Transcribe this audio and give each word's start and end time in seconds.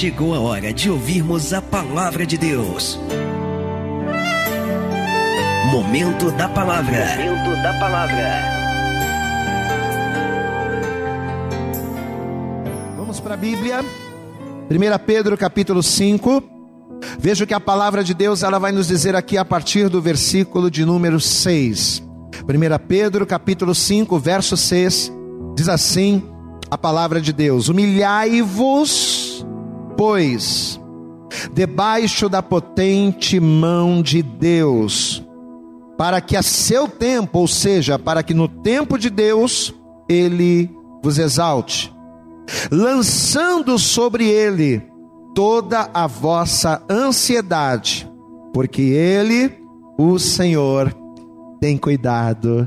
chegou 0.00 0.34
a 0.34 0.40
hora 0.40 0.72
de 0.72 0.90
ouvirmos 0.90 1.52
a 1.52 1.60
palavra 1.60 2.24
de 2.24 2.38
Deus. 2.38 2.98
Momento 5.70 6.30
da 6.30 6.48
palavra. 6.48 7.04
Momento 7.18 7.62
da 7.62 7.78
palavra. 7.78 8.42
Vamos 12.96 13.20
para 13.20 13.34
a 13.34 13.36
Bíblia. 13.36 13.84
1 14.70 15.04
Pedro 15.04 15.36
capítulo 15.36 15.82
5. 15.82 16.42
Veja 17.18 17.44
que 17.44 17.52
a 17.52 17.60
palavra 17.60 18.02
de 18.02 18.14
Deus 18.14 18.42
ela 18.42 18.58
vai 18.58 18.72
nos 18.72 18.88
dizer 18.88 19.14
aqui 19.14 19.36
a 19.36 19.44
partir 19.44 19.90
do 19.90 20.00
versículo 20.00 20.70
de 20.70 20.82
número 20.82 21.20
6. 21.20 22.02
1 22.42 22.86
Pedro 22.88 23.26
capítulo 23.26 23.74
5, 23.74 24.18
verso 24.18 24.56
6, 24.56 25.12
diz 25.54 25.68
assim 25.68 26.22
a 26.70 26.78
palavra 26.78 27.20
de 27.20 27.34
Deus: 27.34 27.68
Humilhai-vos, 27.68 29.44
pois, 30.00 30.80
debaixo 31.52 32.26
da 32.26 32.42
potente 32.42 33.38
mão 33.38 34.00
de 34.00 34.22
Deus, 34.22 35.22
para 35.98 36.22
que 36.22 36.38
a 36.38 36.42
seu 36.42 36.88
tempo, 36.88 37.40
ou 37.40 37.46
seja, 37.46 37.98
para 37.98 38.22
que 38.22 38.32
no 38.32 38.48
tempo 38.48 38.96
de 38.96 39.10
Deus, 39.10 39.74
ele 40.08 40.70
vos 41.04 41.18
exalte, 41.18 41.94
lançando 42.72 43.78
sobre 43.78 44.26
ele 44.26 44.82
toda 45.34 45.90
a 45.92 46.06
vossa 46.06 46.82
ansiedade, 46.88 48.10
porque 48.54 48.80
ele, 48.80 49.52
o 49.98 50.18
Senhor, 50.18 50.96
tem 51.60 51.76
cuidado 51.76 52.66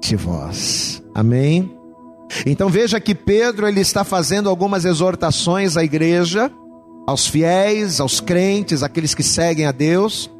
de 0.00 0.16
vós. 0.16 1.02
Amém? 1.14 1.76
Então 2.46 2.70
veja 2.70 2.98
que 2.98 3.14
Pedro 3.14 3.68
ele 3.68 3.80
está 3.80 4.04
fazendo 4.04 4.48
algumas 4.48 4.86
exortações 4.86 5.76
à 5.76 5.84
igreja, 5.84 6.50
aos 7.06 7.26
fiéis, 7.26 8.00
aos 8.00 8.20
crentes, 8.20 8.82
aqueles 8.82 9.14
que 9.14 9.22
seguem 9.22 9.66
a 9.66 9.72
Deus. 9.72 10.30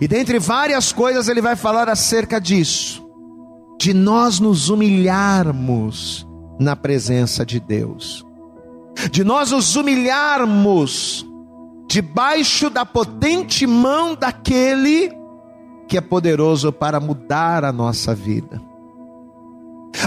E 0.00 0.08
dentre 0.08 0.38
várias 0.38 0.92
coisas 0.92 1.28
ele 1.28 1.40
vai 1.40 1.56
falar 1.56 1.88
acerca 1.88 2.40
disso, 2.40 3.06
de 3.78 3.94
nós 3.94 4.40
nos 4.40 4.68
humilharmos 4.68 6.26
na 6.58 6.74
presença 6.74 7.44
de 7.44 7.60
Deus. 7.60 8.24
De 9.10 9.22
nós 9.22 9.50
nos 9.50 9.76
humilharmos 9.76 11.26
debaixo 11.88 12.68
da 12.68 12.84
potente 12.84 13.66
mão 13.66 14.14
daquele 14.14 15.12
que 15.86 15.96
é 15.96 16.00
poderoso 16.00 16.72
para 16.72 16.98
mudar 16.98 17.64
a 17.64 17.72
nossa 17.72 18.14
vida. 18.14 18.60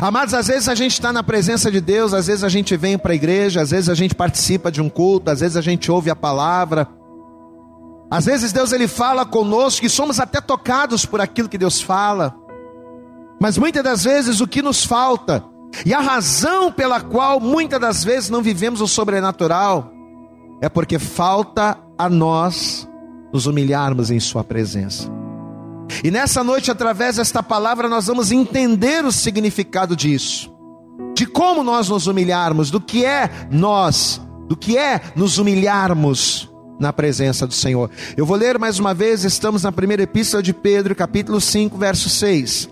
Amados, 0.02 0.34
às 0.34 0.48
vezes 0.48 0.70
a 0.70 0.76
gente 0.76 0.94
está 0.94 1.12
na 1.12 1.24
presença 1.24 1.72
de 1.72 1.82
Deus, 1.82 2.14
às 2.14 2.28
vezes 2.28 2.44
a 2.44 2.50
gente 2.50 2.76
vem 2.78 2.98
para 2.98 3.12
a 3.12 3.16
igreja, 3.16 3.62
às 3.62 3.72
vezes 3.72 3.90
a 3.90 3.96
gente 3.96 4.16
participa 4.16 4.72
de 4.72 4.82
um 4.82 4.90
culto, 4.90 5.32
às 5.32 5.40
vezes 5.40 5.58
a 5.58 5.62
gente 5.62 5.92
ouve 5.92 6.10
a 6.10 6.16
palavra. 6.16 6.88
Às 8.12 8.26
vezes 8.26 8.52
Deus 8.52 8.72
ele 8.72 8.88
fala 8.88 9.26
conosco 9.26 9.86
e 9.86 9.90
somos 9.90 10.20
até 10.20 10.42
tocados 10.42 11.06
por 11.06 11.22
aquilo 11.22 11.50
que 11.50 11.58
Deus 11.58 11.82
fala. 11.82 12.36
Mas 13.42 13.58
muitas 13.58 13.84
das 13.84 14.04
vezes 14.04 14.42
o 14.42 14.48
que 14.48 14.62
nos 14.62 14.84
falta 14.84 15.44
e 15.86 15.94
a 15.94 16.00
razão 16.00 16.72
pela 16.72 17.00
qual 17.02 17.40
muitas 17.40 17.80
das 17.80 18.04
vezes 18.04 18.30
não 18.30 18.42
vivemos 18.42 18.82
o 18.82 18.88
sobrenatural 18.88 19.92
é 20.62 20.68
porque 20.68 21.00
falta 21.00 21.78
a 21.98 22.10
nós 22.10 22.90
nos 23.32 23.46
humilharmos 23.46 24.12
em 24.12 24.20
Sua 24.20 24.44
presença. 24.44 25.19
E 26.04 26.12
nessa 26.12 26.44
noite, 26.44 26.72
através 26.72 27.18
desta 27.18 27.42
palavra, 27.42 27.90
nós 27.90 28.08
vamos 28.08 28.32
entender 28.32 29.04
o 29.04 29.12
significado 29.12 29.96
disso, 29.96 30.52
de 31.16 31.26
como 31.26 31.64
nós 31.64 31.90
nos 31.90 32.08
humilharmos, 32.08 32.70
do 32.72 32.80
que 32.80 33.06
é 33.06 33.30
nós, 33.52 34.22
do 34.48 34.56
que 34.56 34.78
é 34.78 35.02
nos 35.16 35.38
humilharmos 35.38 36.50
na 36.80 36.94
presença 36.94 37.46
do 37.46 37.54
Senhor. 37.54 37.90
Eu 38.16 38.26
vou 38.26 38.38
ler 38.38 38.58
mais 38.58 38.80
uma 38.80 38.94
vez, 38.94 39.24
estamos 39.24 39.64
na 39.64 39.72
primeira 39.72 40.04
epístola 40.04 40.42
de 40.42 40.54
Pedro, 40.54 40.96
capítulo 40.96 41.42
5, 41.42 41.78
verso 41.78 42.10
6. 42.10 42.70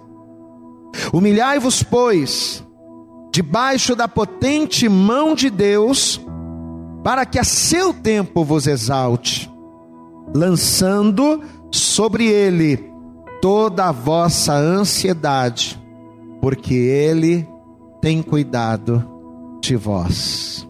Humilhai-vos, 1.11 1.83
pois, 1.83 2.63
debaixo 3.33 3.95
da 3.95 4.07
potente 4.07 4.87
mão 4.87 5.35
de 5.35 5.49
Deus, 5.49 6.21
para 7.03 7.25
que 7.25 7.37
a 7.37 7.43
seu 7.43 7.93
tempo 7.93 8.45
vos 8.45 8.65
exalte, 8.65 9.51
lançando 10.33 11.41
sobre 11.71 12.25
ele 12.27 12.96
toda 13.41 13.85
a 13.85 13.91
vossa 13.91 14.53
ansiedade, 14.53 15.81
porque 16.41 16.73
Ele 16.73 17.47
tem 18.01 18.21
cuidado 18.21 19.03
de 19.61 19.75
vós. 19.75 20.67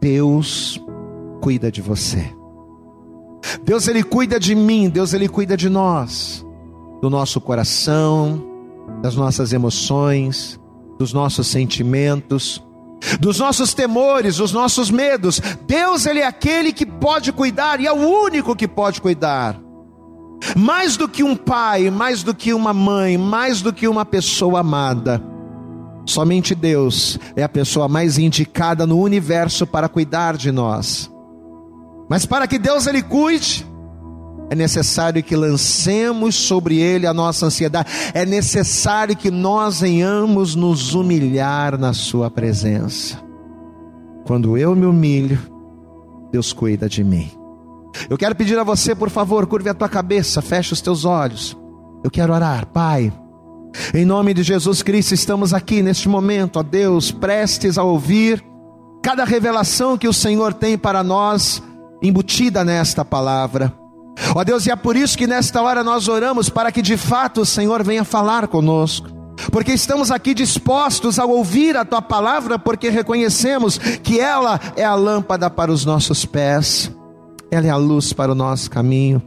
Deus 0.00 0.80
cuida 1.40 1.70
de 1.70 1.80
você. 1.80 2.38
Deus 3.62 3.88
ele 3.88 4.02
cuida 4.02 4.38
de 4.38 4.54
mim, 4.54 4.88
Deus 4.88 5.12
ele 5.12 5.28
cuida 5.28 5.56
de 5.56 5.68
nós, 5.68 6.44
do 7.00 7.08
nosso 7.08 7.40
coração, 7.40 8.44
das 9.00 9.14
nossas 9.14 9.52
emoções, 9.52 10.60
dos 10.98 11.12
nossos 11.12 11.46
sentimentos, 11.46 12.62
dos 13.20 13.38
nossos 13.38 13.72
temores, 13.74 14.36
dos 14.36 14.52
nossos 14.52 14.90
medos. 14.90 15.40
Deus 15.66 16.04
ele 16.06 16.20
é 16.20 16.26
aquele 16.26 16.72
que 16.72 16.84
pode 16.84 17.32
cuidar 17.32 17.80
e 17.80 17.86
é 17.86 17.92
o 17.92 17.96
único 17.96 18.56
que 18.56 18.66
pode 18.66 19.00
cuidar. 19.00 19.58
Mais 20.56 20.96
do 20.96 21.08
que 21.08 21.22
um 21.22 21.36
pai, 21.36 21.90
mais 21.90 22.22
do 22.22 22.34
que 22.34 22.52
uma 22.52 22.72
mãe, 22.72 23.18
mais 23.18 23.60
do 23.60 23.72
que 23.72 23.88
uma 23.88 24.04
pessoa 24.04 24.60
amada, 24.60 25.22
somente 26.06 26.54
Deus 26.54 27.18
é 27.36 27.42
a 27.42 27.48
pessoa 27.48 27.88
mais 27.88 28.18
indicada 28.18 28.86
no 28.86 29.00
universo 29.00 29.66
para 29.66 29.88
cuidar 29.88 30.36
de 30.36 30.50
nós. 30.50 31.10
Mas 32.08 32.24
para 32.24 32.46
que 32.46 32.58
Deus 32.58 32.86
ele 32.86 33.02
cuide, 33.02 33.66
é 34.50 34.54
necessário 34.54 35.22
que 35.22 35.36
lancemos 35.36 36.34
sobre 36.34 36.78
ele 36.78 37.06
a 37.06 37.12
nossa 37.12 37.46
ansiedade, 37.46 37.90
é 38.14 38.24
necessário 38.24 39.14
que 39.14 39.30
nós 39.30 39.80
venhamos 39.80 40.54
nos 40.54 40.94
humilhar 40.94 41.78
na 41.78 41.92
sua 41.92 42.30
presença. 42.30 43.22
Quando 44.24 44.56
eu 44.56 44.74
me 44.74 44.86
humilho, 44.86 45.38
Deus 46.32 46.52
cuida 46.52 46.88
de 46.88 47.04
mim. 47.04 47.37
Eu 48.08 48.18
quero 48.18 48.34
pedir 48.34 48.58
a 48.58 48.64
você, 48.64 48.94
por 48.94 49.10
favor, 49.10 49.46
curve 49.46 49.68
a 49.68 49.74
tua 49.74 49.88
cabeça, 49.88 50.42
feche 50.42 50.72
os 50.72 50.80
teus 50.80 51.04
olhos. 51.04 51.56
Eu 52.02 52.10
quero 52.10 52.32
orar, 52.32 52.66
Pai. 52.66 53.12
Em 53.94 54.04
nome 54.04 54.34
de 54.34 54.42
Jesus 54.42 54.82
Cristo, 54.82 55.14
estamos 55.14 55.52
aqui 55.52 55.82
neste 55.82 56.08
momento, 56.08 56.58
ó 56.58 56.62
Deus, 56.62 57.10
prestes 57.10 57.76
a 57.78 57.82
ouvir 57.82 58.44
cada 59.02 59.24
revelação 59.24 59.96
que 59.96 60.08
o 60.08 60.12
Senhor 60.12 60.52
tem 60.54 60.76
para 60.76 61.02
nós, 61.02 61.62
embutida 62.02 62.64
nesta 62.64 63.04
palavra. 63.04 63.72
Ó 64.34 64.42
Deus, 64.42 64.66
e 64.66 64.70
é 64.70 64.76
por 64.76 64.96
isso 64.96 65.16
que 65.16 65.26
nesta 65.26 65.62
hora 65.62 65.84
nós 65.84 66.08
oramos 66.08 66.48
para 66.48 66.72
que 66.72 66.82
de 66.82 66.96
fato 66.96 67.42
o 67.42 67.46
Senhor 67.46 67.82
venha 67.84 68.04
falar 68.04 68.48
conosco. 68.48 69.08
Porque 69.52 69.72
estamos 69.72 70.10
aqui 70.10 70.34
dispostos 70.34 71.18
a 71.18 71.24
ouvir 71.24 71.76
a 71.76 71.84
tua 71.84 72.02
palavra, 72.02 72.58
porque 72.58 72.90
reconhecemos 72.90 73.78
que 73.78 74.18
ela 74.18 74.58
é 74.74 74.84
a 74.84 74.94
lâmpada 74.94 75.48
para 75.48 75.70
os 75.70 75.84
nossos 75.84 76.24
pés 76.24 76.90
ela 77.50 77.66
é 77.66 77.70
a 77.70 77.76
luz 77.76 78.12
para 78.12 78.32
o 78.32 78.34
nosso 78.34 78.70
caminho. 78.70 79.22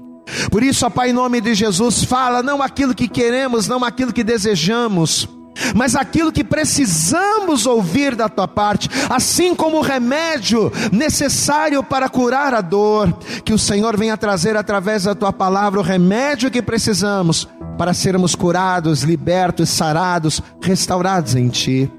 Por 0.49 0.63
isso, 0.63 0.85
ó 0.85 0.89
Pai, 0.89 1.09
em 1.09 1.13
nome 1.13 1.41
de 1.41 1.53
Jesus, 1.53 2.03
fala 2.03 2.41
não 2.41 2.61
aquilo 2.61 2.95
que 2.95 3.07
queremos, 3.07 3.67
não 3.67 3.83
aquilo 3.83 4.13
que 4.13 4.23
desejamos, 4.23 5.27
mas 5.75 5.95
aquilo 5.95 6.31
que 6.31 6.43
precisamos 6.43 7.65
ouvir 7.65 8.15
da 8.15 8.29
tua 8.29 8.47
parte, 8.47 8.89
assim 9.09 9.53
como 9.55 9.77
o 9.77 9.81
remédio 9.81 10.71
necessário 10.91 11.83
para 11.83 12.07
curar 12.07 12.53
a 12.53 12.61
dor, 12.61 13.11
que 13.43 13.53
o 13.53 13.59
Senhor 13.59 13.97
venha 13.97 14.17
trazer 14.17 14.55
através 14.55 15.03
da 15.03 15.15
tua 15.15 15.33
palavra 15.33 15.79
o 15.79 15.83
remédio 15.83 16.51
que 16.51 16.61
precisamos 16.61 17.47
para 17.77 17.93
sermos 17.93 18.35
curados, 18.35 19.03
libertos, 19.03 19.69
sarados, 19.69 20.41
restaurados 20.61 21.35
em 21.35 21.49
ti. 21.49 21.91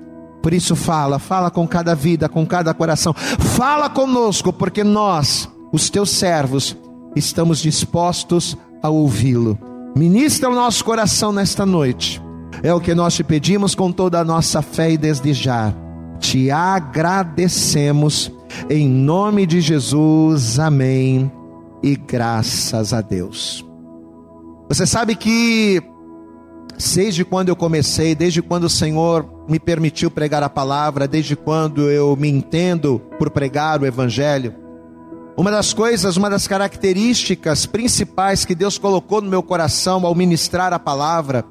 Por 0.42 0.52
isso, 0.52 0.74
fala, 0.74 1.18
fala 1.18 1.50
com 1.50 1.68
cada 1.68 1.94
vida, 1.94 2.28
com 2.28 2.44
cada 2.44 2.74
coração, 2.74 3.14
fala 3.14 3.88
conosco, 3.88 4.52
porque 4.52 4.82
nós 4.82 5.48
os 5.72 5.88
teus 5.88 6.10
servos, 6.10 6.76
estamos 7.16 7.58
dispostos 7.58 8.56
a 8.82 8.90
ouvi-lo. 8.90 9.58
Ministra 9.96 10.50
o 10.50 10.54
nosso 10.54 10.84
coração 10.84 11.32
nesta 11.32 11.64
noite. 11.64 12.22
É 12.62 12.72
o 12.72 12.80
que 12.80 12.94
nós 12.94 13.14
te 13.14 13.24
pedimos 13.24 13.74
com 13.74 13.90
toda 13.90 14.20
a 14.20 14.24
nossa 14.24 14.60
fé 14.60 14.92
e 14.92 14.98
desde 14.98 15.32
já. 15.32 15.74
Te 16.20 16.50
agradecemos 16.50 18.30
em 18.68 18.88
nome 18.88 19.46
de 19.46 19.60
Jesus. 19.60 20.58
Amém. 20.58 21.32
E 21.82 21.96
graças 21.96 22.92
a 22.92 23.00
Deus. 23.00 23.64
Você 24.68 24.86
sabe 24.86 25.16
que 25.16 25.82
desde 26.94 27.24
quando 27.24 27.48
eu 27.48 27.56
comecei, 27.56 28.14
desde 28.14 28.40
quando 28.40 28.64
o 28.64 28.70
Senhor 28.70 29.26
me 29.48 29.58
permitiu 29.58 30.10
pregar 30.10 30.42
a 30.42 30.48
palavra, 30.48 31.08
desde 31.08 31.34
quando 31.34 31.90
eu 31.90 32.16
me 32.16 32.28
entendo 32.28 33.00
por 33.18 33.30
pregar 33.30 33.80
o 33.80 33.86
evangelho, 33.86 34.54
uma 35.36 35.50
das 35.50 35.72
coisas, 35.72 36.16
uma 36.16 36.28
das 36.28 36.46
características 36.46 37.66
principais 37.66 38.44
que 38.44 38.54
Deus 38.54 38.78
colocou 38.78 39.20
no 39.20 39.30
meu 39.30 39.42
coração 39.42 40.04
ao 40.04 40.14
ministrar 40.14 40.72
a 40.72 40.78
palavra 40.78 41.44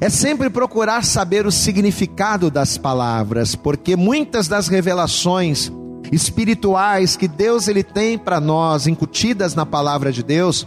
é 0.00 0.08
sempre 0.08 0.48
procurar 0.48 1.04
saber 1.04 1.46
o 1.46 1.50
significado 1.50 2.50
das 2.50 2.78
palavras, 2.78 3.54
porque 3.54 3.96
muitas 3.96 4.46
das 4.46 4.68
revelações 4.68 5.72
espirituais 6.12 7.16
que 7.16 7.26
Deus 7.26 7.68
ele 7.68 7.82
tem 7.82 8.16
para 8.16 8.40
nós, 8.40 8.86
incutidas 8.86 9.54
na 9.54 9.66
palavra 9.66 10.12
de 10.12 10.22
Deus, 10.22 10.66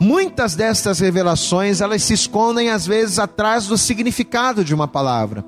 muitas 0.00 0.54
destas 0.54 0.98
revelações 0.98 1.80
elas 1.80 2.02
se 2.02 2.14
escondem 2.14 2.70
às 2.70 2.86
vezes 2.86 3.18
atrás 3.18 3.66
do 3.66 3.78
significado 3.78 4.64
de 4.64 4.74
uma 4.74 4.88
palavra. 4.88 5.44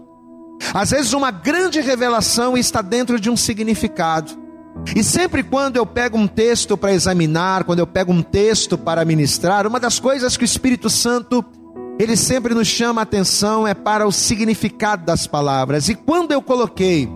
Às 0.72 0.90
vezes 0.90 1.12
uma 1.12 1.30
grande 1.30 1.80
revelação 1.80 2.56
está 2.56 2.80
dentro 2.80 3.20
de 3.20 3.28
um 3.28 3.36
significado. 3.36 4.45
E 4.94 5.02
sempre 5.02 5.42
quando 5.42 5.76
eu 5.76 5.86
pego 5.86 6.16
um 6.16 6.26
texto 6.26 6.76
para 6.76 6.92
examinar, 6.92 7.64
quando 7.64 7.80
eu 7.80 7.86
pego 7.86 8.12
um 8.12 8.22
texto 8.22 8.78
para 8.78 9.04
ministrar, 9.04 9.66
uma 9.66 9.80
das 9.80 9.98
coisas 9.98 10.36
que 10.36 10.44
o 10.44 10.46
Espírito 10.46 10.88
Santo 10.88 11.44
ele 11.98 12.16
sempre 12.16 12.54
nos 12.54 12.68
chama 12.68 13.00
a 13.00 13.04
atenção 13.04 13.66
é 13.66 13.72
para 13.72 14.06
o 14.06 14.12
significado 14.12 15.04
das 15.04 15.26
palavras. 15.26 15.88
E 15.88 15.94
quando 15.94 16.32
eu 16.32 16.42
coloquei 16.42 17.08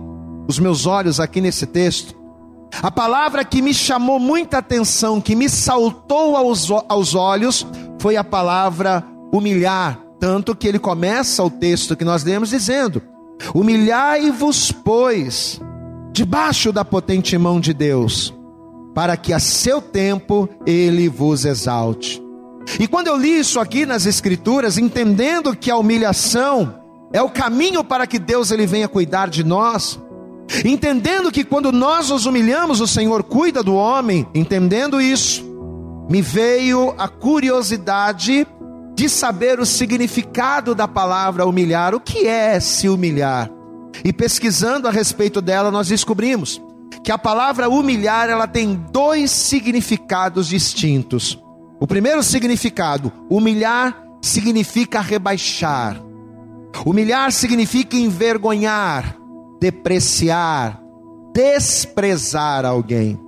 os 0.47 0.57
meus 0.57 0.85
olhos 0.85 1.19
aqui 1.19 1.39
nesse 1.39 1.67
texto, 1.67 2.15
a 2.81 2.89
palavra 2.89 3.45
que 3.45 3.61
me 3.61 3.73
chamou 3.73 4.19
muita 4.19 4.57
atenção, 4.57 5.21
que 5.21 5.35
me 5.35 5.47
saltou 5.49 6.35
aos, 6.35 6.69
aos 6.89 7.13
olhos, 7.13 7.65
foi 7.99 8.15
a 8.15 8.23
palavra 8.23 9.05
humilhar. 9.31 9.99
Tanto 10.19 10.55
que 10.55 10.67
ele 10.67 10.79
começa 10.79 11.43
o 11.43 11.49
texto 11.49 11.95
que 11.95 12.05
nós 12.05 12.23
lemos 12.23 12.49
dizendo: 12.49 13.01
Humilhai-vos, 13.53 14.71
pois, 14.71 15.59
debaixo 16.11 16.71
da 16.71 16.83
potente 16.83 17.37
mão 17.37 17.59
de 17.59 17.73
Deus, 17.73 18.33
para 18.93 19.15
que 19.15 19.33
a 19.33 19.39
seu 19.39 19.81
tempo 19.81 20.49
ele 20.65 21.07
vos 21.07 21.45
exalte. 21.45 22.21
E 22.79 22.87
quando 22.87 23.07
eu 23.07 23.17
li 23.17 23.39
isso 23.39 23.59
aqui 23.59 23.85
nas 23.85 24.05
Escrituras, 24.05 24.77
entendendo 24.77 25.55
que 25.55 25.71
a 25.71 25.77
humilhação 25.77 26.75
é 27.13 27.21
o 27.21 27.29
caminho 27.29 27.83
para 27.83 28.05
que 28.05 28.19
Deus 28.19 28.51
ele 28.51 28.65
venha 28.65 28.87
cuidar 28.87 29.29
de 29.29 29.43
nós, 29.43 29.99
entendendo 30.65 31.31
que 31.31 31.43
quando 31.43 31.71
nós 31.71 32.09
nos 32.09 32.25
humilhamos, 32.25 32.81
o 32.81 32.87
Senhor 32.87 33.23
cuida 33.23 33.63
do 33.63 33.75
homem, 33.75 34.27
entendendo 34.33 35.01
isso, 35.01 35.43
me 36.09 36.21
veio 36.21 36.93
a 36.97 37.07
curiosidade 37.07 38.45
de 38.93 39.09
saber 39.09 39.59
o 39.59 39.65
significado 39.65 40.75
da 40.75 40.87
palavra 40.87 41.45
humilhar, 41.45 41.95
o 41.95 41.99
que 41.99 42.27
é 42.27 42.59
se 42.59 42.89
humilhar. 42.89 43.49
E 44.03 44.11
pesquisando 44.11 44.87
a 44.87 44.91
respeito 44.91 45.41
dela, 45.41 45.71
nós 45.71 45.87
descobrimos 45.87 46.61
que 47.03 47.11
a 47.11 47.17
palavra 47.17 47.69
humilhar, 47.69 48.29
ela 48.29 48.47
tem 48.47 48.75
dois 48.91 49.31
significados 49.31 50.47
distintos. 50.47 51.39
O 51.79 51.87
primeiro 51.87 52.21
significado, 52.21 53.11
humilhar 53.29 53.97
significa 54.21 55.01
rebaixar. 55.01 56.01
Humilhar 56.85 57.31
significa 57.31 57.95
envergonhar, 57.95 59.15
depreciar, 59.59 60.79
desprezar 61.33 62.65
alguém. 62.65 63.19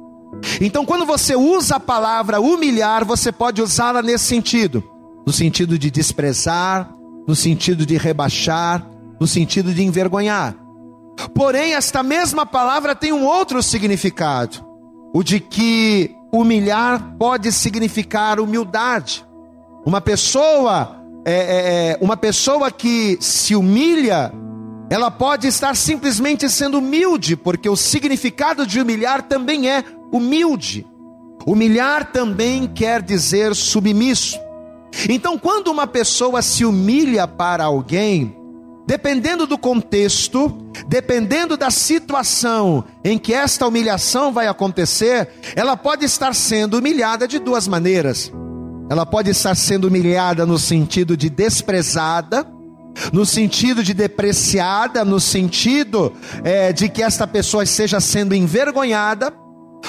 Então, 0.62 0.86
quando 0.86 1.06
você 1.06 1.36
usa 1.36 1.76
a 1.76 1.80
palavra 1.80 2.40
humilhar, 2.40 3.06
você 3.06 3.32
pode 3.32 3.62
usá-la 3.62 4.02
nesse 4.02 4.26
sentido: 4.26 4.84
no 5.26 5.34
sentido 5.34 5.78
de 5.78 5.90
desprezar, 5.90 6.94
no 7.28 7.36
sentido 7.36 7.86
de 7.86 7.98
rebaixar, 7.98 8.86
no 9.24 9.28
sentido 9.28 9.74
de 9.74 9.82
envergonhar. 9.82 10.54
Porém, 11.34 11.76
esta 11.76 12.04
mesma 12.04 12.46
palavra 12.46 12.94
tem 12.94 13.14
um 13.14 13.26
outro 13.26 13.64
significado: 13.64 14.58
o 15.14 15.24
de 15.24 15.40
que 15.40 16.14
humilhar 16.30 17.16
pode 17.18 17.50
significar 17.54 18.38
humildade. 18.38 19.26
Uma 19.86 20.02
pessoa, 20.02 20.98
é, 21.24 21.34
é, 21.34 21.92
é, 21.92 21.98
uma 22.02 22.18
pessoa 22.18 22.70
que 22.70 23.18
se 23.22 23.56
humilha, 23.56 24.34
ela 24.90 25.10
pode 25.10 25.48
estar 25.48 25.74
simplesmente 25.74 26.50
sendo 26.50 26.80
humilde, 26.80 27.38
porque 27.38 27.70
o 27.70 27.78
significado 27.78 28.68
de 28.68 28.82
humilhar 28.82 29.22
também 29.22 29.70
é 29.70 29.86
humilde. 30.12 30.86
Humilhar 31.48 32.12
também 32.12 32.68
quer 32.68 33.02
dizer 33.02 33.56
submisso. 33.56 34.38
Então, 35.08 35.40
quando 35.40 35.70
uma 35.70 35.88
pessoa 35.88 36.42
se 36.42 36.66
humilha 36.66 37.26
para 37.26 37.64
alguém, 37.64 38.43
Dependendo 38.86 39.48
do 39.48 39.58
contexto, 39.58 40.50
dependendo 40.88 41.56
da 41.56 41.72
situação 41.72 42.84
em 43.04 43.18
que 43.18 43.34
esta 43.34 43.66
humilhação 43.66 44.34
vai 44.34 44.48
acontecer, 44.48 45.30
ela 45.56 45.78
pode 45.78 46.06
estar 46.06 46.36
sendo 46.36 46.78
humilhada 46.78 47.28
de 47.28 47.40
duas 47.40 47.68
maneiras. 47.68 48.32
Ela 48.90 49.06
pode 49.06 49.30
estar 49.32 49.56
sendo 49.56 49.88
humilhada 49.88 50.46
no 50.46 50.60
sentido 50.60 51.16
de 51.16 51.30
desprezada, 51.30 52.46
no 53.12 53.26
sentido 53.26 53.82
de 53.82 53.94
depreciada, 53.94 55.06
no 55.06 55.20
sentido 55.20 56.12
é, 56.44 56.74
de 56.74 56.90
que 56.90 57.02
esta 57.02 57.26
pessoa 57.26 57.64
esteja 57.64 58.02
sendo 58.02 58.36
envergonhada, 58.36 59.34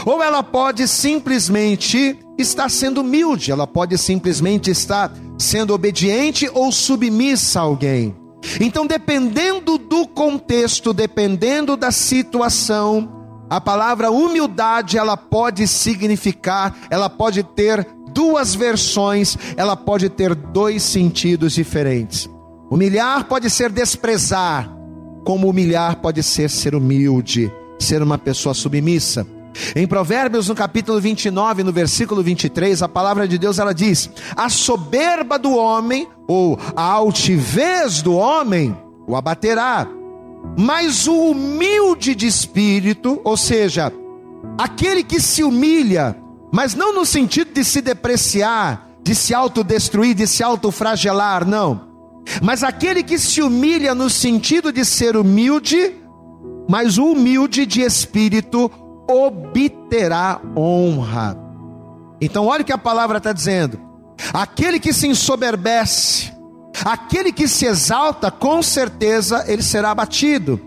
ou 0.06 0.22
ela 0.22 0.42
pode 0.42 0.86
simplesmente 0.88 2.16
estar 2.38 2.70
sendo 2.70 3.00
humilde, 3.00 3.50
ela 3.50 3.66
pode 3.66 3.98
simplesmente 3.98 4.70
estar 4.70 5.12
sendo 5.38 5.74
obediente 5.74 6.48
ou 6.52 6.72
submissa 6.72 7.60
a 7.60 7.62
alguém. 7.62 8.23
Então, 8.60 8.86
dependendo 8.86 9.78
do 9.78 10.06
contexto, 10.06 10.92
dependendo 10.92 11.76
da 11.76 11.90
situação, 11.90 13.10
a 13.48 13.60
palavra 13.60 14.10
humildade 14.10 14.96
ela 14.98 15.16
pode 15.16 15.66
significar, 15.68 16.76
ela 16.90 17.08
pode 17.10 17.42
ter 17.42 17.86
duas 18.12 18.54
versões, 18.54 19.36
ela 19.56 19.76
pode 19.76 20.08
ter 20.08 20.34
dois 20.34 20.82
sentidos 20.82 21.52
diferentes. 21.52 22.28
Humilhar 22.70 23.24
pode 23.24 23.50
ser 23.50 23.70
desprezar, 23.70 24.70
como 25.24 25.48
humilhar 25.48 25.96
pode 25.96 26.22
ser 26.22 26.48
ser 26.48 26.74
humilde, 26.74 27.52
ser 27.78 28.02
uma 28.02 28.16
pessoa 28.16 28.54
submissa. 28.54 29.26
Em 29.76 29.86
Provérbios, 29.86 30.48
no 30.48 30.54
capítulo 30.54 31.00
29, 31.00 31.62
no 31.62 31.72
versículo 31.72 32.22
23, 32.22 32.82
a 32.82 32.88
palavra 32.88 33.26
de 33.28 33.38
Deus 33.38 33.58
ela 33.58 33.72
diz: 33.72 34.10
A 34.36 34.48
soberba 34.48 35.38
do 35.38 35.54
homem, 35.54 36.08
ou 36.26 36.58
a 36.74 36.82
altivez 36.82 38.02
do 38.02 38.14
homem, 38.14 38.76
o 39.06 39.16
abaterá, 39.16 39.86
mas 40.58 41.06
o 41.06 41.30
humilde 41.30 42.14
de 42.14 42.26
espírito, 42.26 43.20
ou 43.24 43.36
seja, 43.36 43.92
aquele 44.58 45.02
que 45.02 45.20
se 45.20 45.42
humilha, 45.42 46.16
mas 46.52 46.74
não 46.74 46.94
no 46.94 47.06
sentido 47.06 47.52
de 47.52 47.64
se 47.64 47.80
depreciar, 47.80 48.88
de 49.02 49.14
se 49.14 49.34
autodestruir, 49.34 50.14
de 50.14 50.26
se 50.26 50.42
autofragelar, 50.42 51.46
não. 51.46 51.92
Mas 52.42 52.62
aquele 52.62 53.02
que 53.02 53.18
se 53.18 53.42
humilha 53.42 53.94
no 53.94 54.08
sentido 54.08 54.72
de 54.72 54.84
ser 54.84 55.16
humilde, 55.16 55.94
mas 56.68 56.96
o 56.96 57.12
humilde 57.12 57.66
de 57.66 57.82
espírito 57.82 58.70
obterá 59.08 60.40
honra. 60.56 61.36
Então, 62.20 62.46
olha 62.46 62.62
o 62.62 62.64
que 62.64 62.72
a 62.72 62.78
palavra 62.78 63.18
está 63.18 63.32
dizendo: 63.32 63.80
aquele 64.32 64.78
que 64.78 64.92
se 64.92 65.06
ensoberbece, 65.06 66.32
aquele 66.84 67.32
que 67.32 67.46
se 67.48 67.66
exalta, 67.66 68.30
com 68.30 68.62
certeza 68.62 69.44
ele 69.46 69.62
será 69.62 69.90
abatido. 69.90 70.60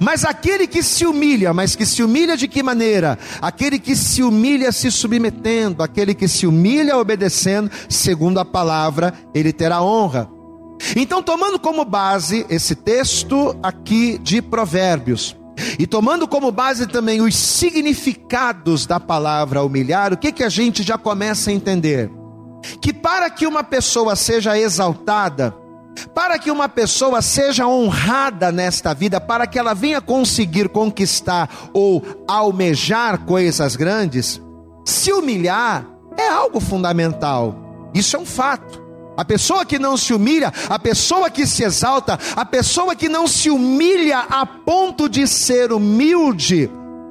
Mas 0.00 0.24
aquele 0.24 0.66
que 0.66 0.82
se 0.82 1.04
humilha, 1.06 1.52
mas 1.52 1.74
que 1.74 1.84
se 1.86 2.02
humilha 2.02 2.36
de 2.36 2.46
que 2.46 2.62
maneira? 2.62 3.18
Aquele 3.40 3.78
que 3.78 3.96
se 3.96 4.22
humilha 4.22 4.70
se 4.70 4.90
submetendo, 4.90 5.82
aquele 5.82 6.14
que 6.14 6.28
se 6.28 6.46
humilha 6.46 6.98
obedecendo, 6.98 7.70
segundo 7.88 8.38
a 8.38 8.44
palavra, 8.44 9.12
ele 9.34 9.52
terá 9.52 9.82
honra. 9.82 10.28
Então, 10.96 11.22
tomando 11.22 11.58
como 11.58 11.84
base 11.84 12.44
esse 12.48 12.74
texto 12.74 13.56
aqui 13.62 14.18
de 14.18 14.42
Provérbios, 14.42 15.36
e 15.78 15.86
tomando 15.86 16.26
como 16.26 16.50
base 16.50 16.86
também 16.86 17.20
os 17.20 17.36
significados 17.36 18.86
da 18.86 18.98
palavra 18.98 19.62
humilhar, 19.62 20.12
o 20.12 20.16
que, 20.16 20.32
que 20.32 20.44
a 20.44 20.48
gente 20.48 20.82
já 20.82 20.96
começa 20.96 21.50
a 21.50 21.52
entender? 21.52 22.10
Que 22.80 22.92
para 22.92 23.28
que 23.28 23.46
uma 23.46 23.64
pessoa 23.64 24.16
seja 24.16 24.58
exaltada, 24.58 25.54
para 26.14 26.38
que 26.38 26.50
uma 26.50 26.68
pessoa 26.68 27.20
seja 27.20 27.66
honrada 27.66 28.50
nesta 28.50 28.94
vida, 28.94 29.20
para 29.20 29.46
que 29.46 29.58
ela 29.58 29.74
venha 29.74 30.00
conseguir 30.00 30.68
conquistar 30.68 31.50
ou 31.72 32.02
almejar 32.26 33.24
coisas 33.24 33.76
grandes, 33.76 34.40
se 34.84 35.12
humilhar 35.12 35.86
é 36.16 36.28
algo 36.28 36.60
fundamental. 36.60 37.90
Isso 37.94 38.16
é 38.16 38.18
um 38.18 38.26
fato. 38.26 38.81
A 39.16 39.24
pessoa 39.24 39.64
que 39.64 39.78
não 39.78 39.96
se 39.96 40.14
humilha, 40.14 40.52
a 40.68 40.78
pessoa 40.78 41.30
que 41.30 41.46
se 41.46 41.62
exalta, 41.62 42.18
a 42.34 42.44
pessoa 42.44 42.96
que 42.96 43.08
não 43.08 43.26
se 43.26 43.50
humilha 43.50 44.20
a 44.20 44.46
ponto 44.46 45.08
de 45.08 45.26
ser 45.26 45.72
humilde, 45.72 46.70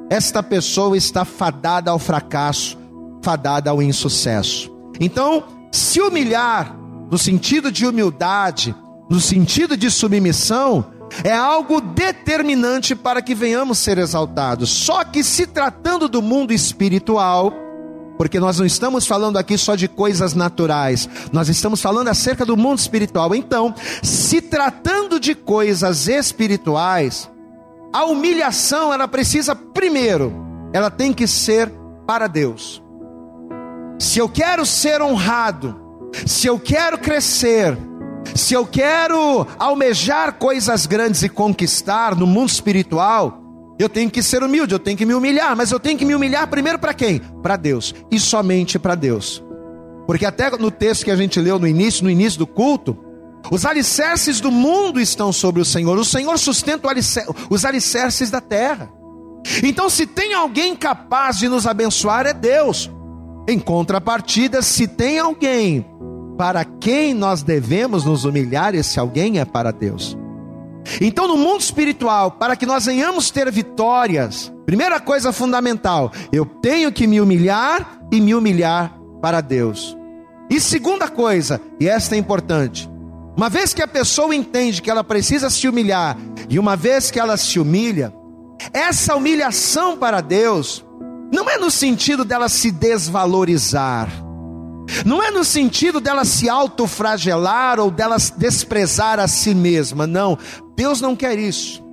esta 0.09 0.41
pessoa 0.41 0.97
está 0.97 1.23
fadada 1.23 1.91
ao 1.91 1.99
fracasso, 1.99 2.77
fadada 3.21 3.69
ao 3.69 3.81
insucesso. 3.81 4.71
Então, 4.99 5.43
se 5.71 6.01
humilhar, 6.01 6.75
no 7.09 7.17
sentido 7.17 7.71
de 7.71 7.85
humildade, 7.85 8.75
no 9.09 9.19
sentido 9.19 9.77
de 9.77 9.89
submissão, 9.91 10.85
é 11.23 11.33
algo 11.33 11.81
determinante 11.81 12.95
para 12.95 13.21
que 13.21 13.35
venhamos 13.35 13.77
ser 13.77 13.97
exaltados. 13.97 14.69
Só 14.69 15.03
que 15.03 15.23
se 15.23 15.45
tratando 15.45 16.07
do 16.07 16.21
mundo 16.21 16.51
espiritual, 16.53 17.53
porque 18.21 18.39
nós 18.39 18.59
não 18.59 18.67
estamos 18.67 19.07
falando 19.07 19.37
aqui 19.37 19.57
só 19.57 19.75
de 19.75 19.87
coisas 19.87 20.35
naturais, 20.35 21.09
nós 21.31 21.49
estamos 21.49 21.81
falando 21.81 22.07
acerca 22.07 22.45
do 22.45 22.55
mundo 22.55 22.77
espiritual. 22.77 23.33
Então, 23.33 23.73
se 24.03 24.39
tratando 24.39 25.19
de 25.19 25.33
coisas 25.33 26.07
espirituais, 26.07 27.27
a 27.91 28.05
humilhação 28.05 28.93
ela 28.93 29.07
precisa 29.07 29.55
primeiro 29.55 30.31
ela 30.71 30.91
tem 30.91 31.11
que 31.11 31.25
ser 31.25 31.73
para 32.05 32.27
Deus. 32.27 32.79
Se 33.97 34.19
eu 34.19 34.29
quero 34.29 34.67
ser 34.67 35.01
honrado, 35.01 35.75
se 36.27 36.45
eu 36.45 36.59
quero 36.59 36.99
crescer, 36.99 37.75
se 38.35 38.53
eu 38.53 38.67
quero 38.67 39.47
almejar 39.57 40.33
coisas 40.33 40.85
grandes 40.85 41.23
e 41.23 41.29
conquistar 41.29 42.15
no 42.15 42.27
mundo 42.27 42.49
espiritual, 42.49 43.40
eu 43.81 43.89
tenho 43.89 44.09
que 44.09 44.21
ser 44.21 44.43
humilde, 44.43 44.73
eu 44.73 44.79
tenho 44.79 44.97
que 44.97 45.05
me 45.05 45.13
humilhar, 45.13 45.55
mas 45.55 45.71
eu 45.71 45.79
tenho 45.79 45.97
que 45.97 46.05
me 46.05 46.15
humilhar 46.15 46.47
primeiro 46.47 46.79
para 46.79 46.93
quem? 46.93 47.19
Para 47.19 47.55
Deus 47.55 47.93
e 48.09 48.19
somente 48.19 48.77
para 48.77 48.95
Deus. 48.95 49.43
Porque 50.07 50.25
até 50.25 50.49
no 50.57 50.71
texto 50.71 51.05
que 51.05 51.11
a 51.11 51.15
gente 51.15 51.39
leu 51.39 51.57
no 51.57 51.67
início, 51.67 52.03
no 52.03 52.09
início 52.09 52.39
do 52.39 52.47
culto, 52.47 52.97
os 53.49 53.65
alicerces 53.65 54.39
do 54.39 54.51
mundo 54.51 54.99
estão 54.99 55.31
sobre 55.31 55.61
o 55.61 55.65
Senhor. 55.65 55.97
O 55.97 56.05
Senhor 56.05 56.37
sustenta 56.37 56.87
os 57.49 57.65
alicerces 57.65 58.29
da 58.29 58.41
terra. 58.41 58.91
Então, 59.63 59.89
se 59.89 60.05
tem 60.05 60.33
alguém 60.33 60.75
capaz 60.75 61.37
de 61.37 61.47
nos 61.47 61.65
abençoar, 61.65 62.27
é 62.27 62.33
Deus. 62.33 62.91
Em 63.47 63.57
contrapartida, 63.57 64.61
se 64.61 64.87
tem 64.87 65.17
alguém 65.17 65.85
para 66.37 66.63
quem 66.63 67.13
nós 67.13 67.41
devemos 67.41 68.05
nos 68.05 68.25
humilhar, 68.25 68.75
esse 68.75 68.99
alguém 68.99 69.39
é 69.39 69.45
para 69.45 69.71
Deus. 69.71 70.17
Então, 70.99 71.27
no 71.27 71.37
mundo 71.37 71.61
espiritual, 71.61 72.31
para 72.31 72.55
que 72.55 72.65
nós 72.65 72.85
venhamos 72.85 73.29
ter 73.29 73.51
vitórias, 73.51 74.51
primeira 74.65 74.99
coisa 74.99 75.31
fundamental, 75.31 76.11
eu 76.31 76.45
tenho 76.45 76.91
que 76.91 77.07
me 77.07 77.21
humilhar 77.21 77.99
e 78.11 78.19
me 78.19 78.33
humilhar 78.33 78.97
para 79.21 79.41
Deus. 79.41 79.95
E 80.49 80.59
segunda 80.59 81.07
coisa, 81.07 81.61
e 81.79 81.87
esta 81.87 82.15
é 82.15 82.17
importante, 82.17 82.89
uma 83.37 83.49
vez 83.49 83.73
que 83.73 83.81
a 83.81 83.87
pessoa 83.87 84.35
entende 84.35 84.81
que 84.81 84.89
ela 84.89 85.03
precisa 85.03 85.49
se 85.49 85.67
humilhar, 85.67 86.17
e 86.49 86.59
uma 86.59 86.75
vez 86.75 87.09
que 87.09 87.19
ela 87.19 87.37
se 87.37 87.59
humilha, 87.59 88.13
essa 88.73 89.15
humilhação 89.15 89.97
para 89.97 90.21
Deus 90.21 90.85
não 91.31 91.49
é 91.49 91.57
no 91.57 91.71
sentido 91.71 92.25
dela 92.25 92.49
se 92.49 92.71
desvalorizar, 92.71 94.09
não 95.05 95.21
é 95.21 95.31
no 95.31 95.43
sentido 95.43 95.99
dela 95.99 96.25
se 96.25 96.49
autofragelar 96.49 97.79
ou 97.79 97.89
dela 97.89 98.17
desprezar 98.37 99.19
a 99.19 99.27
si 99.27 99.53
mesma, 99.53 100.05
não. 100.05 100.37
Deus 100.75 101.01
não 101.01 101.15
quer 101.15 101.37
isso. 101.37 101.83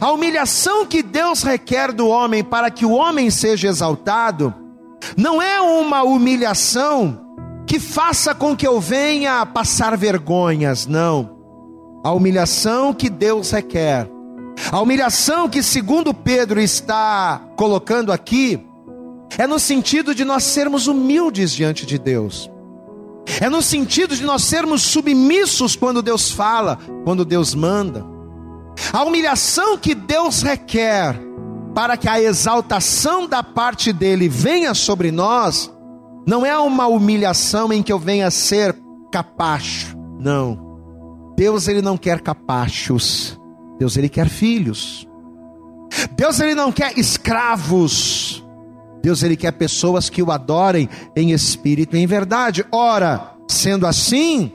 A 0.00 0.10
humilhação 0.12 0.84
que 0.84 1.02
Deus 1.02 1.42
requer 1.42 1.92
do 1.92 2.08
homem 2.08 2.44
para 2.44 2.70
que 2.70 2.84
o 2.84 2.92
homem 2.92 3.30
seja 3.30 3.68
exaltado, 3.68 4.54
não 5.16 5.40
é 5.40 5.60
uma 5.60 6.02
humilhação 6.02 7.26
que 7.66 7.78
faça 7.78 8.34
com 8.34 8.56
que 8.56 8.66
eu 8.66 8.80
venha 8.80 9.44
passar 9.46 9.96
vergonhas, 9.96 10.86
não. 10.86 11.36
A 12.04 12.12
humilhação 12.12 12.94
que 12.94 13.10
Deus 13.10 13.50
requer, 13.50 14.08
a 14.70 14.80
humilhação 14.80 15.48
que, 15.48 15.62
segundo 15.62 16.12
Pedro 16.12 16.60
está 16.60 17.40
colocando 17.56 18.12
aqui, 18.12 18.67
é 19.36 19.46
no 19.46 19.58
sentido 19.58 20.14
de 20.14 20.24
nós 20.24 20.44
sermos 20.44 20.86
humildes 20.86 21.52
diante 21.52 21.84
de 21.84 21.98
Deus. 21.98 22.50
É 23.40 23.48
no 23.48 23.60
sentido 23.60 24.16
de 24.16 24.24
nós 24.24 24.42
sermos 24.42 24.82
submissos 24.82 25.76
quando 25.76 26.02
Deus 26.02 26.30
fala, 26.30 26.78
quando 27.04 27.24
Deus 27.24 27.54
manda. 27.54 28.04
A 28.92 29.04
humilhação 29.04 29.76
que 29.76 29.94
Deus 29.94 30.40
requer 30.42 31.20
para 31.74 31.96
que 31.96 32.08
a 32.08 32.20
exaltação 32.20 33.28
da 33.28 33.42
parte 33.42 33.92
dele 33.92 34.28
venha 34.28 34.74
sobre 34.74 35.10
nós 35.10 35.70
não 36.26 36.44
é 36.44 36.58
uma 36.58 36.86
humilhação 36.86 37.72
em 37.72 37.82
que 37.82 37.92
eu 37.92 37.98
venha 37.98 38.30
ser 38.30 38.76
capacho. 39.12 39.96
Não. 40.18 41.34
Deus 41.36 41.68
ele 41.68 41.80
não 41.80 41.96
quer 41.96 42.20
capachos. 42.20 43.38
Deus 43.78 43.96
ele 43.96 44.08
quer 44.08 44.28
filhos. 44.28 45.06
Deus 46.16 46.40
ele 46.40 46.54
não 46.54 46.72
quer 46.72 46.98
escravos. 46.98 48.44
Deus 49.02 49.22
ele 49.22 49.36
quer 49.36 49.52
pessoas 49.52 50.10
que 50.10 50.22
o 50.22 50.30
adorem 50.30 50.88
em 51.14 51.32
espírito 51.32 51.96
e 51.96 52.00
em 52.00 52.06
verdade. 52.06 52.64
Ora, 52.72 53.32
sendo 53.48 53.86
assim, 53.86 54.52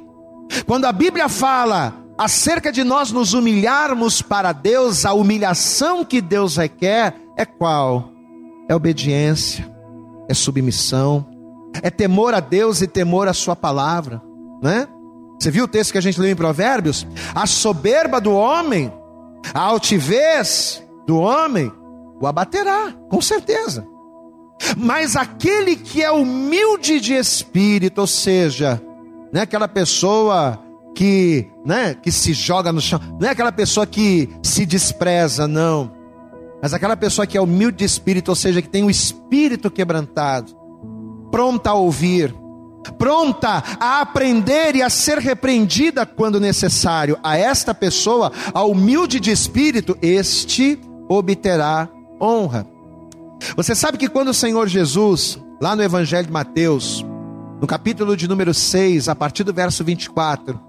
quando 0.66 0.86
a 0.86 0.92
Bíblia 0.92 1.30
fala 1.30 1.94
acerca 2.18 2.72
de 2.72 2.84
nós 2.84 3.12
nos 3.12 3.34
humilharmos 3.34 4.22
para 4.22 4.52
Deus, 4.52 5.06
a 5.06 5.14
humilhação 5.14 6.06
que 6.06 6.22
Deus 6.22 6.58
requer 6.58 7.16
é 7.38 7.46
qual? 7.46 8.12
É 8.70 8.76
obediência, 8.76 9.70
é 10.30 10.34
submissão, 10.34 11.26
é 11.82 11.90
temor 11.90 12.34
a 12.34 12.40
Deus 12.40 12.82
e 12.82 12.88
temor 12.88 13.28
à 13.28 13.34
Sua 13.34 13.56
palavra, 13.56 14.22
né? 14.62 14.88
Você 15.40 15.52
viu 15.52 15.66
o 15.66 15.68
texto 15.68 15.92
que 15.92 15.98
a 15.98 16.02
gente 16.02 16.22
leu 16.22 16.32
em 16.32 16.36
Provérbios? 16.36 17.06
A 17.36 17.46
soberba 17.46 18.22
do 18.22 18.32
homem, 18.32 18.94
a 19.54 19.60
altivez 19.60 20.82
do 21.06 21.18
homem, 21.18 21.72
o 22.22 22.28
abaterá, 22.28 22.94
com 23.10 23.20
certeza. 23.20 23.86
Mas 24.78 25.16
aquele 25.16 25.76
que 25.76 26.02
é 26.02 26.12
humilde 26.12 27.00
de 27.00 27.14
espírito, 27.14 28.02
ou 28.02 28.08
seja, 28.08 28.82
não 29.32 29.40
é 29.40 29.44
aquela 29.44 29.68
pessoa 29.68 30.60
que, 30.96 31.48
né, 31.66 31.96
que 31.96 32.12
se 32.12 32.34
joga 32.34 32.72
no 32.72 32.80
chão, 32.80 33.00
não 33.20 33.28
é 33.28 33.32
aquela 33.32 33.52
pessoa 33.52 33.86
que 33.86 34.30
se 34.42 34.66
despreza, 34.66 35.48
não. 35.48 35.92
Mas 36.62 36.74
aquela 36.74 36.96
pessoa 36.96 37.28
que 37.28 37.38
é 37.38 37.42
humilde 37.42 37.78
de 37.78 37.84
espírito, 37.86 38.30
ou 38.30 38.36
seja, 38.36 38.62
que 38.62 38.70
tem 38.70 38.84
o 38.84 38.90
espírito 38.90 39.70
quebrantado, 39.70 40.56
pronta 41.32 41.72
a 41.72 41.74
ouvir, 41.74 42.34
pronta 42.98 43.64
a 43.80 44.02
aprender 44.02 44.76
e 44.76 44.82
a 44.82 44.90
ser 44.90 45.18
repreendida 45.18 46.06
quando 46.06 46.40
necessário. 46.40 47.18
A 47.24 47.38
esta 47.38 47.74
pessoa, 47.74 48.32
a 48.54 48.64
humilde 48.64 49.20
de 49.20 49.32
espírito, 49.32 49.98
este 50.02 50.80
obterá 51.10 51.90
honra. 52.22 52.73
Você 53.56 53.76
sabe 53.76 53.98
que 53.98 54.10
quando 54.10 54.30
o 54.30 54.34
Senhor 54.34 54.68
Jesus, 54.68 55.40
lá 55.62 55.76
no 55.76 55.84
Evangelho 55.84 56.28
de 56.28 56.34
Mateus, 56.34 57.06
no 57.60 57.68
capítulo 57.68 58.18
de 58.18 58.28
número 58.28 58.54
6, 58.54 59.08
a 59.10 59.16
partir 59.16 59.44
do 59.44 59.54
verso 59.54 59.84
24, 59.84 60.60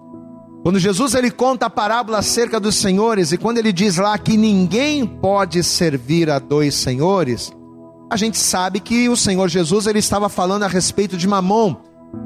quando 0.63 0.79
Jesus 0.79 1.15
ele 1.15 1.31
conta 1.31 1.67
a 1.67 1.71
parábola 1.71 2.19
acerca 2.19 2.59
dos 2.59 2.77
senhores 2.77 3.33
e 3.33 3.37
quando 3.37 3.59
ele 3.59 3.73
diz 3.73 3.97
lá 3.97 4.17
que 4.17 4.37
ninguém 4.37 5.05
pode 5.05 5.63
servir 5.63 6.31
a 6.31 6.39
dois 6.39 6.75
senhores, 6.75 7.53
a 8.11 8.17
gente 8.17 8.39
sabe 8.39 8.81
que 8.81 9.09
o 9.09 9.17
Senhor 9.17 9.49
Jesus 9.49 9.87
ele 9.87 9.99
estava 9.99 10.29
falando 10.29 10.63
a 10.63 10.69
respeito 10.69 11.17
de 11.17 11.29
mamon. 11.29 11.77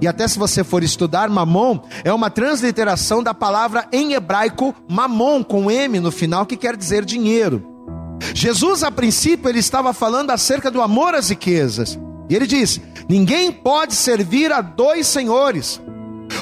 E 0.00 0.06
até 0.06 0.28
se 0.28 0.38
você 0.38 0.62
for 0.62 0.84
estudar, 0.84 1.28
mamon 1.30 1.80
é 2.04 2.12
uma 2.12 2.30
transliteração 2.30 3.22
da 3.22 3.32
palavra 3.32 3.88
em 3.90 4.12
hebraico 4.12 4.74
mamon, 4.88 5.42
com 5.42 5.70
M 5.70 5.98
no 5.98 6.12
final, 6.12 6.44
que 6.44 6.56
quer 6.56 6.76
dizer 6.76 7.04
dinheiro. 7.04 7.77
Jesus, 8.34 8.82
a 8.82 8.90
princípio, 8.90 9.48
ele 9.48 9.58
estava 9.58 9.92
falando 9.92 10.30
acerca 10.30 10.70
do 10.70 10.82
amor 10.82 11.14
às 11.14 11.28
riquezas. 11.28 11.98
E 12.28 12.34
ele 12.34 12.46
diz: 12.46 12.80
Ninguém 13.08 13.50
pode 13.50 13.94
servir 13.94 14.52
a 14.52 14.60
dois 14.60 15.06
senhores, 15.06 15.80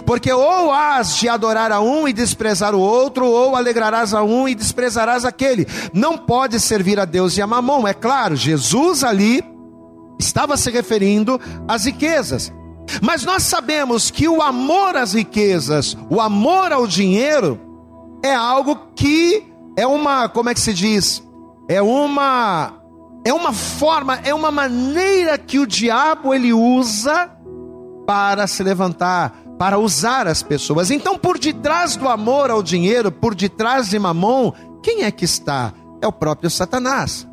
porque 0.04 0.32
ou 0.32 0.72
has 0.72 1.16
de 1.16 1.28
adorar 1.28 1.70
a 1.70 1.80
um 1.80 2.08
e 2.08 2.12
desprezar 2.12 2.74
o 2.74 2.80
outro, 2.80 3.26
ou 3.26 3.54
alegrarás 3.54 4.12
a 4.12 4.22
um 4.22 4.48
e 4.48 4.54
desprezarás 4.54 5.24
aquele. 5.24 5.66
Não 5.92 6.18
pode 6.18 6.58
servir 6.58 6.98
a 6.98 7.04
Deus 7.04 7.36
e 7.36 7.42
a 7.42 7.46
mamon. 7.46 7.86
É 7.86 7.94
claro, 7.94 8.34
Jesus 8.34 9.04
ali 9.04 9.44
estava 10.18 10.56
se 10.56 10.70
referindo 10.70 11.40
às 11.68 11.84
riquezas. 11.84 12.52
Mas 13.02 13.24
nós 13.24 13.42
sabemos 13.42 14.10
que 14.10 14.28
o 14.28 14.40
amor 14.40 14.96
às 14.96 15.12
riquezas, 15.12 15.96
o 16.08 16.20
amor 16.20 16.72
ao 16.72 16.86
dinheiro, 16.86 17.60
é 18.24 18.34
algo 18.34 18.76
que 18.94 19.44
é 19.76 19.86
uma, 19.86 20.28
como 20.28 20.48
é 20.48 20.54
que 20.54 20.60
se 20.60 20.72
diz? 20.72 21.22
É 21.68 21.82
uma 21.82 22.74
é 23.24 23.32
uma 23.32 23.52
forma, 23.52 24.20
é 24.22 24.32
uma 24.32 24.52
maneira 24.52 25.36
que 25.36 25.58
o 25.58 25.66
diabo 25.66 26.32
ele 26.32 26.52
usa 26.52 27.30
para 28.06 28.46
se 28.46 28.62
levantar 28.62 29.46
para 29.58 29.78
usar 29.78 30.26
as 30.26 30.42
pessoas. 30.42 30.90
Então, 30.90 31.18
por 31.18 31.38
detrás 31.38 31.96
do 31.96 32.08
amor 32.08 32.50
ao 32.50 32.62
dinheiro, 32.62 33.10
por 33.10 33.34
detrás 33.34 33.88
de 33.88 33.98
Mamon, 33.98 34.52
quem 34.82 35.04
é 35.04 35.10
que 35.10 35.24
está? 35.24 35.72
É 36.00 36.06
o 36.06 36.12
próprio 36.12 36.50
Satanás. 36.50 37.26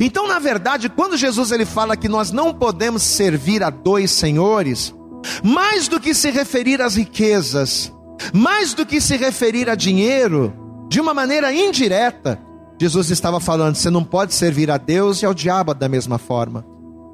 Então, 0.00 0.28
na 0.28 0.38
verdade, 0.38 0.88
quando 0.88 1.16
Jesus 1.16 1.50
ele 1.50 1.64
fala 1.64 1.96
que 1.96 2.08
nós 2.08 2.30
não 2.30 2.54
podemos 2.54 3.02
servir 3.02 3.62
a 3.62 3.70
dois 3.70 4.10
senhores, 4.10 4.94
mais 5.42 5.88
do 5.88 5.98
que 5.98 6.14
se 6.14 6.30
referir 6.30 6.80
às 6.80 6.96
riquezas, 6.96 7.92
mais 8.32 8.74
do 8.74 8.86
que 8.86 9.00
se 9.00 9.16
referir 9.16 9.68
a 9.68 9.74
dinheiro, 9.74 10.52
de 10.88 11.00
uma 11.00 11.12
maneira 11.14 11.52
indireta, 11.52 12.38
Jesus 12.82 13.10
estava 13.10 13.38
falando: 13.38 13.76
você 13.76 13.90
não 13.90 14.02
pode 14.02 14.34
servir 14.34 14.68
a 14.68 14.76
Deus 14.76 15.22
e 15.22 15.26
ao 15.26 15.32
diabo 15.32 15.72
da 15.72 15.88
mesma 15.88 16.18
forma, 16.18 16.66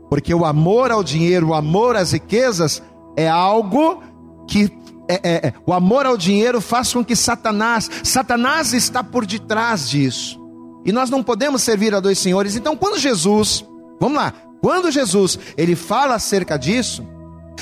porque 0.08 0.32
o 0.32 0.46
amor 0.46 0.90
ao 0.90 1.04
dinheiro, 1.04 1.48
o 1.48 1.54
amor 1.54 1.94
às 1.94 2.12
riquezas, 2.12 2.82
é 3.14 3.28
algo 3.28 4.02
que 4.48 4.72
é, 5.06 5.20
é, 5.22 5.46
é, 5.48 5.54
o 5.66 5.74
amor 5.74 6.06
ao 6.06 6.16
dinheiro 6.16 6.62
faz 6.62 6.90
com 6.90 7.04
que 7.04 7.14
Satanás, 7.14 7.90
Satanás 8.02 8.72
está 8.72 9.04
por 9.04 9.26
detrás 9.26 9.90
disso. 9.90 10.40
E 10.86 10.92
nós 10.92 11.10
não 11.10 11.22
podemos 11.22 11.62
servir 11.62 11.94
a 11.94 12.00
dois 12.00 12.18
senhores. 12.18 12.56
Então, 12.56 12.74
quando 12.74 12.98
Jesus, 12.98 13.62
vamos 14.00 14.16
lá, 14.16 14.32
quando 14.62 14.90
Jesus 14.90 15.38
ele 15.54 15.76
fala 15.76 16.14
acerca 16.14 16.56
disso, 16.56 17.06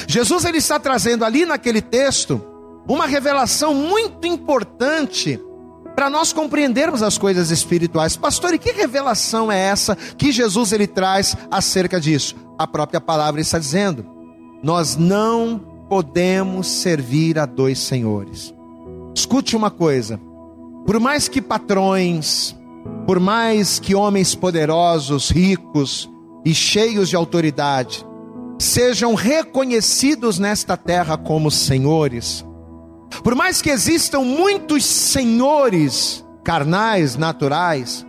Jesus 0.07 0.45
ele 0.45 0.59
está 0.59 0.79
trazendo 0.79 1.25
ali 1.25 1.45
naquele 1.45 1.83
texto 1.83 2.41
uma 2.87 3.07
revelação 3.07 3.75
muito 3.75 4.29
importante 4.29 5.41
para 5.97 6.11
nós 6.11 6.31
compreendermos 6.31 7.03
as 7.03 7.17
coisas 7.17 7.51
espirituais. 7.51 8.17
Pastor, 8.17 8.53
e 8.53 8.59
que 8.59 8.71
revelação 8.71 9.51
é 9.51 9.59
essa 9.59 9.97
que 9.97 10.31
Jesus 10.31 10.71
ele 10.73 10.87
traz 10.87 11.35
acerca 11.51 11.99
disso? 11.99 12.37
A 12.59 12.67
própria 12.67 13.01
palavra 13.01 13.41
está 13.41 13.59
dizendo: 13.59 14.05
nós 14.63 14.95
não 14.95 15.59
podemos 15.89 16.67
servir 16.67 17.39
a 17.39 17.47
dois 17.47 17.79
senhores. 17.79 18.55
Escute 19.15 19.57
uma 19.57 19.71
coisa: 19.71 20.21
por 20.85 21.01
mais 21.01 21.29
que 21.29 21.41
patrões, 21.41 22.55
por 23.07 23.19
mais 23.19 23.79
que 23.79 23.95
homens 23.95 24.35
poderosos, 24.35 25.31
ricos 25.31 26.11
e 26.45 26.55
cheios 26.55 27.09
de 27.09 27.17
autoridade 27.17 28.07
sejam 28.59 29.15
reconhecidos 29.15 30.39
nesta 30.39 30.77
terra 30.77 31.17
como 31.17 31.51
senhores, 31.51 32.45
por 33.23 33.35
mais 33.35 33.63
que 33.63 33.71
existam 33.71 34.21
muitos 34.21 34.85
senhores 34.85 36.25
carnais, 36.45 37.17
naturais, 37.17 38.07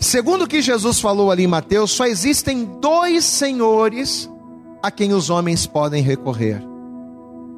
segundo 0.00 0.44
o 0.44 0.48
que 0.48 0.62
Jesus 0.62 1.00
falou 1.00 1.30
ali 1.30 1.44
em 1.44 1.48
Mateus, 1.48 1.90
só 1.90 2.06
existem 2.06 2.64
dois 2.80 3.24
senhores 3.24 4.30
a 4.82 4.90
quem 4.90 5.12
os 5.12 5.30
homens 5.30 5.66
podem 5.66 6.02
recorrer. 6.02 6.62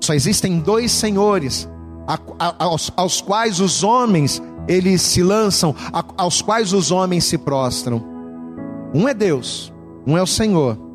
Só 0.03 0.15
existem 0.15 0.59
dois 0.59 0.91
senhores 0.93 1.69
a, 2.07 2.19
a, 2.39 2.65
aos, 2.65 2.91
aos, 2.97 3.21
quais 3.21 3.61
os 3.61 3.83
homens 3.83 4.41
eles 4.67 5.03
se 5.03 5.23
lançam, 5.23 5.75
a, 5.93 6.05
aos 6.17 6.41
quais 6.41 6.73
os 6.73 6.91
homens 6.91 7.25
se 7.25 7.37
prostram. 7.37 8.03
Um 8.95 9.07
é 9.07 9.13
Deus, 9.13 9.73
um 10.07 10.17
é 10.17 10.23
o 10.23 10.27
Senhor. 10.27 10.88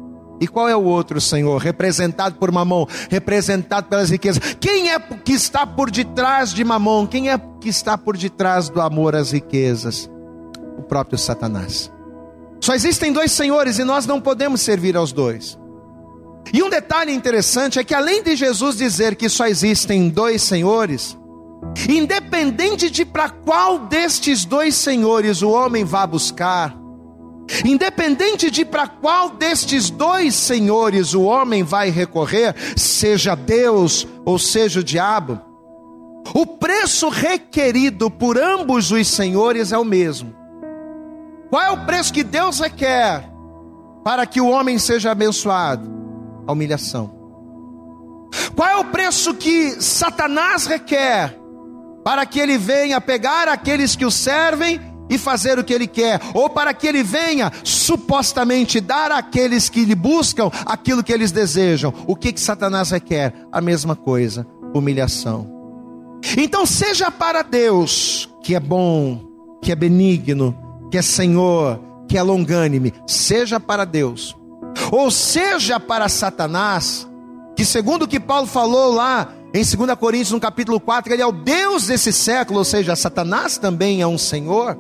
E 0.44 0.48
qual 0.48 0.68
é 0.68 0.76
o 0.76 0.84
outro 0.84 1.22
Senhor? 1.22 1.58
Representado 1.62 2.36
por 2.36 2.52
Mamon, 2.52 2.86
representado 3.10 3.88
pelas 3.88 4.10
riquezas. 4.10 4.58
Quem 4.60 4.92
é 4.92 5.00
que 5.00 5.32
está 5.32 5.66
por 5.66 5.90
detrás 5.90 6.54
de 6.54 6.66
Mamon? 6.66 7.08
Quem 7.08 7.30
é 7.30 7.40
que 7.62 7.70
está 7.70 7.98
por 7.98 8.18
detrás 8.18 8.68
do 8.68 8.82
amor 8.82 9.16
às 9.16 9.32
riquezas? 9.32 10.12
O 10.78 10.84
próprio 10.84 11.18
Satanás. 11.18 11.90
Só 12.60 12.76
existem 12.76 13.14
dois 13.14 13.32
senhores 13.32 13.80
e 13.80 13.86
nós 13.86 14.06
não 14.06 14.20
podemos 14.20 14.60
servir 14.60 14.98
aos 14.98 15.14
dois. 15.14 15.58
E 16.52 16.62
um 16.62 16.70
detalhe 16.70 17.14
interessante 17.14 17.80
é 17.80 17.84
que 17.86 17.96
além 17.96 18.22
de 18.22 18.36
Jesus 18.36 18.76
dizer 18.76 19.16
que 19.16 19.30
só 19.30 19.48
existem 19.48 20.10
dois 20.10 20.44
senhores, 20.44 21.18
independente 21.88 22.90
de 22.90 23.06
para 23.06 23.30
qual 23.30 23.80
destes 23.80 24.44
dois 24.44 24.76
senhores 24.76 25.42
o 25.42 25.52
homem 25.52 25.86
vá 25.86 26.06
buscar, 26.06 26.76
Independente 27.66 28.50
de 28.50 28.66
para 28.66 28.88
qual 28.88 29.30
destes 29.30 29.90
dois 29.90 30.36
senhores 30.36 31.14
o 31.14 31.24
homem 31.24 31.64
vai 31.64 31.90
recorrer, 31.90 32.56
seja 32.76 33.36
Deus 33.36 34.08
ou 34.26 34.40
seja 34.40 34.80
o 34.80 34.84
diabo, 34.84 35.40
o 36.34 36.46
preço 36.46 37.10
requerido 37.10 38.10
por 38.10 38.38
ambos 38.38 38.92
os 38.92 39.08
senhores 39.08 39.72
é 39.72 39.78
o 39.78 39.86
mesmo. 39.86 40.34
Qual 41.50 41.62
é 41.62 41.72
o 41.72 41.86
preço 41.86 42.14
que 42.14 42.24
Deus 42.24 42.60
requer 42.60 43.30
para 44.04 44.26
que 44.26 44.42
o 44.42 44.48
homem 44.48 44.80
seja 44.80 45.12
abençoado? 45.12 45.92
A 46.48 46.52
humilhação. 46.52 47.14
Qual 48.56 48.68
é 48.68 48.76
o 48.78 48.86
preço 48.86 49.34
que 49.36 49.82
Satanás 49.82 50.66
requer 50.66 51.38
para 52.04 52.26
que 52.26 52.40
ele 52.40 52.58
venha 52.58 53.00
pegar 53.00 53.48
aqueles 53.48 53.96
que 53.96 54.06
o 54.06 54.12
servem 54.12 54.80
e 55.10 55.18
fazer 55.18 55.60
o 55.60 55.64
que 55.64 55.74
ele 55.74 55.88
quer, 55.88 56.20
ou 56.34 56.50
para 56.50 56.74
que 56.74 56.88
ele 56.88 57.04
venha 57.04 57.52
supostamente 57.64 58.80
dar 58.80 59.12
àqueles 59.12 59.70
que 59.70 59.86
lhe 59.86 59.96
buscam 59.96 60.50
aquilo 60.66 61.04
que 61.04 61.12
eles 61.12 61.32
desejam. 61.32 61.94
O 62.08 62.16
que 62.16 62.32
que 62.32 62.40
Satanás 62.40 62.92
requer? 62.92 63.34
A 63.52 63.62
mesma 63.62 63.96
coisa, 63.96 64.48
humilhação. 64.74 65.52
Então 66.38 66.66
seja 66.66 67.12
para 67.12 67.42
Deus, 67.42 68.30
que 68.42 68.56
é 68.56 68.60
bom, 68.60 69.22
que 69.62 69.72
é 69.72 69.76
benigno, 69.76 70.58
que 70.90 70.98
é 70.98 71.02
Senhor, 71.02 71.80
que 72.08 72.18
é 72.18 72.24
longânime, 72.24 72.94
seja 73.06 73.60
para 73.60 73.86
Deus. 73.86 74.36
Ou 74.92 75.12
seja 75.12 75.80
para 75.80 76.08
Satanás, 76.08 77.08
que 77.56 77.66
segundo 77.66 78.04
o 78.04 78.08
que 78.08 78.20
Paulo 78.20 78.48
falou 78.48 78.94
lá 78.94 79.34
em 79.54 79.64
2 79.64 79.98
Coríntios, 80.00 80.32
no 80.32 80.40
capítulo 80.40 80.80
4, 80.80 81.14
ele 81.14 81.22
é 81.22 81.26
o 81.28 81.32
Deus 81.32 81.86
desse 81.86 82.12
século, 82.12 82.60
ou 82.60 82.66
seja, 82.66 82.96
Satanás 82.96 83.58
também 83.58 84.02
é 84.02 84.08
um 84.08 84.18
Senhor. 84.18 84.78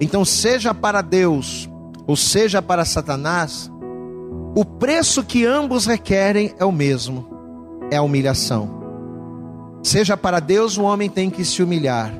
Então, 0.00 0.24
seja 0.24 0.74
para 0.74 1.00
Deus 1.00 1.68
ou 2.06 2.16
seja 2.16 2.60
para 2.60 2.84
Satanás, 2.84 3.70
o 4.54 4.64
preço 4.64 5.22
que 5.22 5.46
ambos 5.46 5.86
requerem 5.86 6.54
é 6.58 6.64
o 6.64 6.72
mesmo: 6.72 7.26
é 7.90 7.96
a 7.96 8.02
humilhação. 8.02 8.82
Seja 9.82 10.16
para 10.16 10.40
Deus, 10.40 10.76
o 10.76 10.82
homem 10.82 11.08
tem 11.08 11.30
que 11.30 11.44
se 11.44 11.62
humilhar. 11.62 12.12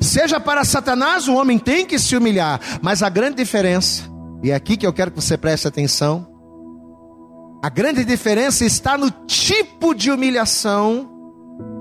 Seja 0.00 0.38
para 0.38 0.64
Satanás, 0.64 1.26
o 1.26 1.34
homem 1.34 1.58
tem 1.58 1.84
que 1.84 1.98
se 1.98 2.16
humilhar. 2.16 2.60
Mas 2.80 3.02
a 3.02 3.08
grande 3.08 3.36
diferença, 3.36 4.04
e 4.42 4.50
é 4.50 4.54
aqui 4.54 4.76
que 4.76 4.86
eu 4.86 4.92
quero 4.92 5.10
que 5.10 5.20
você 5.20 5.36
preste 5.36 5.66
atenção, 5.66 6.26
a 7.62 7.68
grande 7.68 8.04
diferença 8.04 8.64
está 8.64 8.96
no 8.96 9.10
tipo 9.10 9.94
de 9.94 10.10
humilhação 10.10 11.10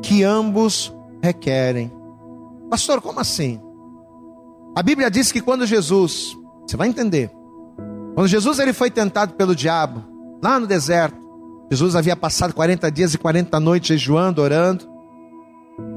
que 0.02 0.24
ambos 0.24 0.94
requerem. 1.22 1.92
Pastor, 2.70 3.02
como 3.02 3.20
assim? 3.20 3.62
A 4.80 4.82
Bíblia 4.82 5.12
diz 5.12 5.30
que 5.30 5.42
quando 5.42 5.66
Jesus, 5.66 6.38
você 6.66 6.78
vai 6.78 6.88
entender, 6.88 7.30
quando 8.16 8.30
Jesus 8.30 8.60
ele 8.60 8.72
foi 8.72 8.90
tentado 8.90 9.34
pelo 9.34 9.54
diabo, 9.54 10.06
lá 10.42 10.58
no 10.58 10.66
deserto, 10.66 11.20
Jesus 11.70 11.98
havia 11.98 12.16
passado 12.16 12.54
40 12.54 12.90
dias 12.90 13.14
e 13.14 13.18
40 13.18 13.60
noites 13.60 13.90
jejuando, 13.90 14.42
orando. 14.42 14.90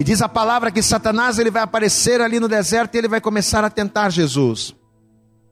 E 0.00 0.02
diz 0.02 0.20
a 0.20 0.28
palavra 0.28 0.72
que 0.72 0.82
Satanás 0.82 1.38
ele 1.38 1.48
vai 1.48 1.62
aparecer 1.62 2.20
ali 2.20 2.40
no 2.40 2.48
deserto 2.48 2.96
e 2.96 2.98
ele 2.98 3.06
vai 3.06 3.20
começar 3.20 3.62
a 3.62 3.70
tentar 3.70 4.10
Jesus. 4.10 4.74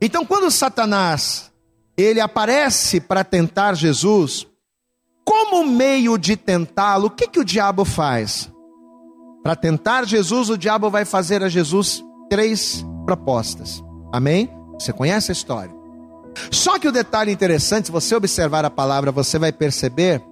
Então, 0.02 0.26
quando 0.26 0.50
Satanás 0.50 1.52
ele 1.96 2.20
aparece 2.20 3.00
para 3.00 3.22
tentar 3.22 3.74
Jesus, 3.74 4.44
como 5.24 5.64
meio 5.64 6.18
de 6.18 6.36
tentá-lo, 6.36 7.06
o 7.06 7.10
que, 7.10 7.28
que 7.28 7.38
o 7.38 7.44
diabo 7.44 7.84
faz? 7.84 8.50
Para 9.40 9.54
tentar 9.54 10.04
Jesus, 10.04 10.50
o 10.50 10.58
diabo 10.58 10.90
vai 10.90 11.04
fazer 11.04 11.44
a 11.44 11.48
Jesus 11.48 12.02
três 12.30 12.86
propostas. 13.04 13.84
Amém? 14.12 14.48
Você 14.74 14.92
conhece 14.92 15.30
a 15.30 15.34
história. 15.34 15.74
Só 16.50 16.78
que 16.78 16.88
o 16.88 16.92
detalhe 16.92 17.32
interessante, 17.32 17.86
se 17.86 17.92
você 17.92 18.14
observar 18.14 18.64
a 18.64 18.70
palavra, 18.70 19.10
você 19.10 19.38
vai 19.38 19.52
perceber 19.52 20.22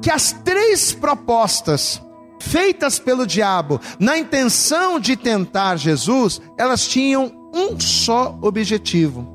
que 0.00 0.10
as 0.10 0.32
três 0.32 0.92
propostas 0.92 2.00
feitas 2.40 2.98
pelo 2.98 3.26
diabo 3.26 3.80
na 3.98 4.16
intenção 4.16 5.00
de 5.00 5.16
tentar 5.16 5.76
Jesus, 5.76 6.40
elas 6.56 6.86
tinham 6.86 7.32
um 7.52 7.78
só 7.80 8.38
objetivo: 8.40 9.26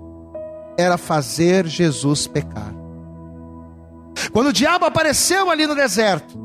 era 0.77 0.97
fazer 0.97 1.67
Jesus 1.67 2.25
pecar. 2.25 2.73
Quando 4.31 4.47
o 4.47 4.53
diabo 4.53 4.85
apareceu 4.85 5.49
ali 5.49 5.67
no 5.67 5.75
deserto, 5.75 6.39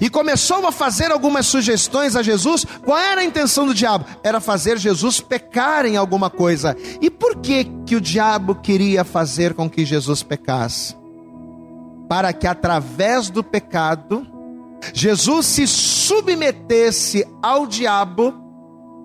e 0.00 0.10
começou 0.10 0.66
a 0.66 0.72
fazer 0.72 1.10
algumas 1.10 1.46
sugestões 1.46 2.16
a 2.16 2.22
Jesus. 2.22 2.66
Qual 2.84 2.98
era 2.98 3.20
a 3.20 3.24
intenção 3.24 3.66
do 3.66 3.74
diabo? 3.74 4.04
Era 4.22 4.40
fazer 4.40 4.78
Jesus 4.78 5.20
pecar 5.20 5.86
em 5.86 5.96
alguma 5.96 6.28
coisa. 6.28 6.76
E 7.00 7.10
por 7.10 7.36
que 7.36 7.64
que 7.86 7.96
o 7.96 8.00
diabo 8.00 8.56
queria 8.56 9.04
fazer 9.04 9.54
com 9.54 9.68
que 9.68 9.84
Jesus 9.84 10.22
pecasse? 10.22 10.94
Para 12.08 12.32
que 12.32 12.46
através 12.46 13.30
do 13.30 13.42
pecado 13.42 14.26
Jesus 14.92 15.46
se 15.46 15.66
submetesse 15.66 17.26
ao 17.42 17.66
diabo 17.66 18.34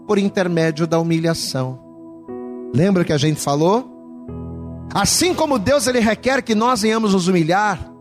por 0.08 0.18
intermédio 0.18 0.88
da 0.88 1.00
humilhação. 1.00 1.80
Lembra 2.74 3.04
que 3.04 3.14
a 3.14 3.18
gente 3.18 3.40
falou? 3.40 3.92
Assim 4.94 5.34
como 5.34 5.60
Deus 5.60 5.88
ele 5.88 6.00
requer 6.00 6.42
que 6.42 6.56
nós 6.56 6.82
venhamos 6.82 7.14
nos 7.14 7.28
humilhar, 7.28 7.92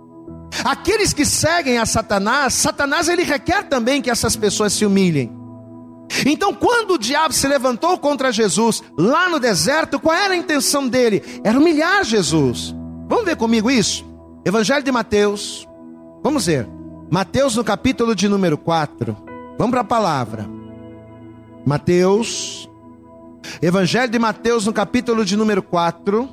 Aqueles 0.64 1.12
que 1.12 1.26
seguem 1.26 1.76
a 1.76 1.84
Satanás, 1.84 2.54
Satanás 2.54 3.08
ele 3.08 3.22
requer 3.22 3.64
também 3.64 4.00
que 4.00 4.10
essas 4.10 4.34
pessoas 4.34 4.72
se 4.72 4.86
humilhem. 4.86 5.30
Então, 6.24 6.54
quando 6.54 6.94
o 6.94 6.98
diabo 6.98 7.34
se 7.34 7.46
levantou 7.46 7.98
contra 7.98 8.32
Jesus 8.32 8.82
lá 8.96 9.28
no 9.28 9.38
deserto, 9.38 10.00
qual 10.00 10.14
era 10.14 10.32
a 10.32 10.36
intenção 10.36 10.88
dele? 10.88 11.22
Era 11.42 11.58
humilhar 11.58 12.04
Jesus. 12.04 12.74
Vamos 13.08 13.24
ver 13.24 13.36
comigo 13.36 13.70
isso? 13.70 14.04
Evangelho 14.44 14.82
de 14.82 14.92
Mateus. 14.92 15.68
Vamos 16.22 16.46
ver. 16.46 16.68
Mateus 17.10 17.56
no 17.56 17.64
capítulo 17.64 18.14
de 18.14 18.28
número 18.28 18.56
4. 18.56 19.16
Vamos 19.58 19.70
para 19.70 19.80
a 19.82 19.84
palavra. 19.84 20.48
Mateus. 21.66 22.68
Evangelho 23.60 24.10
de 24.10 24.18
Mateus 24.18 24.66
no 24.66 24.72
capítulo 24.72 25.24
de 25.24 25.36
número 25.36 25.62
4. 25.62 26.28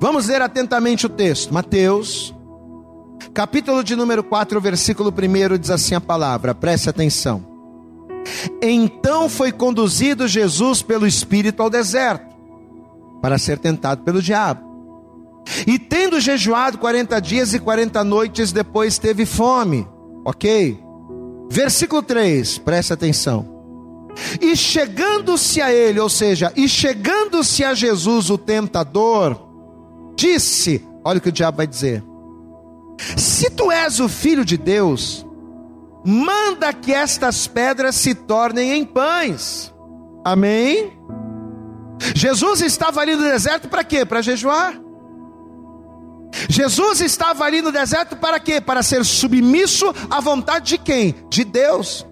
Vamos 0.00 0.26
ler 0.26 0.42
atentamente 0.42 1.06
o 1.06 1.08
texto. 1.08 1.52
Mateus, 1.54 2.34
Capítulo 3.32 3.84
de 3.84 3.94
número 3.94 4.24
4, 4.24 4.60
versículo 4.60 5.10
1 5.10 5.58
diz 5.58 5.70
assim 5.70 5.94
a 5.94 6.00
palavra, 6.00 6.54
preste 6.54 6.88
atenção. 6.88 7.44
Então 8.62 9.28
foi 9.28 9.52
conduzido 9.52 10.26
Jesus 10.26 10.82
pelo 10.82 11.06
Espírito 11.06 11.62
ao 11.62 11.70
deserto, 11.70 12.34
para 13.20 13.38
ser 13.38 13.58
tentado 13.58 14.02
pelo 14.02 14.22
diabo. 14.22 14.64
E 15.66 15.78
tendo 15.78 16.18
jejuado 16.20 16.78
40 16.78 17.20
dias 17.20 17.54
e 17.54 17.58
40 17.58 18.02
noites, 18.02 18.52
depois 18.52 18.98
teve 18.98 19.24
fome. 19.24 19.86
Ok? 20.24 20.80
Versículo 21.48 22.02
3, 22.02 22.58
preste 22.58 22.92
atenção. 22.92 23.56
E 24.40 24.56
chegando-se 24.56 25.60
a 25.60 25.72
ele, 25.72 26.00
ou 26.00 26.08
seja, 26.08 26.52
e 26.56 26.68
chegando-se 26.68 27.62
a 27.62 27.74
Jesus 27.74 28.30
o 28.30 28.38
tentador, 28.38 29.38
disse: 30.16 30.84
Olha 31.04 31.18
o 31.18 31.20
que 31.20 31.28
o 31.28 31.32
diabo 31.32 31.58
vai 31.58 31.66
dizer. 31.66 32.02
Se 33.16 33.50
tu 33.50 33.70
és 33.70 34.00
o 34.00 34.08
filho 34.08 34.44
de 34.44 34.56
Deus, 34.56 35.26
manda 36.04 36.72
que 36.72 36.92
estas 36.92 37.46
pedras 37.46 37.96
se 37.96 38.14
tornem 38.14 38.72
em 38.72 38.84
pães. 38.84 39.72
Amém? 40.24 40.92
Jesus 42.14 42.60
estava 42.60 43.00
ali 43.00 43.14
no 43.14 43.22
deserto 43.22 43.68
para 43.68 43.84
quê? 43.84 44.04
Para 44.04 44.22
jejuar. 44.22 44.74
Jesus 46.48 47.00
estava 47.00 47.44
ali 47.44 47.62
no 47.62 47.72
deserto 47.72 48.16
para 48.16 48.38
quê? 48.38 48.60
Para 48.60 48.82
ser 48.82 49.04
submisso 49.04 49.92
à 50.10 50.20
vontade 50.20 50.66
de 50.70 50.78
quem? 50.78 51.14
De 51.30 51.44
Deus. 51.44 52.06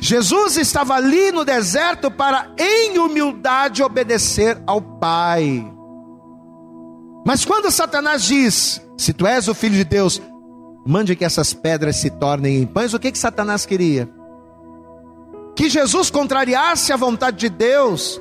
Jesus 0.00 0.56
estava 0.56 0.94
ali 0.94 1.32
no 1.32 1.44
deserto 1.44 2.10
para, 2.10 2.52
em 2.58 2.98
humildade, 2.98 3.82
obedecer 3.82 4.62
ao 4.66 4.80
Pai. 4.80 5.66
Mas 7.26 7.44
quando 7.44 7.70
Satanás 7.70 8.22
diz: 8.22 8.80
Se 9.00 9.14
tu 9.14 9.26
és 9.26 9.48
o 9.48 9.54
filho 9.54 9.76
de 9.76 9.84
Deus, 9.84 10.20
mande 10.86 11.16
que 11.16 11.24
essas 11.24 11.54
pedras 11.54 11.96
se 11.96 12.10
tornem 12.10 12.58
em 12.58 12.66
pães, 12.66 12.92
o 12.92 12.98
que, 12.98 13.10
que 13.10 13.18
Satanás 13.18 13.64
queria? 13.64 14.06
Que 15.56 15.70
Jesus 15.70 16.10
contrariasse 16.10 16.92
a 16.92 16.98
vontade 16.98 17.38
de 17.38 17.48
Deus 17.48 18.20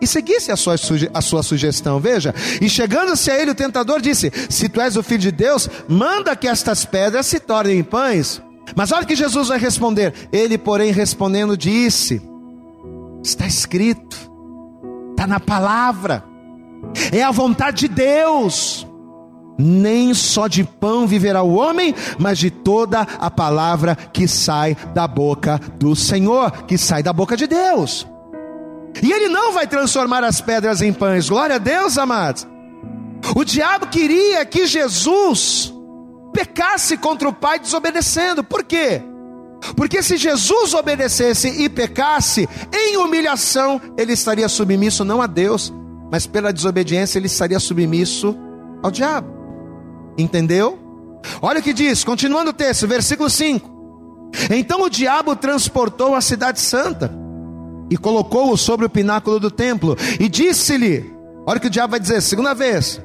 e 0.00 0.06
seguisse 0.06 0.50
a 0.50 0.56
sua, 0.56 0.76
a 1.12 1.20
sua 1.20 1.42
sugestão. 1.42 2.00
Veja, 2.00 2.34
e 2.62 2.70
chegando-se 2.70 3.30
a 3.30 3.38
ele, 3.38 3.50
o 3.50 3.54
tentador 3.54 4.00
disse: 4.00 4.32
Se 4.48 4.70
tu 4.70 4.80
és 4.80 4.96
o 4.96 5.02
filho 5.02 5.20
de 5.20 5.32
Deus, 5.32 5.68
manda 5.86 6.34
que 6.34 6.48
estas 6.48 6.86
pedras 6.86 7.26
se 7.26 7.38
tornem 7.38 7.80
em 7.80 7.84
pães. 7.84 8.40
Mas 8.74 8.92
olha 8.92 9.04
que 9.04 9.14
Jesus 9.14 9.48
vai 9.48 9.58
responder. 9.58 10.14
Ele, 10.32 10.56
porém, 10.56 10.92
respondendo, 10.92 11.58
disse: 11.58 12.22
Está 13.22 13.46
escrito, 13.46 14.16
está 15.10 15.26
na 15.26 15.38
palavra, 15.38 16.24
é 17.12 17.22
a 17.22 17.30
vontade 17.30 17.86
de 17.86 17.88
Deus. 17.88 18.88
Nem 19.58 20.14
só 20.14 20.48
de 20.48 20.64
pão 20.64 21.06
viverá 21.06 21.42
o 21.42 21.54
homem, 21.54 21.94
mas 22.18 22.38
de 22.38 22.50
toda 22.50 23.00
a 23.00 23.30
palavra 23.30 23.94
que 23.94 24.26
sai 24.26 24.76
da 24.94 25.06
boca 25.06 25.60
do 25.78 25.94
Senhor, 25.94 26.50
que 26.66 26.78
sai 26.78 27.02
da 27.02 27.12
boca 27.12 27.36
de 27.36 27.46
Deus. 27.46 28.06
E 29.02 29.12
ele 29.12 29.28
não 29.28 29.52
vai 29.52 29.66
transformar 29.66 30.24
as 30.24 30.40
pedras 30.40 30.82
em 30.82 30.92
pães. 30.92 31.28
Glória 31.28 31.56
a 31.56 31.58
Deus, 31.58 31.96
amados. 31.98 32.46
O 33.34 33.44
diabo 33.44 33.86
queria 33.86 34.44
que 34.44 34.66
Jesus 34.66 35.72
pecasse 36.32 36.96
contra 36.96 37.28
o 37.28 37.32
Pai 37.32 37.58
desobedecendo. 37.58 38.42
Por 38.42 38.64
quê? 38.64 39.02
Porque 39.76 40.02
se 40.02 40.16
Jesus 40.16 40.74
obedecesse 40.74 41.48
e 41.48 41.68
pecasse, 41.68 42.48
em 42.72 42.96
humilhação, 42.96 43.80
ele 43.96 44.12
estaria 44.12 44.48
submisso 44.48 45.04
não 45.04 45.20
a 45.20 45.26
Deus, 45.26 45.72
mas 46.10 46.26
pela 46.26 46.52
desobediência 46.52 47.18
ele 47.18 47.26
estaria 47.26 47.60
submisso 47.60 48.36
ao 48.82 48.90
diabo. 48.90 49.39
Entendeu? 50.16 50.78
Olha 51.40 51.60
o 51.60 51.62
que 51.62 51.72
diz, 51.72 52.04
continuando 52.04 52.50
o 52.50 52.54
texto, 52.54 52.86
versículo 52.86 53.28
5. 53.28 53.80
Então 54.50 54.82
o 54.82 54.90
diabo 54.90 55.34
transportou 55.36 56.14
a 56.14 56.20
cidade 56.20 56.60
santa 56.60 57.12
e 57.90 57.96
colocou-o 57.96 58.56
sobre 58.56 58.86
o 58.86 58.90
pináculo 58.90 59.40
do 59.40 59.50
templo 59.50 59.96
e 60.18 60.28
disse-lhe: 60.28 61.12
Olha 61.46 61.58
o 61.58 61.60
que 61.60 61.66
o 61.66 61.70
diabo 61.70 61.92
vai 61.92 62.00
dizer, 62.00 62.20
segunda 62.22 62.54
vez: 62.54 63.00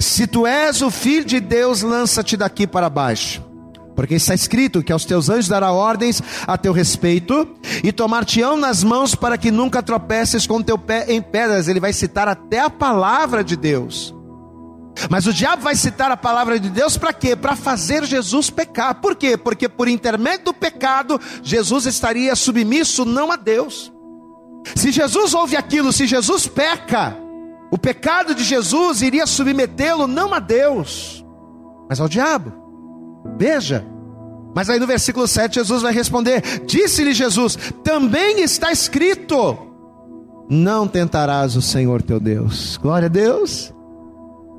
Se 0.00 0.26
tu 0.26 0.46
és 0.46 0.80
o 0.82 0.90
filho 0.90 1.24
de 1.24 1.40
Deus, 1.40 1.82
lança-te 1.82 2.36
daqui 2.36 2.66
para 2.66 2.88
baixo. 2.88 3.42
Porque 3.94 4.14
está 4.14 4.34
escrito 4.34 4.82
que 4.82 4.90
aos 4.90 5.04
teus 5.04 5.28
anjos 5.28 5.48
dará 5.48 5.70
ordens 5.70 6.22
a 6.46 6.56
teu 6.56 6.72
respeito 6.72 7.46
e 7.84 7.92
tomar-te-ão 7.92 8.56
nas 8.56 8.82
mãos 8.82 9.14
para 9.14 9.36
que 9.36 9.50
nunca 9.50 9.82
tropeces 9.82 10.46
com 10.46 10.62
teu 10.62 10.78
pé 10.78 11.04
em 11.08 11.20
pedras. 11.20 11.68
Ele 11.68 11.78
vai 11.78 11.92
citar 11.92 12.26
até 12.26 12.60
a 12.60 12.70
palavra 12.70 13.44
de 13.44 13.54
Deus. 13.54 14.14
Mas 15.10 15.26
o 15.26 15.32
diabo 15.32 15.62
vai 15.62 15.74
citar 15.74 16.10
a 16.10 16.16
palavra 16.16 16.58
de 16.58 16.70
Deus 16.70 16.96
para 16.96 17.12
quê? 17.12 17.34
Para 17.34 17.56
fazer 17.56 18.04
Jesus 18.04 18.50
pecar. 18.50 18.96
Por 18.96 19.14
quê? 19.14 19.36
Porque 19.36 19.68
por 19.68 19.88
intermédio 19.88 20.46
do 20.46 20.54
pecado, 20.54 21.20
Jesus 21.42 21.86
estaria 21.86 22.34
submisso 22.34 23.04
não 23.04 23.30
a 23.30 23.36
Deus. 23.36 23.92
Se 24.76 24.92
Jesus 24.92 25.34
ouve 25.34 25.56
aquilo, 25.56 25.92
se 25.92 26.06
Jesus 26.06 26.46
peca, 26.46 27.16
o 27.70 27.78
pecado 27.78 28.34
de 28.34 28.44
Jesus 28.44 29.02
iria 29.02 29.26
submetê-lo 29.26 30.06
não 30.06 30.32
a 30.32 30.38
Deus, 30.38 31.24
mas 31.88 32.00
ao 32.00 32.08
diabo. 32.08 32.52
Veja, 33.36 33.84
mas 34.54 34.68
aí 34.68 34.78
no 34.78 34.86
versículo 34.86 35.26
7 35.26 35.54
Jesus 35.54 35.82
vai 35.82 35.92
responder: 35.92 36.42
Disse-lhe 36.66 37.12
Jesus: 37.12 37.56
Também 37.82 38.40
está 38.40 38.70
escrito: 38.70 39.56
Não 40.48 40.86
tentarás 40.86 41.56
o 41.56 41.62
Senhor 41.62 42.02
teu 42.02 42.20
Deus. 42.20 42.76
Glória 42.76 43.06
a 43.06 43.10
Deus. 43.10 43.72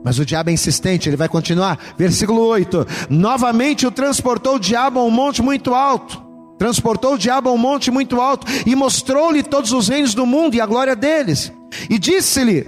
Mas 0.03 0.19
o 0.19 0.25
diabo 0.25 0.49
é 0.49 0.53
insistente, 0.53 1.07
ele 1.07 1.15
vai 1.15 1.29
continuar. 1.29 1.79
Versículo 1.97 2.41
8: 2.41 2.85
Novamente 3.09 3.87
o 3.87 3.91
transportou 3.91 4.55
o 4.55 4.59
diabo 4.59 4.99
a 4.99 5.03
um 5.03 5.11
monte 5.11 5.41
muito 5.41 5.73
alto 5.73 6.23
Transportou 6.57 7.15
o 7.15 7.17
diabo 7.17 7.49
a 7.49 7.51
um 7.51 7.57
monte 7.57 7.89
muito 7.89 8.21
alto 8.21 8.47
e 8.65 8.75
mostrou-lhe 8.75 9.43
todos 9.43 9.71
os 9.71 9.87
reinos 9.87 10.13
do 10.13 10.25
mundo 10.25 10.55
e 10.55 10.61
a 10.61 10.65
glória 10.65 10.95
deles. 10.95 11.51
E 11.89 11.97
disse-lhe: 11.97 12.67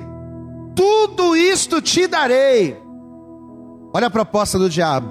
Tudo 0.76 1.36
isto 1.36 1.82
te 1.82 2.08
darei. 2.08 2.78
Olha 3.94 4.08
a 4.08 4.10
proposta 4.10 4.60
do 4.60 4.70
diabo. 4.70 5.08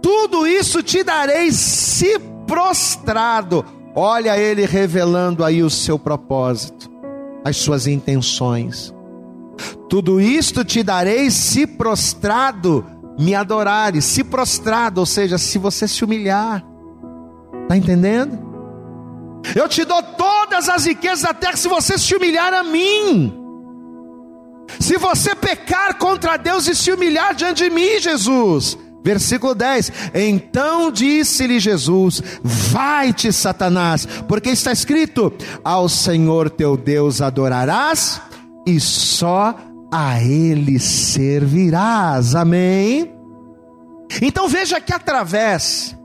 Tudo 0.00 0.46
isso 0.46 0.82
te 0.82 1.04
darei 1.04 1.52
se 1.52 2.18
prostrado. 2.46 3.64
Olha 3.94 4.38
ele 4.38 4.64
revelando 4.64 5.44
aí 5.44 5.62
o 5.62 5.68
seu 5.68 5.98
propósito, 5.98 6.90
as 7.44 7.56
suas 7.56 7.86
intenções. 7.86 8.94
Tudo 9.90 10.20
isto 10.20 10.64
te 10.64 10.84
darei 10.84 11.32
se 11.32 11.66
prostrado 11.66 12.86
me 13.18 13.34
adorares, 13.34 14.04
se 14.04 14.24
prostrado, 14.24 15.00
ou 15.00 15.06
seja, 15.06 15.36
se 15.36 15.58
você 15.58 15.86
se 15.86 16.04
humilhar. 16.04 16.64
Está 17.62 17.76
entendendo? 17.76 18.38
Eu 19.54 19.68
te 19.68 19.84
dou 19.84 20.02
todas 20.02 20.68
as 20.68 20.86
riquezas 20.86 21.22
da 21.22 21.34
terra 21.34 21.56
se 21.56 21.68
você 21.68 21.98
se 21.98 22.14
humilhar 22.14 22.54
a 22.54 22.62
mim. 22.62 23.34
Se 24.78 24.96
você 24.96 25.34
pecar 25.34 25.98
contra 25.98 26.36
Deus 26.36 26.68
e 26.68 26.74
se 26.74 26.92
humilhar 26.92 27.34
diante 27.34 27.64
de 27.64 27.70
mim, 27.70 27.98
Jesus. 27.98 28.78
Versículo 29.02 29.54
10: 29.54 29.92
Então 30.14 30.92
disse-lhe 30.92 31.58
Jesus: 31.58 32.22
Vai-te, 32.42 33.32
Satanás, 33.32 34.06
porque 34.28 34.50
está 34.50 34.72
escrito: 34.72 35.32
Ao 35.64 35.88
Senhor 35.88 36.48
teu 36.48 36.76
Deus 36.76 37.20
adorarás 37.20 38.22
e 38.66 38.78
só 38.78 39.54
a 39.90 40.22
Ele 40.22 40.78
servirás. 40.78 42.34
Amém? 42.34 43.14
Então 44.22 44.48
veja 44.48 44.80
que 44.80 44.92
através 44.92 45.96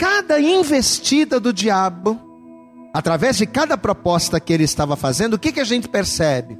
cada 0.00 0.40
investida 0.40 1.38
do 1.38 1.52
diabo, 1.52 2.18
através 2.94 3.36
de 3.36 3.44
cada 3.44 3.76
proposta 3.76 4.40
que 4.40 4.50
ele 4.50 4.64
estava 4.64 4.96
fazendo, 4.96 5.34
o 5.34 5.38
que, 5.38 5.52
que 5.52 5.60
a 5.60 5.64
gente 5.64 5.90
percebe? 5.90 6.58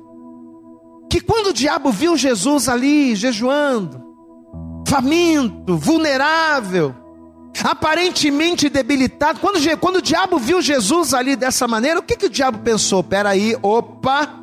Que 1.08 1.22
quando 1.22 1.46
o 1.46 1.52
diabo 1.54 1.90
viu 1.90 2.18
Jesus 2.18 2.68
ali 2.68 3.16
jejuando, 3.16 3.98
faminto, 4.86 5.78
vulnerável, 5.78 6.94
aparentemente 7.64 8.68
debilitado, 8.68 9.40
quando, 9.40 9.58
quando 9.78 9.96
o 9.96 10.02
diabo 10.02 10.38
viu 10.38 10.60
Jesus 10.60 11.14
ali 11.14 11.34
dessa 11.34 11.66
maneira, 11.66 11.98
o 11.98 12.02
que, 12.02 12.18
que 12.18 12.26
o 12.26 12.30
diabo 12.30 12.58
pensou? 12.58 13.02
Peraí, 13.02 13.56
opa, 13.62 14.39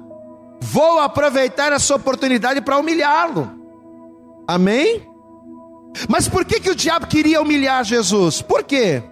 vou 0.60 1.00
aproveitar 1.00 1.72
essa 1.72 1.96
oportunidade 1.96 2.62
para 2.62 2.78
humilhá-lo. 2.78 3.52
Amém? 4.48 5.08
Mas 6.08 6.28
por 6.28 6.46
que, 6.46 6.60
que 6.60 6.70
o 6.70 6.76
diabo 6.76 7.08
queria 7.08 7.42
humilhar 7.42 7.84
Jesus? 7.84 8.42
Por 8.42 8.64
quê? 8.64 9.04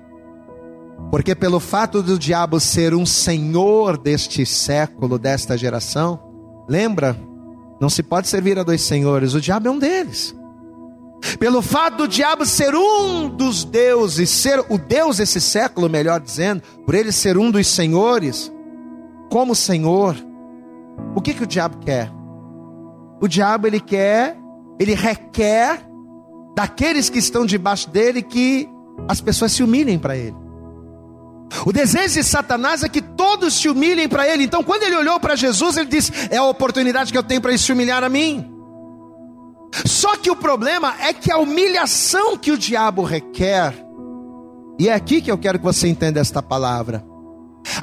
Porque 1.11 1.35
pelo 1.35 1.59
fato 1.59 2.01
do 2.01 2.17
diabo 2.17 2.59
ser 2.59 2.93
um 2.93 3.05
senhor 3.05 3.97
deste 3.97 4.45
século, 4.45 5.17
desta 5.17 5.57
geração, 5.57 6.19
lembra? 6.67 7.17
Não 7.79 7.89
se 7.89 8.01
pode 8.01 8.27
servir 8.27 8.57
a 8.57 8.63
dois 8.63 8.81
senhores, 8.81 9.33
o 9.33 9.41
diabo 9.41 9.67
é 9.67 9.71
um 9.71 9.79
deles. 9.79 10.35
Pelo 11.39 11.61
fato 11.61 11.97
do 11.97 12.07
diabo 12.07 12.45
ser 12.45 12.75
um 12.75 13.27
dos 13.27 13.63
deuses, 13.63 14.29
ser 14.29 14.63
o 14.69 14.77
Deus 14.77 15.17
desse 15.17 15.41
século, 15.41 15.89
melhor 15.89 16.19
dizendo, 16.19 16.61
por 16.85 16.93
ele 16.93 17.11
ser 17.11 17.37
um 17.37 17.49
dos 17.49 17.67
senhores, 17.67 18.51
como 19.29 19.55
senhor, 19.55 20.15
o 21.15 21.21
que 21.21 21.33
que 21.33 21.43
o 21.43 21.47
diabo 21.47 21.77
quer? 21.77 22.11
O 23.21 23.27
diabo 23.27 23.67
ele 23.67 23.79
quer, 23.79 24.37
ele 24.79 24.93
requer 24.93 25.81
daqueles 26.55 27.09
que 27.09 27.19
estão 27.19 27.45
debaixo 27.45 27.89
dele 27.89 28.21
que 28.21 28.69
as 29.07 29.21
pessoas 29.21 29.51
se 29.51 29.63
humilhem 29.63 29.99
para 29.99 30.15
ele. 30.15 30.35
O 31.65 31.71
desejo 31.71 32.15
de 32.15 32.23
Satanás 32.23 32.83
é 32.83 32.89
que 32.89 33.01
todos 33.01 33.53
se 33.53 33.69
humilhem 33.69 34.09
para 34.09 34.27
ele. 34.27 34.43
Então, 34.43 34.63
quando 34.63 34.83
ele 34.83 34.95
olhou 34.95 35.19
para 35.19 35.35
Jesus, 35.35 35.77
ele 35.77 35.89
disse: 35.89 36.11
É 36.29 36.37
a 36.37 36.43
oportunidade 36.43 37.11
que 37.11 37.17
eu 37.17 37.23
tenho 37.23 37.41
para 37.41 37.51
ele 37.51 37.59
se 37.59 37.71
humilhar 37.71 38.03
a 38.03 38.09
mim. 38.09 38.51
Só 39.85 40.15
que 40.15 40.31
o 40.31 40.35
problema 40.35 40.95
é 41.01 41.13
que 41.13 41.31
a 41.31 41.37
humilhação 41.37 42.37
que 42.37 42.51
o 42.51 42.57
diabo 42.57 43.03
requer, 43.03 43.73
e 44.79 44.89
é 44.89 44.93
aqui 44.93 45.21
que 45.21 45.31
eu 45.31 45.37
quero 45.37 45.59
que 45.59 45.65
você 45.65 45.87
entenda 45.87 46.19
esta 46.19 46.41
palavra, 46.41 47.03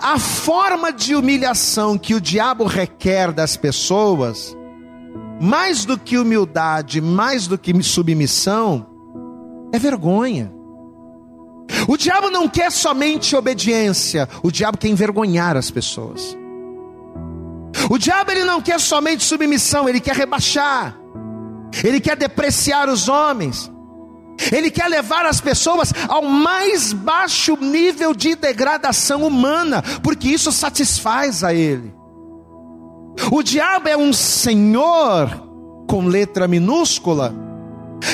A 0.00 0.18
forma 0.18 0.92
de 0.92 1.14
humilhação 1.14 1.98
que 1.98 2.14
o 2.14 2.20
diabo 2.20 2.64
requer 2.64 3.32
das 3.32 3.56
pessoas, 3.56 4.56
mais 5.40 5.84
do 5.84 5.98
que 5.98 6.16
humildade, 6.16 7.00
mais 7.00 7.46
do 7.46 7.58
que 7.58 7.80
submissão, 7.82 8.86
é 9.72 9.78
vergonha. 9.78 10.52
O 11.88 11.96
diabo 11.96 12.30
não 12.30 12.48
quer 12.48 12.70
somente 12.70 13.34
obediência, 13.34 14.28
o 14.42 14.50
diabo 14.50 14.78
quer 14.78 14.88
envergonhar 14.88 15.56
as 15.56 15.70
pessoas. 15.70 16.36
O 17.90 17.98
diabo 17.98 18.30
ele 18.30 18.44
não 18.44 18.60
quer 18.60 18.78
somente 18.78 19.24
submissão, 19.24 19.88
ele 19.88 20.00
quer 20.00 20.14
rebaixar. 20.14 20.96
Ele 21.82 22.00
quer 22.00 22.16
depreciar 22.16 22.88
os 22.88 23.08
homens. 23.08 23.70
Ele 24.50 24.70
quer 24.70 24.88
levar 24.88 25.26
as 25.26 25.40
pessoas 25.40 25.92
ao 26.08 26.22
mais 26.22 26.92
baixo 26.92 27.56
nível 27.60 28.14
de 28.14 28.34
degradação 28.34 29.24
humana, 29.24 29.82
porque 30.02 30.28
isso 30.28 30.50
satisfaz 30.50 31.44
a 31.44 31.52
ele. 31.52 31.94
O 33.30 33.42
diabo 33.42 33.88
é 33.88 33.96
um 33.96 34.12
senhor 34.12 35.28
com 35.86 36.06
letra 36.06 36.48
minúscula 36.48 37.34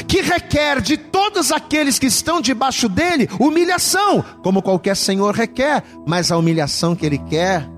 que 0.07 0.21
requer 0.21 0.81
de 0.81 0.97
todos 0.97 1.51
aqueles 1.51 1.99
que 1.99 2.07
estão 2.07 2.41
debaixo 2.41 2.89
dele 2.89 3.29
humilhação, 3.39 4.25
como 4.43 4.63
qualquer 4.63 4.97
senhor 4.97 5.35
requer, 5.35 5.83
mas 6.07 6.31
a 6.31 6.37
humilhação 6.37 6.95
que 6.95 7.07
ele 7.07 7.19
quer 7.19 7.69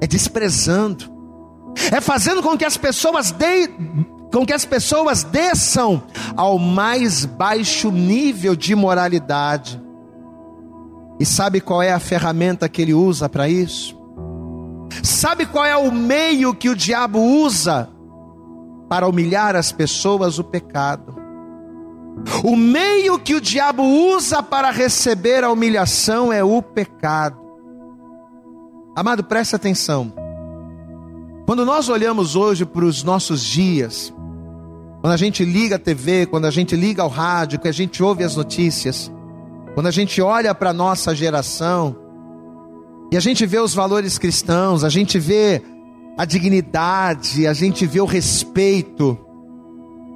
é 0.00 0.06
desprezando, 0.06 1.12
é 1.92 2.00
fazendo 2.00 2.42
com 2.42 2.56
que 2.56 2.64
as 2.64 2.76
pessoas 2.76 3.30
de, 3.30 3.68
com 4.34 4.44
que 4.44 4.52
as 4.52 4.64
pessoas 4.64 5.22
desçam 5.22 6.02
ao 6.36 6.58
mais 6.58 7.24
baixo 7.24 7.92
nível 7.92 8.56
de 8.56 8.74
moralidade. 8.74 9.80
E 11.20 11.24
sabe 11.24 11.60
qual 11.60 11.80
é 11.80 11.92
a 11.92 12.00
ferramenta 12.00 12.68
que 12.68 12.82
ele 12.82 12.92
usa 12.92 13.28
para 13.28 13.48
isso? 13.48 13.96
Sabe 15.04 15.46
qual 15.46 15.64
é 15.64 15.76
o 15.76 15.92
meio 15.92 16.52
que 16.52 16.68
o 16.68 16.74
diabo 16.74 17.20
usa 17.20 17.88
para 18.88 19.06
humilhar 19.06 19.54
as 19.54 19.70
pessoas? 19.70 20.36
O 20.36 20.42
pecado. 20.42 21.14
O 22.42 22.56
meio 22.56 23.20
que 23.20 23.36
o 23.36 23.40
diabo 23.40 23.84
usa 23.84 24.42
para 24.42 24.72
receber 24.72 25.44
a 25.44 25.52
humilhação 25.52 26.32
é 26.32 26.42
o 26.42 26.60
pecado. 26.60 27.38
Amado, 28.96 29.22
preste 29.22 29.54
atenção. 29.54 30.12
Quando 31.46 31.64
nós 31.64 31.88
olhamos 31.88 32.34
hoje 32.34 32.64
para 32.64 32.84
os 32.84 33.04
nossos 33.04 33.44
dias, 33.44 34.12
quando 35.04 35.12
a 35.12 35.18
gente 35.18 35.44
liga 35.44 35.76
a 35.76 35.78
TV, 35.78 36.24
quando 36.24 36.46
a 36.46 36.50
gente 36.50 36.74
liga 36.74 37.02
ao 37.02 37.10
rádio, 37.10 37.60
que 37.60 37.68
a 37.68 37.72
gente 37.72 38.02
ouve 38.02 38.24
as 38.24 38.36
notícias, 38.36 39.12
quando 39.74 39.86
a 39.86 39.90
gente 39.90 40.22
olha 40.22 40.54
para 40.54 40.70
a 40.70 40.72
nossa 40.72 41.14
geração, 41.14 41.94
e 43.12 43.16
a 43.18 43.20
gente 43.20 43.44
vê 43.44 43.58
os 43.58 43.74
valores 43.74 44.16
cristãos, 44.16 44.82
a 44.82 44.88
gente 44.88 45.18
vê 45.18 45.60
a 46.16 46.24
dignidade, 46.24 47.46
a 47.46 47.52
gente 47.52 47.84
vê 47.84 48.00
o 48.00 48.06
respeito, 48.06 49.18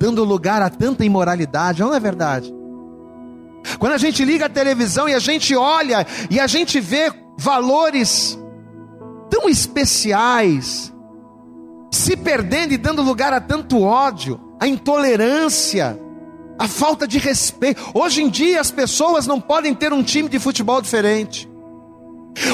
dando 0.00 0.24
lugar 0.24 0.62
a 0.62 0.70
tanta 0.70 1.04
imoralidade, 1.04 1.82
não 1.82 1.94
é 1.94 2.00
verdade? 2.00 2.50
Quando 3.78 3.92
a 3.92 3.98
gente 3.98 4.24
liga 4.24 4.46
a 4.46 4.48
televisão 4.48 5.06
e 5.06 5.12
a 5.12 5.18
gente 5.18 5.54
olha 5.54 6.06
e 6.30 6.40
a 6.40 6.46
gente 6.46 6.80
vê 6.80 7.12
valores 7.36 8.38
tão 9.28 9.50
especiais 9.50 10.90
se 11.92 12.16
perdendo 12.16 12.72
e 12.72 12.78
dando 12.78 13.02
lugar 13.02 13.34
a 13.34 13.40
tanto 13.42 13.82
ódio, 13.82 14.47
a 14.60 14.66
intolerância, 14.66 15.98
a 16.58 16.66
falta 16.66 17.06
de 17.06 17.18
respeito. 17.18 17.80
Hoje 17.94 18.22
em 18.22 18.28
dia 18.28 18.60
as 18.60 18.70
pessoas 18.70 19.26
não 19.26 19.40
podem 19.40 19.74
ter 19.74 19.92
um 19.92 20.02
time 20.02 20.28
de 20.28 20.38
futebol 20.38 20.80
diferente. 20.80 21.48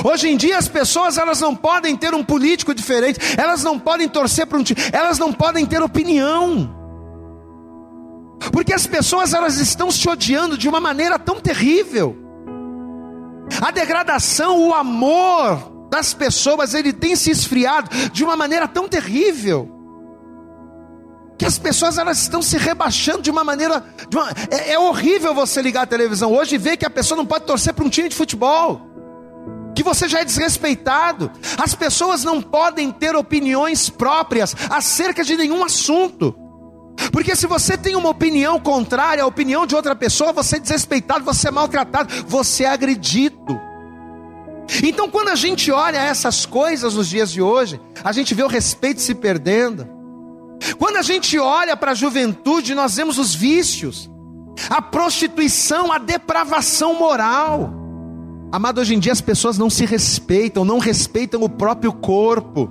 Hoje 0.04 0.28
em 0.28 0.36
dia 0.36 0.58
as 0.58 0.68
pessoas 0.68 1.18
elas 1.18 1.40
não 1.40 1.54
podem 1.54 1.96
ter 1.96 2.14
um 2.14 2.24
político 2.24 2.74
diferente, 2.74 3.18
elas 3.38 3.62
não 3.62 3.78
podem 3.78 4.08
torcer 4.08 4.46
para 4.46 4.58
um 4.58 4.62
time, 4.62 4.80
elas 4.92 5.18
não 5.18 5.32
podem 5.32 5.64
ter 5.66 5.82
opinião. 5.82 6.74
Porque 8.52 8.74
as 8.74 8.86
pessoas 8.86 9.32
elas 9.32 9.58
estão 9.58 9.90
se 9.90 10.08
odiando 10.08 10.58
de 10.58 10.68
uma 10.68 10.80
maneira 10.80 11.18
tão 11.18 11.40
terrível. 11.40 12.16
A 13.60 13.70
degradação, 13.70 14.68
o 14.68 14.74
amor 14.74 15.88
das 15.90 16.12
pessoas, 16.12 16.74
ele 16.74 16.92
tem 16.92 17.14
se 17.14 17.30
esfriado 17.30 17.90
de 18.10 18.24
uma 18.24 18.36
maneira 18.36 18.66
tão 18.66 18.88
terrível 18.88 19.73
que 21.36 21.44
as 21.44 21.58
pessoas 21.58 21.98
elas 21.98 22.20
estão 22.20 22.40
se 22.40 22.56
rebaixando 22.56 23.22
de 23.22 23.30
uma 23.30 23.42
maneira. 23.42 23.84
De 24.08 24.16
uma, 24.16 24.30
é, 24.50 24.72
é, 24.72 24.78
horrível 24.78 25.34
você 25.34 25.60
ligar 25.60 25.82
a 25.82 25.86
televisão 25.86 26.32
hoje 26.32 26.54
e 26.54 26.58
ver 26.58 26.76
que 26.76 26.86
a 26.86 26.90
pessoa 26.90 27.16
não 27.16 27.26
pode 27.26 27.44
torcer 27.44 27.74
para 27.74 27.84
um 27.84 27.88
time 27.88 28.08
de 28.08 28.14
futebol, 28.14 28.80
que 29.74 29.82
você 29.82 30.08
já 30.08 30.20
é 30.20 30.24
desrespeitado. 30.24 31.30
As 31.58 31.74
pessoas 31.74 32.22
não 32.22 32.40
podem 32.40 32.90
ter 32.92 33.16
opiniões 33.16 33.90
próprias 33.90 34.54
acerca 34.70 35.24
de 35.24 35.36
nenhum 35.36 35.64
assunto. 35.64 36.34
Porque 37.10 37.34
se 37.34 37.46
você 37.46 37.76
tem 37.76 37.96
uma 37.96 38.08
opinião 38.08 38.60
contrária 38.60 39.24
à 39.24 39.26
opinião 39.26 39.66
de 39.66 39.74
outra 39.74 39.96
pessoa, 39.96 40.32
você 40.32 40.56
é 40.56 40.60
desrespeitado, 40.60 41.24
você 41.24 41.48
é 41.48 41.50
maltratado, 41.50 42.12
você 42.26 42.64
é 42.64 42.68
agredido. 42.68 43.60
Então, 44.82 45.10
quando 45.10 45.28
a 45.28 45.34
gente 45.34 45.70
olha 45.70 45.98
essas 45.98 46.46
coisas 46.46 46.94
nos 46.94 47.08
dias 47.08 47.30
de 47.30 47.42
hoje, 47.42 47.80
a 48.02 48.12
gente 48.12 48.34
vê 48.34 48.42
o 48.42 48.48
respeito 48.48 49.00
se 49.00 49.14
perdendo, 49.14 49.86
quando 50.78 50.96
a 50.96 51.02
gente 51.02 51.38
olha 51.38 51.76
para 51.76 51.92
a 51.92 51.94
juventude, 51.94 52.74
nós 52.74 52.96
vemos 52.96 53.18
os 53.18 53.34
vícios, 53.34 54.10
a 54.70 54.80
prostituição, 54.80 55.92
a 55.92 55.98
depravação 55.98 56.98
moral. 56.98 57.72
Amado, 58.52 58.80
hoje 58.80 58.94
em 58.94 58.98
dia 58.98 59.12
as 59.12 59.20
pessoas 59.20 59.58
não 59.58 59.68
se 59.68 59.84
respeitam, 59.84 60.64
não 60.64 60.78
respeitam 60.78 61.42
o 61.42 61.48
próprio 61.48 61.92
corpo. 61.92 62.70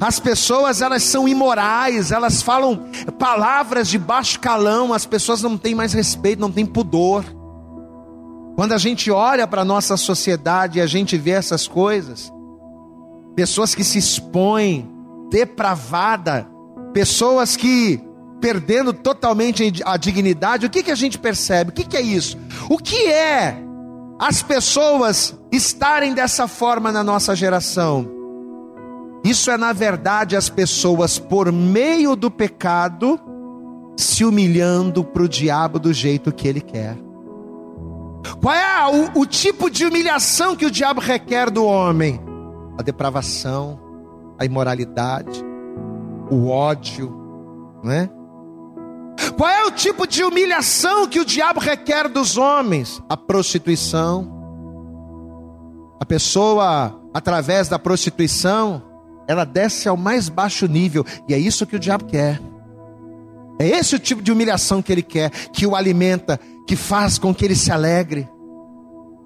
As 0.00 0.18
pessoas 0.18 0.80
elas 0.80 1.02
são 1.02 1.28
imorais, 1.28 2.10
elas 2.10 2.42
falam 2.42 2.88
palavras 3.18 3.88
de 3.88 3.98
baixo 3.98 4.40
calão, 4.40 4.92
as 4.92 5.06
pessoas 5.06 5.42
não 5.42 5.56
têm 5.56 5.74
mais 5.74 5.92
respeito, 5.92 6.40
não 6.40 6.50
têm 6.50 6.66
pudor. 6.66 7.24
Quando 8.56 8.72
a 8.72 8.78
gente 8.78 9.10
olha 9.10 9.46
para 9.46 9.62
a 9.62 9.64
nossa 9.64 9.96
sociedade 9.96 10.78
e 10.78 10.82
a 10.82 10.86
gente 10.86 11.16
vê 11.16 11.32
essas 11.32 11.66
coisas, 11.66 12.32
pessoas 13.34 13.74
que 13.74 13.82
se 13.82 13.98
expõem 13.98 14.88
depravada, 15.28 16.48
pessoas 16.94 17.56
que 17.56 18.00
perdendo 18.40 18.92
totalmente 18.92 19.82
a 19.84 19.96
dignidade, 19.96 20.66
o 20.66 20.70
que, 20.70 20.82
que 20.82 20.90
a 20.90 20.94
gente 20.94 21.18
percebe? 21.18 21.70
O 21.70 21.72
que, 21.72 21.84
que 21.84 21.96
é 21.96 22.00
isso? 22.00 22.38
O 22.70 22.78
que 22.78 23.08
é 23.08 23.58
as 24.18 24.42
pessoas 24.42 25.36
estarem 25.50 26.14
dessa 26.14 26.46
forma 26.46 26.92
na 26.92 27.02
nossa 27.02 27.34
geração? 27.34 28.08
Isso 29.24 29.50
é, 29.50 29.56
na 29.56 29.72
verdade, 29.72 30.36
as 30.36 30.48
pessoas, 30.48 31.18
por 31.18 31.50
meio 31.50 32.14
do 32.14 32.30
pecado, 32.30 33.18
se 33.96 34.24
humilhando 34.24 35.02
para 35.02 35.22
o 35.22 35.28
diabo 35.28 35.78
do 35.78 35.92
jeito 35.92 36.30
que 36.30 36.46
ele 36.46 36.60
quer. 36.60 36.96
Qual 38.40 38.54
é 38.54 39.10
o, 39.16 39.20
o 39.20 39.26
tipo 39.26 39.70
de 39.70 39.86
humilhação 39.86 40.54
que 40.54 40.66
o 40.66 40.70
diabo 40.70 41.00
requer 41.00 41.50
do 41.50 41.64
homem? 41.64 42.20
A 42.78 42.82
depravação, 42.82 43.80
a 44.38 44.44
imoralidade, 44.44 45.53
o 46.30 46.48
ódio, 46.48 47.14
né? 47.82 48.08
Qual 49.36 49.48
é 49.48 49.64
o 49.64 49.70
tipo 49.70 50.06
de 50.06 50.22
humilhação 50.22 51.06
que 51.06 51.20
o 51.20 51.24
diabo 51.24 51.60
requer 51.60 52.08
dos 52.08 52.36
homens? 52.36 53.02
A 53.08 53.16
prostituição. 53.16 54.32
A 56.00 56.04
pessoa, 56.04 57.00
através 57.12 57.68
da 57.68 57.78
prostituição, 57.78 58.82
ela 59.26 59.44
desce 59.44 59.88
ao 59.88 59.96
mais 59.96 60.28
baixo 60.28 60.66
nível, 60.66 61.04
e 61.28 61.34
é 61.34 61.38
isso 61.38 61.66
que 61.66 61.76
o 61.76 61.80
diabo 61.80 62.04
quer. 62.04 62.40
É 63.58 63.68
esse 63.68 63.94
o 63.94 63.98
tipo 63.98 64.20
de 64.20 64.32
humilhação 64.32 64.82
que 64.82 64.92
ele 64.92 65.02
quer, 65.02 65.30
que 65.30 65.66
o 65.66 65.76
alimenta, 65.76 66.38
que 66.66 66.76
faz 66.76 67.18
com 67.18 67.34
que 67.34 67.44
ele 67.44 67.54
se 67.54 67.70
alegre, 67.70 68.28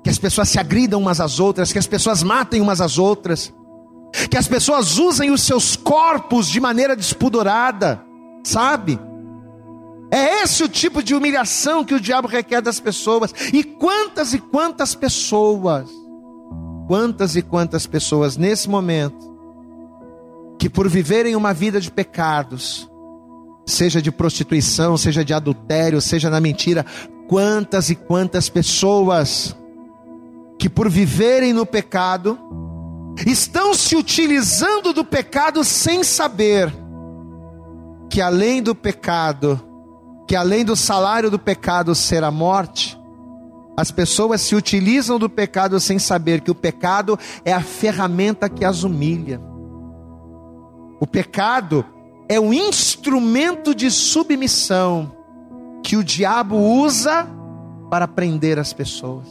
que 0.04 0.10
as 0.10 0.18
pessoas 0.18 0.48
se 0.48 0.58
agridam 0.58 1.00
umas 1.00 1.20
às 1.20 1.40
outras, 1.40 1.72
que 1.72 1.78
as 1.78 1.86
pessoas 1.86 2.22
matem 2.22 2.60
umas 2.60 2.80
às 2.80 2.98
outras 2.98 3.52
que 4.30 4.36
as 4.36 4.48
pessoas 4.48 4.98
usem 4.98 5.30
os 5.30 5.42
seus 5.42 5.76
corpos 5.76 6.48
de 6.48 6.60
maneira 6.60 6.96
despudorada, 6.96 8.02
sabe? 8.44 8.98
É 10.10 10.42
esse 10.42 10.62
o 10.62 10.68
tipo 10.68 11.02
de 11.02 11.14
humilhação 11.14 11.84
que 11.84 11.94
o 11.94 12.00
diabo 12.00 12.26
requer 12.26 12.62
das 12.62 12.80
pessoas. 12.80 13.32
E 13.52 13.62
quantas 13.62 14.32
e 14.32 14.38
quantas 14.38 14.94
pessoas, 14.94 15.88
quantas 16.86 17.36
e 17.36 17.42
quantas 17.42 17.86
pessoas 17.86 18.36
nesse 18.36 18.68
momento, 18.68 19.28
que 20.58 20.68
por 20.68 20.88
viverem 20.88 21.36
uma 21.36 21.52
vida 21.52 21.80
de 21.80 21.90
pecados, 21.90 22.90
seja 23.66 24.00
de 24.00 24.10
prostituição, 24.10 24.96
seja 24.96 25.24
de 25.24 25.34
adultério, 25.34 26.00
seja 26.00 26.30
na 26.30 26.40
mentira, 26.40 26.86
quantas 27.28 27.90
e 27.90 27.94
quantas 27.94 28.48
pessoas 28.48 29.54
que 30.58 30.68
por 30.68 30.88
viverem 30.88 31.52
no 31.52 31.66
pecado, 31.66 32.38
estão 33.26 33.74
se 33.74 33.96
utilizando 33.96 34.92
do 34.92 35.04
pecado 35.04 35.64
sem 35.64 36.04
saber 36.04 36.72
que 38.10 38.20
além 38.20 38.62
do 38.62 38.74
pecado, 38.74 39.60
que 40.26 40.34
além 40.34 40.64
do 40.64 40.76
salário 40.76 41.30
do 41.30 41.38
pecado 41.38 41.94
ser 41.94 42.24
a 42.24 42.30
morte, 42.30 42.98
as 43.76 43.90
pessoas 43.90 44.40
se 44.40 44.56
utilizam 44.56 45.18
do 45.18 45.30
pecado 45.30 45.78
sem 45.78 45.98
saber 45.98 46.40
que 46.40 46.50
o 46.50 46.54
pecado 46.54 47.18
é 47.44 47.52
a 47.52 47.60
ferramenta 47.60 48.48
que 48.48 48.64
as 48.64 48.82
humilha. 48.82 49.40
O 51.00 51.06
pecado 51.06 51.84
é 52.28 52.40
o 52.40 52.52
instrumento 52.52 53.74
de 53.74 53.90
submissão 53.90 55.12
que 55.82 55.96
o 55.96 56.02
diabo 56.02 56.56
usa 56.56 57.26
para 57.88 58.08
prender 58.08 58.58
as 58.58 58.72
pessoas, 58.72 59.26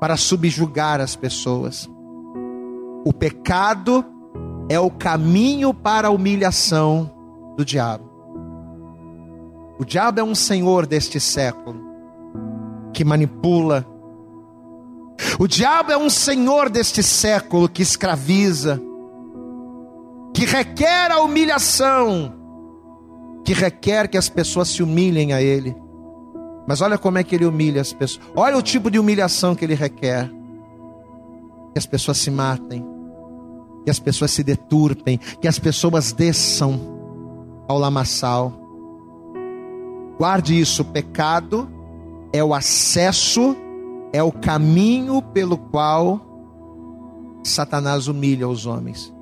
para 0.00 0.16
subjugar 0.16 1.00
as 1.00 1.14
pessoas. 1.14 1.88
O 3.04 3.12
pecado 3.12 4.04
é 4.68 4.78
o 4.78 4.90
caminho 4.90 5.74
para 5.74 6.08
a 6.08 6.10
humilhação 6.10 7.10
do 7.56 7.64
diabo. 7.64 8.10
O 9.78 9.84
diabo 9.84 10.20
é 10.20 10.22
um 10.22 10.34
senhor 10.34 10.86
deste 10.86 11.18
século 11.18 11.80
que 12.92 13.04
manipula. 13.04 13.86
O 15.38 15.48
diabo 15.48 15.90
é 15.92 15.96
um 15.96 16.10
senhor 16.10 16.68
deste 16.70 17.02
século 17.02 17.68
que 17.68 17.82
escraviza, 17.82 18.80
que 20.32 20.44
requer 20.44 21.10
a 21.10 21.20
humilhação, 21.20 22.32
que 23.44 23.52
requer 23.52 24.08
que 24.08 24.16
as 24.16 24.28
pessoas 24.28 24.68
se 24.68 24.82
humilhem 24.82 25.32
a 25.32 25.42
ele. 25.42 25.76
Mas 26.66 26.80
olha 26.80 26.96
como 26.96 27.18
é 27.18 27.24
que 27.24 27.34
ele 27.34 27.44
humilha 27.44 27.80
as 27.80 27.92
pessoas. 27.92 28.24
Olha 28.36 28.56
o 28.56 28.62
tipo 28.62 28.90
de 28.90 28.98
humilhação 28.98 29.54
que 29.54 29.64
ele 29.64 29.74
requer. 29.74 30.30
Que 31.72 31.78
as 31.78 31.86
pessoas 31.86 32.18
se 32.18 32.30
matem, 32.30 32.84
que 33.84 33.90
as 33.90 33.98
pessoas 33.98 34.30
se 34.30 34.42
deturpem, 34.42 35.18
que 35.40 35.48
as 35.48 35.58
pessoas 35.58 36.12
desçam 36.12 36.80
ao 37.68 37.78
lamaçal. 37.78 38.52
Guarde 40.18 40.58
isso: 40.58 40.82
o 40.82 40.84
pecado 40.84 41.68
é 42.32 42.42
o 42.42 42.54
acesso, 42.54 43.56
é 44.12 44.22
o 44.22 44.32
caminho 44.32 45.20
pelo 45.22 45.56
qual 45.56 46.20
Satanás 47.42 48.08
humilha 48.08 48.48
os 48.48 48.66
homens. 48.66 49.12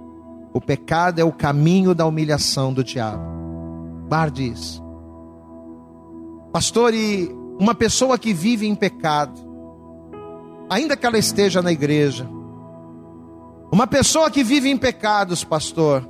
O 0.52 0.60
pecado 0.60 1.20
é 1.20 1.24
o 1.24 1.32
caminho 1.32 1.94
da 1.94 2.04
humilhação 2.04 2.72
do 2.72 2.82
diabo. 2.82 3.22
Guarde 4.08 4.48
isso. 4.48 4.82
Pastor, 6.52 6.92
e 6.92 7.30
uma 7.58 7.74
pessoa 7.74 8.18
que 8.18 8.34
vive 8.34 8.66
em 8.66 8.74
pecado, 8.74 9.40
ainda 10.68 10.96
que 10.96 11.06
ela 11.06 11.18
esteja 11.18 11.62
na 11.62 11.70
igreja, 11.70 12.28
uma 13.72 13.86
pessoa 13.86 14.30
que 14.30 14.42
vive 14.42 14.68
em 14.68 14.76
pecados, 14.76 15.44
pastor, 15.44 16.08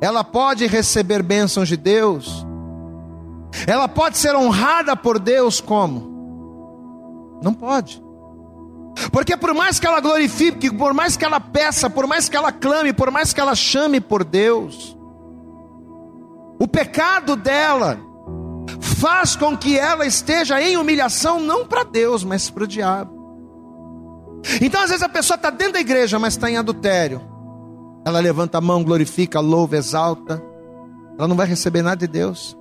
ela 0.00 0.22
pode 0.22 0.66
receber 0.66 1.22
bênçãos 1.22 1.68
de 1.68 1.76
Deus? 1.76 2.46
Ela 3.66 3.88
pode 3.88 4.18
ser 4.18 4.34
honrada 4.34 4.96
por 4.96 5.18
Deus 5.18 5.60
como? 5.60 7.40
Não 7.42 7.54
pode. 7.54 8.02
Porque 9.10 9.36
por 9.36 9.54
mais 9.54 9.80
que 9.80 9.86
ela 9.86 10.00
glorifique, 10.00 10.70
por 10.70 10.92
mais 10.92 11.16
que 11.16 11.24
ela 11.24 11.40
peça, 11.40 11.88
por 11.88 12.06
mais 12.06 12.28
que 12.28 12.36
ela 12.36 12.52
clame, 12.52 12.92
por 12.92 13.10
mais 13.10 13.32
que 13.32 13.40
ela 13.40 13.54
chame 13.54 14.00
por 14.00 14.24
Deus, 14.24 14.96
o 16.58 16.68
pecado 16.68 17.36
dela 17.36 17.98
faz 18.80 19.36
com 19.36 19.56
que 19.56 19.78
ela 19.78 20.06
esteja 20.06 20.60
em 20.62 20.76
humilhação 20.76 21.40
não 21.40 21.66
para 21.66 21.84
Deus, 21.84 22.22
mas 22.24 22.48
para 22.50 22.64
o 22.64 22.66
diabo. 22.66 23.13
Então, 24.60 24.82
às 24.82 24.90
vezes, 24.90 25.02
a 25.02 25.08
pessoa 25.08 25.36
está 25.36 25.50
dentro 25.50 25.74
da 25.74 25.80
igreja, 25.80 26.18
mas 26.18 26.34
está 26.34 26.50
em 26.50 26.56
adultério. 26.56 27.20
Ela 28.04 28.20
levanta 28.20 28.58
a 28.58 28.60
mão, 28.60 28.84
glorifica, 28.84 29.40
louva, 29.40 29.76
exalta. 29.76 30.42
Ela 31.18 31.26
não 31.26 31.36
vai 31.36 31.46
receber 31.46 31.82
nada 31.82 31.96
de 31.96 32.06
Deus. 32.06 32.56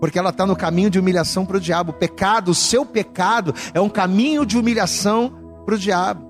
Porque 0.00 0.18
ela 0.18 0.30
está 0.30 0.46
no 0.46 0.56
caminho 0.56 0.90
de 0.90 0.98
humilhação 0.98 1.44
para 1.44 1.56
o 1.56 1.60
diabo. 1.60 1.90
O 1.90 1.94
pecado, 1.94 2.50
o 2.50 2.54
seu 2.54 2.84
pecado, 2.84 3.54
é 3.74 3.80
um 3.80 3.88
caminho 3.88 4.46
de 4.46 4.58
humilhação 4.58 5.32
para 5.64 5.74
o 5.74 5.78
diabo. 5.78 6.26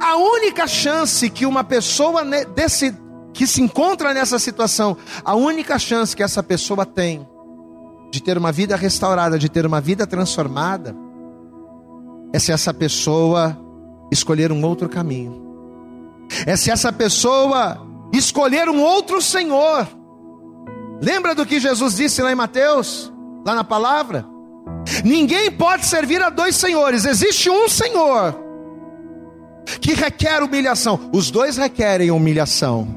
A 0.00 0.16
única 0.16 0.66
chance 0.66 1.28
que 1.30 1.46
uma 1.46 1.64
pessoa 1.64 2.24
desse, 2.54 2.94
que 3.32 3.46
se 3.46 3.60
encontra 3.60 4.14
nessa 4.14 4.38
situação, 4.38 4.96
a 5.24 5.34
única 5.34 5.78
chance 5.78 6.14
que 6.14 6.22
essa 6.22 6.42
pessoa 6.42 6.86
tem 6.86 7.26
de 8.10 8.22
ter 8.22 8.38
uma 8.38 8.52
vida 8.52 8.76
restaurada, 8.76 9.38
de 9.38 9.48
ter 9.48 9.66
uma 9.66 9.80
vida 9.80 10.06
transformada, 10.06 10.94
é 12.34 12.38
se 12.40 12.50
essa 12.50 12.74
pessoa 12.74 13.56
escolher 14.10 14.50
um 14.50 14.64
outro 14.64 14.88
caminho, 14.88 15.40
é 16.44 16.56
se 16.56 16.68
essa 16.68 16.92
pessoa 16.92 17.86
escolher 18.12 18.68
um 18.68 18.82
outro 18.82 19.22
Senhor. 19.22 19.86
Lembra 21.00 21.32
do 21.32 21.46
que 21.46 21.60
Jesus 21.60 21.94
disse 21.94 22.20
lá 22.20 22.32
em 22.32 22.34
Mateus, 22.34 23.12
lá 23.46 23.54
na 23.54 23.62
palavra? 23.62 24.26
Ninguém 25.04 25.48
pode 25.48 25.86
servir 25.86 26.20
a 26.24 26.28
dois 26.28 26.56
senhores, 26.56 27.04
existe 27.04 27.48
um 27.48 27.68
Senhor 27.68 28.36
que 29.80 29.94
requer 29.94 30.42
humilhação. 30.42 31.08
Os 31.12 31.30
dois 31.30 31.56
requerem 31.56 32.10
humilhação, 32.10 32.88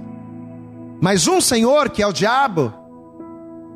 mas 0.99 1.27
um 1.27 1.39
Senhor, 1.39 1.91
que 1.91 2.01
é 2.01 2.07
o 2.07 2.11
diabo, 2.11 2.73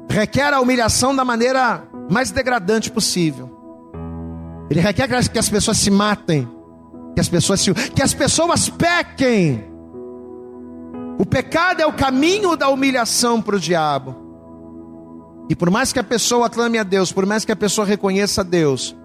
requer 0.10 0.56
a 0.56 0.60
humilhação 0.60 1.16
da 1.16 1.24
maneira 1.24 1.84
mais 2.10 2.32
degradante 2.32 2.90
possível. 2.90 3.61
Ele 4.72 4.80
requer 4.80 5.06
que 5.30 5.38
as 5.38 5.50
pessoas 5.50 5.78
se 5.80 5.92
matem, 5.92 6.48
que 7.14 7.20
as 7.20 7.28
pessoas 7.28 7.60
se, 7.60 7.74
que 7.74 8.02
as 8.02 8.14
pessoas 8.14 8.70
pequem. 8.70 9.66
O 11.20 11.26
pecado 11.26 11.82
é 11.82 11.86
o 11.86 11.92
caminho 11.92 12.56
da 12.56 12.70
humilhação 12.70 13.42
para 13.42 13.58
o 13.58 13.60
diabo. 13.60 14.16
E 15.50 15.56
por 15.58 15.70
mais 15.70 15.92
que 15.92 16.00
a 16.00 16.04
pessoa 16.06 16.50
clame 16.50 16.78
a 16.78 16.84
Deus, 16.84 17.12
por 17.12 17.26
mais 17.26 17.44
que 17.44 17.52
a 17.52 17.56
pessoa 17.56 17.86
reconheça 17.86 18.40
a 18.40 18.44
Deus, 18.46 18.96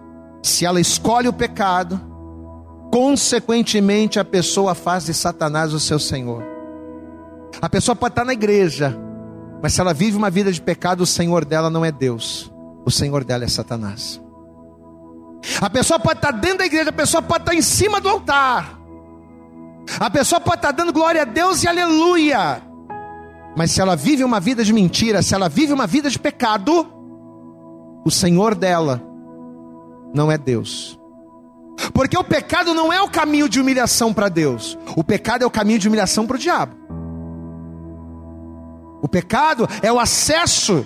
se 0.41 0.65
ela 0.65 0.79
escolhe 0.79 1.27
o 1.27 1.33
pecado, 1.33 1.99
consequentemente 2.89 4.21
a 4.21 4.23
pessoa 4.23 4.73
faz 4.73 5.07
de 5.07 5.13
Satanás 5.13 5.73
o 5.73 5.81
seu 5.81 5.99
Senhor. 5.99 6.45
A 7.61 7.67
pessoa 7.67 7.93
pode 7.93 8.13
estar 8.13 8.23
na 8.23 8.31
igreja, 8.31 8.97
mas 9.61 9.73
se 9.73 9.81
ela 9.81 9.93
vive 9.93 10.15
uma 10.15 10.29
vida 10.29 10.49
de 10.49 10.61
pecado, 10.61 11.01
o 11.01 11.05
Senhor 11.05 11.43
dela 11.43 11.69
não 11.69 11.83
é 11.83 11.91
Deus, 11.91 12.49
o 12.85 12.89
Senhor 12.89 13.25
dela 13.25 13.43
é 13.43 13.49
Satanás. 13.49 14.25
A 15.61 15.69
pessoa 15.69 15.99
pode 15.99 16.19
estar 16.19 16.31
dentro 16.31 16.59
da 16.59 16.65
igreja, 16.65 16.89
a 16.89 16.93
pessoa 16.93 17.21
pode 17.21 17.43
estar 17.43 17.55
em 17.55 17.61
cima 17.61 17.99
do 18.01 18.09
altar. 18.09 18.77
A 19.99 20.09
pessoa 20.09 20.39
pode 20.39 20.57
estar 20.57 20.71
dando 20.71 20.91
glória 20.91 21.21
a 21.21 21.25
Deus 21.25 21.63
e 21.63 21.67
aleluia. 21.67 22.61
Mas 23.55 23.71
se 23.71 23.81
ela 23.81 23.95
vive 23.95 24.23
uma 24.23 24.39
vida 24.39 24.63
de 24.63 24.73
mentira, 24.73 25.21
se 25.21 25.33
ela 25.33 25.49
vive 25.49 25.73
uma 25.73 25.87
vida 25.87 26.09
de 26.09 26.19
pecado, 26.19 26.85
o 28.05 28.11
Senhor 28.11 28.53
dela 28.53 29.01
não 30.13 30.31
é 30.31 30.37
Deus. 30.37 30.99
Porque 31.93 32.17
o 32.17 32.23
pecado 32.23 32.73
não 32.73 32.91
é 32.91 33.01
o 33.01 33.09
caminho 33.09 33.47
de 33.47 33.59
humilhação 33.59 34.13
para 34.13 34.29
Deus, 34.29 34.77
o 34.95 35.03
pecado 35.03 35.43
é 35.43 35.45
o 35.47 35.51
caminho 35.51 35.79
de 35.79 35.87
humilhação 35.87 36.27
para 36.27 36.35
o 36.35 36.39
diabo. 36.39 36.75
O 39.01 39.07
pecado 39.07 39.67
é 39.81 39.91
o 39.91 39.99
acesso 39.99 40.85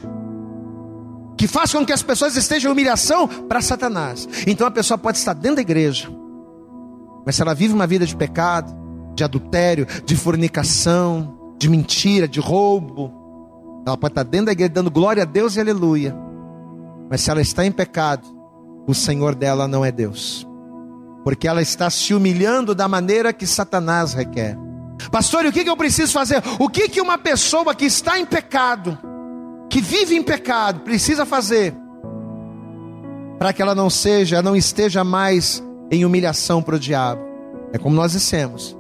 que 1.42 1.48
faz 1.48 1.72
com 1.72 1.84
que 1.84 1.92
as 1.92 2.04
pessoas 2.04 2.38
estejam 2.38 2.70
em 2.70 2.72
humilhação 2.72 3.28
para 3.28 3.64
Satanás. 3.64 4.30
Então 4.46 4.68
a 4.68 4.70
pessoa 4.70 4.96
pode 4.96 5.18
estar 5.18 5.34
dentro 5.34 5.56
da 5.56 5.64
igreja, 5.64 6.08
mas 7.26 7.36
se 7.36 7.42
ela 7.42 7.56
vive 7.56 7.74
uma 7.74 7.88
vida 7.88 8.06
de 8.06 8.16
pecado, 8.16 8.72
de 9.16 9.24
adultério, 9.24 9.88
de 10.06 10.16
fornicação, 10.16 11.56
de 11.58 11.68
mentira, 11.68 12.28
de 12.28 12.40
roubo, 12.40 13.12
ela 13.88 13.98
pode 13.98 14.12
estar 14.12 14.22
dentro 14.22 14.46
da 14.46 14.52
igreja 14.52 14.70
dando 14.70 14.92
glória 14.92 15.24
a 15.24 15.26
Deus 15.26 15.56
e 15.56 15.60
aleluia. 15.60 16.16
Mas 17.10 17.22
se 17.22 17.32
ela 17.32 17.42
está 17.42 17.66
em 17.66 17.72
pecado, 17.72 18.28
o 18.88 18.94
Senhor 18.94 19.34
dela 19.34 19.68
não 19.68 19.84
é 19.84 19.92
Deus. 19.92 20.48
Porque 21.24 21.48
ela 21.48 21.64
está 21.64 21.90
se 21.90 22.14
humilhando 22.14 22.76
da 22.76 22.88
maneira 22.88 23.34
que 23.34 23.48
Satanás 23.48 24.14
requer. 24.14 24.56
Pastor, 25.12 25.46
e 25.46 25.48
o 25.48 25.52
que 25.52 25.68
eu 25.68 25.76
preciso 25.76 26.14
fazer? 26.14 26.44
O 26.60 26.70
que, 26.70 27.02
uma 27.02 27.18
pessoa 27.18 27.74
que 27.74 27.86
está 27.86 28.20
em 28.20 28.28
pecado, 28.28 28.96
que 29.72 29.82
vive 29.82 30.16
em 30.16 30.22
pecado 30.22 30.82
precisa 30.82 31.26
fazer 31.26 31.74
para 33.40 33.54
que 33.54 33.62
ela 33.62 33.74
não 33.74 33.90
seja, 33.90 34.42
não 34.42 34.54
esteja 34.54 35.02
mais 35.02 35.64
em 35.90 36.04
humilhação 36.04 36.62
para 36.62 36.76
o 36.76 36.80
diabo. 36.80 37.22
É 37.72 37.78
como 37.78 37.96
nós 37.96 38.12
dissemos. 38.12 38.78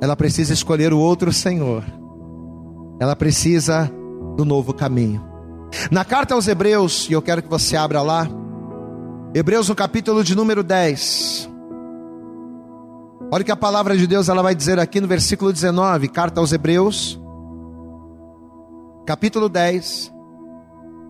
Ela 0.00 0.14
precisa 0.14 0.52
escolher 0.52 0.92
o 0.92 0.98
outro 0.98 1.32
Senhor. 1.32 1.82
Ela 3.00 3.16
precisa 3.16 3.90
do 4.36 4.44
novo 4.44 4.74
caminho. 4.74 5.26
Na 5.90 6.04
carta 6.04 6.34
aos 6.34 6.46
Hebreus, 6.46 7.08
e 7.08 7.14
eu 7.14 7.22
quero 7.22 7.42
que 7.42 7.48
você 7.48 7.74
abra 7.74 8.02
lá, 8.02 8.28
Hebreus 9.34 9.70
no 9.70 9.74
capítulo 9.74 10.22
de 10.22 10.36
número 10.36 10.62
10. 10.62 11.50
Olha 13.32 13.42
que 13.42 13.50
a 13.50 13.56
palavra 13.56 13.96
de 13.96 14.06
Deus 14.06 14.28
ela 14.28 14.42
vai 14.42 14.54
dizer 14.54 14.78
aqui 14.78 15.00
no 15.00 15.08
versículo 15.08 15.50
19, 15.50 16.08
carta 16.08 16.40
aos 16.40 16.52
Hebreus, 16.52 17.18
capítulo 19.08 19.48
10, 19.48 20.12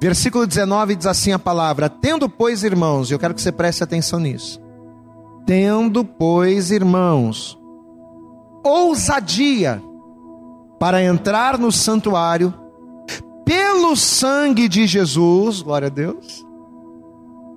versículo 0.01 0.47
19 0.47 0.95
diz 0.95 1.05
assim 1.05 1.33
a 1.33 1.39
palavra: 1.39 1.89
Tendo, 1.89 2.29
pois, 2.29 2.63
irmãos, 2.63 3.11
eu 3.11 3.19
quero 3.19 3.35
que 3.35 3.43
você 3.43 3.51
preste 3.51 3.83
atenção 3.83 4.21
nisso. 4.21 4.61
Tendo, 5.45 6.05
pois, 6.05 6.71
irmãos, 6.71 7.59
ousadia 8.65 9.83
para 10.79 11.03
entrar 11.03 11.59
no 11.59 11.73
santuário 11.73 12.55
pelo 13.45 13.97
sangue 13.97 14.69
de 14.69 14.87
Jesus, 14.87 15.61
glória 15.61 15.87
a 15.87 15.91
Deus, 15.91 16.47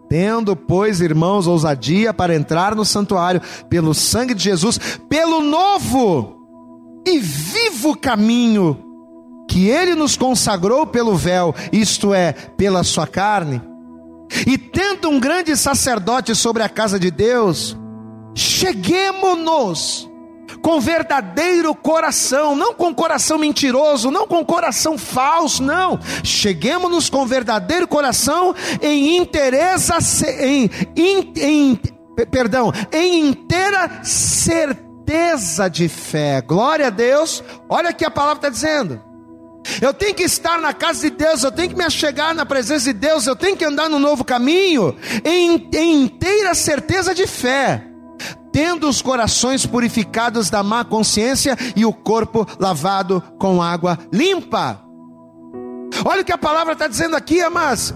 Tendo, 0.09 0.55
pois, 0.55 1.01
irmãos, 1.01 1.45
ousadia 1.45 2.15
para 2.15 2.35
entrar 2.35 2.75
no 2.75 2.83
santuário 2.83 3.41
pelo 3.69 3.93
sangue 3.93 4.33
de 4.33 4.45
Jesus, 4.45 4.79
pelo 5.07 5.39
novo 5.41 6.35
e 7.07 7.19
vivo 7.19 7.95
caminho 7.95 8.90
que 9.51 9.67
ele 9.67 9.95
nos 9.95 10.15
consagrou 10.15 10.87
pelo 10.87 11.13
véu, 11.13 11.53
isto 11.73 12.13
é, 12.13 12.31
pela 12.31 12.85
sua 12.85 13.05
carne. 13.05 13.61
E 14.47 14.57
tendo 14.57 15.09
um 15.09 15.19
grande 15.19 15.57
sacerdote 15.57 16.33
sobre 16.33 16.63
a 16.63 16.69
casa 16.69 16.97
de 16.97 17.11
Deus, 17.11 17.77
cheguemos-nos 18.33 20.09
com 20.61 20.79
verdadeiro 20.79 21.75
coração, 21.75 22.55
não 22.55 22.73
com 22.73 22.95
coração 22.95 23.37
mentiroso, 23.37 24.09
não 24.09 24.25
com 24.25 24.45
coração 24.45 24.97
falso, 24.97 25.61
não. 25.61 25.99
Cheguemos-nos 26.23 27.09
com 27.09 27.25
verdadeiro 27.25 27.89
coração 27.89 28.55
em 28.81 29.17
interesse, 29.17 29.91
em, 30.39 30.71
em, 30.95 31.33
em, 31.35 31.75
perdão, 32.31 32.71
em 32.89 33.27
inteira 33.27 33.99
certeza 34.01 35.69
de 35.69 35.89
fé. 35.89 36.39
Glória 36.39 36.87
a 36.87 36.89
Deus. 36.89 37.43
Olha 37.67 37.89
o 37.89 37.93
que 37.93 38.05
a 38.05 38.11
palavra 38.11 38.37
está 38.37 38.49
dizendo. 38.49 39.10
Eu 39.81 39.93
tenho 39.93 40.15
que 40.15 40.23
estar 40.23 40.59
na 40.59 40.73
casa 40.73 41.01
de 41.01 41.15
Deus, 41.15 41.43
eu 41.43 41.51
tenho 41.51 41.69
que 41.69 41.75
me 41.75 41.83
achegar 41.83 42.33
na 42.33 42.45
presença 42.45 42.85
de 42.85 42.93
Deus, 42.93 43.27
eu 43.27 43.35
tenho 43.35 43.55
que 43.55 43.65
andar 43.65 43.89
no 43.89 43.99
novo 43.99 44.23
caminho, 44.23 44.95
em, 45.23 45.69
em 45.73 46.03
inteira 46.03 46.53
certeza 46.53 47.13
de 47.13 47.27
fé 47.27 47.87
tendo 48.51 48.87
os 48.89 49.01
corações 49.01 49.65
purificados 49.65 50.49
da 50.49 50.61
má 50.61 50.83
consciência 50.83 51.57
e 51.75 51.85
o 51.85 51.93
corpo 51.93 52.45
lavado 52.59 53.23
com 53.39 53.61
água 53.61 53.97
limpa. 54.11 54.81
Olha 56.03 56.21
o 56.21 56.25
que 56.25 56.33
a 56.33 56.37
palavra 56.37 56.73
está 56.73 56.87
dizendo 56.87 57.15
aqui, 57.15 57.41
amados. 57.41 57.93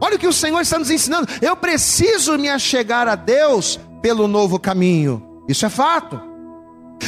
Olha 0.00 0.16
o 0.16 0.18
que 0.18 0.26
o 0.26 0.32
Senhor 0.32 0.60
está 0.60 0.78
nos 0.78 0.90
ensinando. 0.90 1.28
Eu 1.42 1.54
preciso 1.54 2.38
me 2.38 2.48
achegar 2.48 3.06
a 3.06 3.14
Deus 3.14 3.78
pelo 4.00 4.26
novo 4.26 4.58
caminho. 4.58 5.22
Isso 5.46 5.66
é 5.66 5.68
fato. 5.68 6.20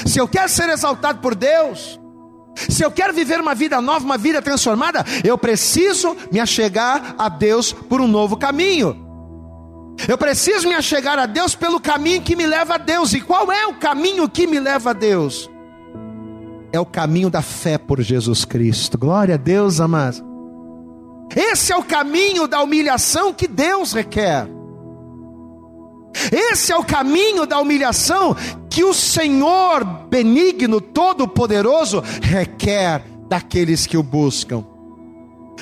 Se 0.06 0.18
eu 0.18 0.28
quero 0.28 0.48
ser 0.48 0.68
exaltado 0.68 1.20
por 1.20 1.34
Deus, 1.34 1.98
se 2.54 2.82
eu 2.82 2.90
quero 2.90 3.12
viver 3.12 3.40
uma 3.40 3.54
vida 3.54 3.80
nova, 3.80 4.04
uma 4.04 4.18
vida 4.18 4.42
transformada, 4.42 5.04
eu 5.24 5.36
preciso 5.38 6.16
me 6.30 6.38
achegar 6.38 7.14
a 7.18 7.28
Deus 7.28 7.72
por 7.72 8.00
um 8.00 8.08
novo 8.08 8.36
caminho. 8.36 8.96
Eu 10.08 10.18
preciso 10.18 10.68
me 10.68 10.74
achegar 10.74 11.18
a 11.18 11.26
Deus 11.26 11.54
pelo 11.54 11.80
caminho 11.80 12.22
que 12.22 12.34
me 12.34 12.46
leva 12.46 12.74
a 12.74 12.78
Deus. 12.78 13.12
E 13.12 13.20
qual 13.20 13.52
é 13.52 13.66
o 13.66 13.74
caminho 13.74 14.28
que 14.28 14.46
me 14.46 14.58
leva 14.58 14.90
a 14.90 14.92
Deus? 14.92 15.50
É 16.72 16.80
o 16.80 16.86
caminho 16.86 17.28
da 17.28 17.42
fé 17.42 17.76
por 17.76 18.00
Jesus 18.00 18.44
Cristo. 18.44 18.96
Glória 18.96 19.34
a 19.34 19.38
Deus, 19.38 19.80
amados. 19.80 20.22
Esse 21.36 21.72
é 21.72 21.76
o 21.76 21.82
caminho 21.82 22.46
da 22.46 22.62
humilhação 22.62 23.32
que 23.32 23.46
Deus 23.46 23.92
requer. 23.92 24.46
Esse 26.30 26.72
é 26.72 26.76
o 26.76 26.84
caminho 26.84 27.46
da 27.46 27.58
humilhação 27.58 28.36
que 28.68 28.84
o 28.84 28.94
Senhor 28.94 29.84
benigno, 30.08 30.80
todo-poderoso, 30.80 32.02
requer 32.22 33.04
daqueles 33.28 33.86
que 33.86 33.96
o 33.96 34.02
buscam. 34.02 34.64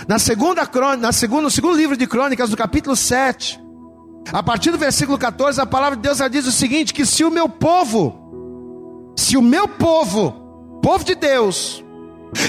Na 0.07 0.19
segunda 0.19 0.69
na 0.99 1.13
segunda, 1.13 1.43
no 1.43 1.51
segundo 1.51 1.77
livro 1.77 1.97
de 1.97 2.07
Crônicas, 2.07 2.51
no 2.51 2.57
capítulo 2.57 2.97
7, 2.97 3.61
a 4.33 4.43
partir 4.43 4.71
do 4.71 4.79
versículo 4.79 5.19
14, 5.19 5.61
a 5.61 5.67
palavra 5.67 5.97
de 5.97 6.03
Deus 6.03 6.19
já 6.19 6.29
diz 6.29 6.47
o 6.47 6.53
seguinte: 6.53 6.95
que 6.95 7.05
se 7.05 7.25
o 7.25 7.31
meu 7.31 7.49
povo, 7.49 9.13
se 9.17 9.37
o 9.37 9.43
meu 9.43 9.67
povo, 9.67 10.33
povo 10.83 11.05
de 11.05 11.15
Deus, 11.15 11.85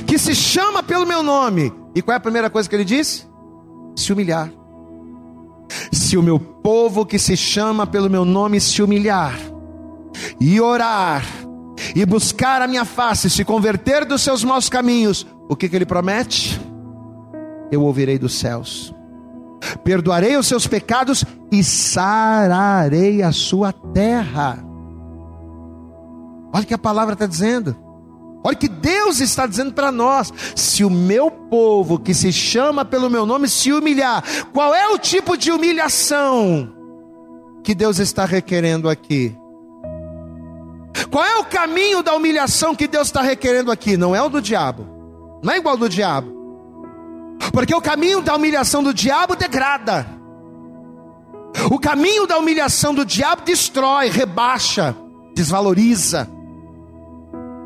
que 0.06 0.18
se 0.18 0.36
chama 0.36 0.84
pelo 0.84 1.06
meu 1.06 1.24
nome, 1.24 1.74
e 1.96 2.02
qual 2.02 2.14
é 2.14 2.18
a 2.18 2.22
primeira 2.22 2.50
coisa 2.50 2.70
que 2.70 2.76
ele 2.76 2.86
diz? 2.86 3.28
Se 3.96 4.14
humilhar. 4.14 4.61
Se 5.92 6.18
o 6.18 6.24
meu 6.24 6.40
povo 6.40 7.06
que 7.06 7.20
se 7.20 7.36
chama 7.36 7.86
pelo 7.88 8.10
meu 8.10 8.26
nome 8.26 8.60
se 8.60 8.82
humilhar 8.82 9.38
e 10.40 10.60
orar 10.60 11.24
e 11.96 12.06
buscar 12.06 12.62
a 12.62 12.68
minha 12.68 12.86
face, 12.86 13.30
se 13.30 13.44
converter 13.44 14.06
dos 14.06 14.22
seus 14.22 14.44
maus 14.44 14.70
caminhos, 14.70 15.26
o 15.50 15.56
que, 15.56 15.68
que 15.68 15.76
ele 15.76 15.86
promete? 15.86 16.60
Eu 17.72 17.84
ouvirei 17.84 18.20
dos 18.20 18.36
céus 18.36 18.94
perdoarei 19.84 20.36
os 20.38 20.48
seus 20.48 20.68
pecados 20.68 21.24
e 21.52 21.64
sararei 21.64 23.22
a 23.22 23.32
sua 23.32 23.72
terra. 23.72 24.60
Olha 26.54 26.64
o 26.64 26.68
que 26.68 26.74
a 26.74 26.80
palavra 26.80 27.14
está 27.14 27.26
dizendo. 27.26 27.76
Olha 28.44 28.56
que 28.56 28.68
Deus 28.68 29.20
está 29.20 29.46
dizendo 29.46 29.74
para 29.74 29.92
nós. 29.92 30.34
Se 30.56 30.84
o 30.84 30.90
meu 30.90 31.30
povo, 31.30 32.00
que 32.00 32.14
se 32.14 32.32
chama 32.34 32.84
pelo 32.84 33.10
meu 33.10 33.26
nome, 33.26 33.48
se 33.48 33.72
humilhar, 33.72 34.24
qual 34.52 34.74
é 34.74 34.88
o 34.90 34.98
tipo 34.98 35.38
de 35.38 35.52
humilhação 35.52 36.74
que 37.64 37.76
Deus 37.76 38.00
está 38.00 38.26
requerendo 38.26 38.90
aqui? 38.90 39.36
Qual 41.10 41.24
é 41.24 41.38
o 41.38 41.46
caminho 41.46 42.02
da 42.02 42.16
humilhação 42.16 42.76
que 42.76 42.88
Deus 42.88 43.08
está 43.08 43.22
requerendo 43.22 43.72
aqui? 43.72 43.96
Não 43.96 44.16
é 44.16 44.22
o 44.22 44.30
do 44.30 44.42
diabo, 44.42 44.88
não 45.44 45.54
é 45.54 45.58
igual 45.58 45.78
do 45.78 45.90
diabo. 45.90 46.40
Porque 47.52 47.76
o 47.76 47.82
caminho 47.82 48.22
da 48.22 48.36
humilhação 48.36 48.82
do 48.82 48.94
diabo 48.94 49.36
degrada. 49.36 50.06
O 51.70 51.80
caminho 51.80 52.26
da 52.26 52.38
humilhação 52.38 52.94
do 52.94 53.06
diabo 53.06 53.42
destrói, 53.44 54.10
rebaixa, 54.10 54.96
desvaloriza. 55.36 56.30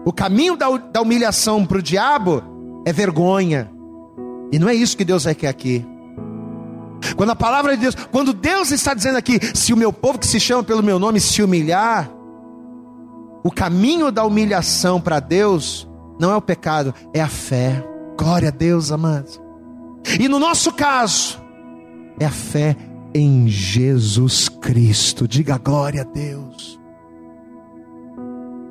O 0.06 0.14
caminho 0.14 0.56
da, 0.56 0.70
da 0.78 1.02
humilhação 1.02 1.66
para 1.66 1.80
o 1.80 1.82
diabo 1.82 2.44
é 2.86 2.94
vergonha. 2.94 3.72
E 4.52 4.60
não 4.60 4.70
é 4.70 4.76
isso 4.76 4.96
que 4.96 5.04
Deus 5.04 5.26
requer 5.26 5.48
aqui. 5.48 5.86
Quando 7.16 7.32
a 7.32 7.36
palavra 7.36 7.76
de 7.76 7.82
Deus, 7.82 7.96
quando 8.12 8.32
Deus 8.32 8.72
está 8.72 8.94
dizendo 8.94 9.18
aqui, 9.18 9.40
se 9.56 9.74
o 9.74 9.78
meu 9.78 9.92
povo 9.92 10.20
que 10.20 10.28
se 10.28 10.40
chama 10.40 10.64
pelo 10.64 10.84
meu 10.84 11.00
nome 11.00 11.20
se 11.20 11.42
humilhar, 11.42 12.10
o 13.44 13.52
caminho 13.52 14.12
da 14.12 14.24
humilhação 14.24 15.02
para 15.02 15.20
Deus 15.20 15.88
não 16.20 16.32
é 16.32 16.36
o 16.36 16.42
pecado, 16.42 16.94
é 17.14 17.22
a 17.22 17.28
fé. 17.28 17.84
Glória 18.18 18.50
a 18.50 18.52
Deus, 18.52 18.92
amados. 18.92 19.42
E 20.20 20.28
no 20.28 20.40
nosso 20.40 20.72
caso, 20.72 21.42
é 22.20 22.26
a 22.26 22.32
fé 22.32 22.76
em 23.14 23.48
Jesus 23.48 24.50
Cristo. 24.50 25.28
Diga 25.28 25.58
glória 25.58 26.02
a 26.02 26.06
Deus. 26.06 26.80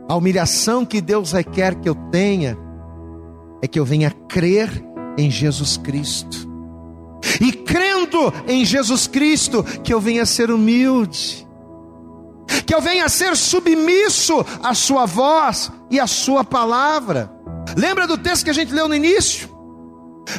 A 0.09 0.15
humilhação 0.15 0.85
que 0.85 1.01
Deus 1.01 1.33
requer 1.33 1.75
que 1.77 1.89
eu 1.89 1.95
tenha 2.11 2.59
é 3.63 3.67
que 3.67 3.79
eu 3.79 3.85
venha 3.85 4.11
crer 4.29 4.71
em 5.17 5.31
Jesus 5.31 5.77
Cristo. 5.77 6.53
E 7.41 7.51
crendo 7.53 8.33
em 8.47 8.65
Jesus 8.65 9.07
Cristo, 9.07 9.65
que 9.83 9.93
eu 9.93 10.01
venha 10.01 10.27
ser 10.27 10.51
humilde, 10.51 11.47
que 12.67 12.75
eu 12.75 12.81
venha 12.81 13.09
ser 13.09 13.35
submisso 13.37 14.45
à 14.63 14.75
Sua 14.75 15.07
voz 15.07 15.73
e 15.91 15.99
à 15.99 16.07
Sua 16.07 16.45
palavra. 16.45 17.33
Lembra 17.77 18.07
do 18.07 18.19
texto 18.19 18.45
que 18.45 18.51
a 18.51 18.55
gente 18.55 18.75
leu 18.75 18.89
no 18.89 18.95
início? 18.95 19.49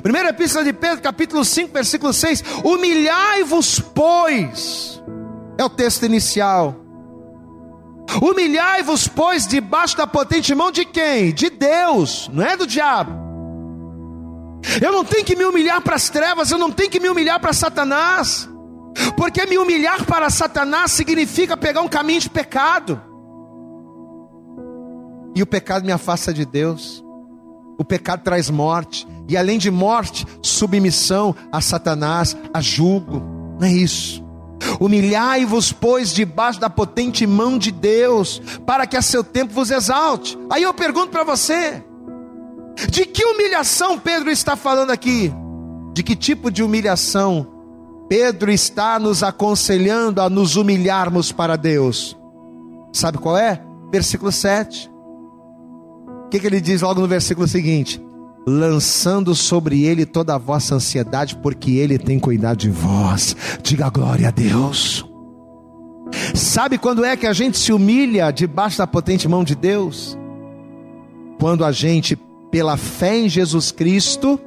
Primeira 0.03 0.29
epístola 0.29 0.63
de 0.63 0.73
Pedro, 0.73 1.01
capítulo 1.01 1.43
5, 1.43 1.73
versículo 1.73 2.13
6: 2.13 2.43
Humilhai-vos, 2.63 3.79
pois, 3.79 5.01
é 5.57 5.63
o 5.63 5.69
texto 5.69 6.05
inicial. 6.05 6.84
Humilhai-vos, 8.21 9.07
pois, 9.07 9.47
debaixo 9.47 9.97
da 9.97 10.07
potente 10.07 10.53
mão 10.53 10.71
de 10.71 10.85
quem? 10.85 11.33
De 11.33 11.49
Deus, 11.49 12.29
não 12.31 12.43
é 12.43 12.55
do 12.55 12.67
diabo. 12.67 13.25
Eu 14.81 14.91
não 14.91 15.05
tenho 15.05 15.25
que 15.25 15.35
me 15.35 15.45
humilhar 15.45 15.81
para 15.81 15.95
as 15.95 16.09
trevas, 16.09 16.49
eu 16.51 16.57
não 16.57 16.71
tenho 16.71 16.89
que 16.89 16.99
me 16.99 17.09
humilhar 17.09 17.39
para 17.39 17.53
Satanás, 17.53 18.49
porque 19.15 19.45
me 19.45 19.57
humilhar 19.57 20.03
para 20.05 20.29
Satanás 20.29 20.91
significa 20.91 21.55
pegar 21.55 21.81
um 21.81 21.87
caminho 21.87 22.21
de 22.21 22.29
pecado, 22.29 22.99
e 25.35 25.43
o 25.43 25.45
pecado 25.45 25.85
me 25.85 25.91
afasta 25.91 26.33
de 26.33 26.45
Deus. 26.45 27.03
O 27.77 27.83
pecado 27.83 28.23
traz 28.23 28.49
morte, 28.49 29.05
e 29.27 29.35
além 29.35 29.57
de 29.57 29.69
morte, 29.69 30.25
submissão 30.41 31.35
a 31.51 31.59
Satanás, 31.59 32.35
a 32.53 32.61
julgo. 32.61 33.21
Não 33.59 33.67
é 33.67 33.71
isso. 33.71 34.24
Humilhai-vos, 34.79 35.71
pois, 35.71 36.13
debaixo 36.13 36.59
da 36.59 36.69
potente 36.69 37.25
mão 37.25 37.57
de 37.57 37.71
Deus, 37.71 38.41
para 38.65 38.87
que 38.87 38.97
a 38.97 39.01
seu 39.01 39.23
tempo 39.23 39.53
vos 39.53 39.71
exalte. 39.71 40.37
Aí 40.49 40.63
eu 40.63 40.73
pergunto 40.73 41.09
para 41.09 41.23
você: 41.23 41.83
de 42.89 43.05
que 43.05 43.25
humilhação 43.25 43.97
Pedro 43.97 44.29
está 44.29 44.55
falando 44.55 44.91
aqui? 44.91 45.33
De 45.93 46.03
que 46.03 46.15
tipo 46.15 46.51
de 46.51 46.61
humilhação 46.61 47.47
Pedro 48.09 48.51
está 48.51 48.99
nos 48.99 49.23
aconselhando 49.23 50.21
a 50.21 50.29
nos 50.29 50.55
humilharmos 50.55 51.31
para 51.31 51.55
Deus? 51.55 52.17
Sabe 52.93 53.17
qual 53.17 53.37
é? 53.37 53.61
Versículo 53.91 54.31
7. 54.31 54.91
O 56.25 56.29
que, 56.29 56.39
que 56.39 56.47
ele 56.47 56.59
diz 56.59 56.81
logo 56.81 57.01
no 57.01 57.07
versículo 57.07 57.47
seguinte? 57.47 58.01
Lançando 58.47 59.33
sobre 59.33 59.83
ele 59.83 60.05
toda 60.05 60.35
a 60.35 60.37
vossa 60.37 60.75
ansiedade, 60.75 61.35
porque 61.37 61.71
ele 61.71 61.97
tem 61.97 62.19
cuidado 62.19 62.57
de 62.57 62.69
vós. 62.69 63.35
Diga 63.63 63.89
glória 63.89 64.27
a 64.27 64.31
Deus. 64.31 65.05
Sabe 66.33 66.77
quando 66.77 67.03
é 67.03 67.17
que 67.17 67.25
a 67.25 67.33
gente 67.33 67.57
se 67.57 67.73
humilha 67.73 68.31
debaixo 68.31 68.77
da 68.77 68.87
potente 68.87 69.27
mão 69.27 69.43
de 69.43 69.55
Deus? 69.55 70.17
Quando 71.39 71.65
a 71.65 71.71
gente, 71.71 72.15
pela 72.51 72.77
fé 72.77 73.17
em 73.17 73.29
Jesus 73.29 73.71
Cristo, 73.71 74.39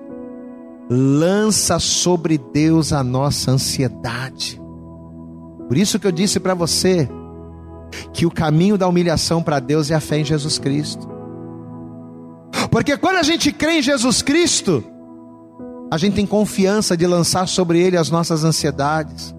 lança 0.88 1.78
sobre 1.78 2.38
Deus 2.38 2.92
a 2.92 3.03
nossa 3.03 3.51
ansiedade. 3.51 4.61
Por 5.66 5.76
isso 5.76 5.99
que 5.99 6.07
eu 6.07 6.12
disse 6.12 6.40
para 6.40 6.55
você 6.55 7.09
que 8.12 8.24
o 8.24 8.30
caminho 8.30 8.78
da 8.78 8.88
humilhação 8.88 9.42
para 9.42 9.61
Deus 9.61 9.90
é 9.90 9.94
a 9.94 10.01
fé 10.01 10.18
em 10.20 10.24
Jesus 10.24 10.59
Cristo. 10.59 11.17
Porque 12.70 12.96
quando 12.96 13.16
a 13.16 13.22
gente 13.22 13.52
crê 13.52 13.78
em 13.78 13.82
Jesus 13.82 14.22
Cristo, 14.22 14.84
a 15.90 15.96
gente 15.96 16.14
tem 16.14 16.26
confiança 16.26 16.96
de 16.96 17.06
lançar 17.06 17.48
sobre 17.48 17.80
Ele 17.80 17.96
as 17.96 18.10
nossas 18.10 18.44
ansiedades. 18.44 19.34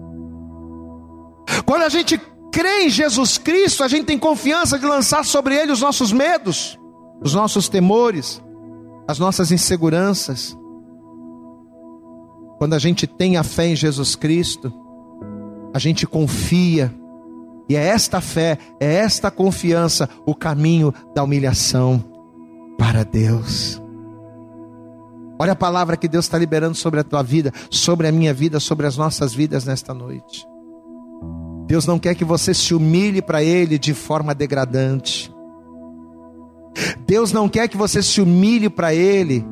Quando 1.64 1.82
a 1.82 1.88
gente 1.88 2.20
crê 2.52 2.86
em 2.86 2.90
Jesus 2.90 3.38
Cristo, 3.38 3.84
a 3.84 3.88
gente 3.88 4.06
tem 4.06 4.18
confiança 4.18 4.78
de 4.78 4.84
lançar 4.84 5.24
sobre 5.24 5.54
Ele 5.54 5.70
os 5.70 5.80
nossos 5.80 6.12
medos, 6.12 6.78
os 7.22 7.32
nossos 7.32 7.68
temores, 7.68 8.42
as 9.06 9.18
nossas 9.18 9.52
inseguranças. 9.52 10.56
Quando 12.58 12.74
a 12.74 12.78
gente 12.78 13.06
tem 13.06 13.36
a 13.36 13.44
fé 13.44 13.68
em 13.68 13.76
Jesus 13.76 14.16
Cristo, 14.16 14.72
a 15.72 15.78
gente 15.78 16.06
confia, 16.06 16.92
e 17.68 17.76
é 17.76 17.86
esta 17.86 18.20
fé, 18.20 18.58
é 18.80 18.96
esta 18.96 19.30
confiança 19.30 20.08
o 20.26 20.34
caminho 20.34 20.92
da 21.14 21.22
humilhação 21.22 22.09
para 22.80 23.04
Deus. 23.04 23.78
Olha 25.38 25.52
a 25.52 25.56
palavra 25.56 25.98
que 25.98 26.08
Deus 26.08 26.24
está 26.24 26.38
liberando 26.38 26.74
sobre 26.74 26.98
a 26.98 27.04
tua 27.04 27.22
vida, 27.22 27.52
sobre 27.68 28.08
a 28.08 28.12
minha 28.12 28.32
vida, 28.32 28.58
sobre 28.58 28.86
as 28.86 28.96
nossas 28.96 29.34
vidas 29.34 29.66
nesta 29.66 29.92
noite. 29.92 30.46
Deus 31.66 31.84
não 31.84 31.98
quer 31.98 32.14
que 32.14 32.24
você 32.24 32.54
se 32.54 32.72
humilhe 32.74 33.20
para 33.20 33.42
Ele 33.42 33.78
de 33.78 33.92
forma 33.92 34.34
degradante. 34.34 35.30
Deus 37.06 37.32
não 37.32 37.50
quer 37.50 37.68
que 37.68 37.76
você 37.76 38.02
se 38.02 38.18
humilhe 38.18 38.70
para 38.70 38.94
Ele 38.94 39.44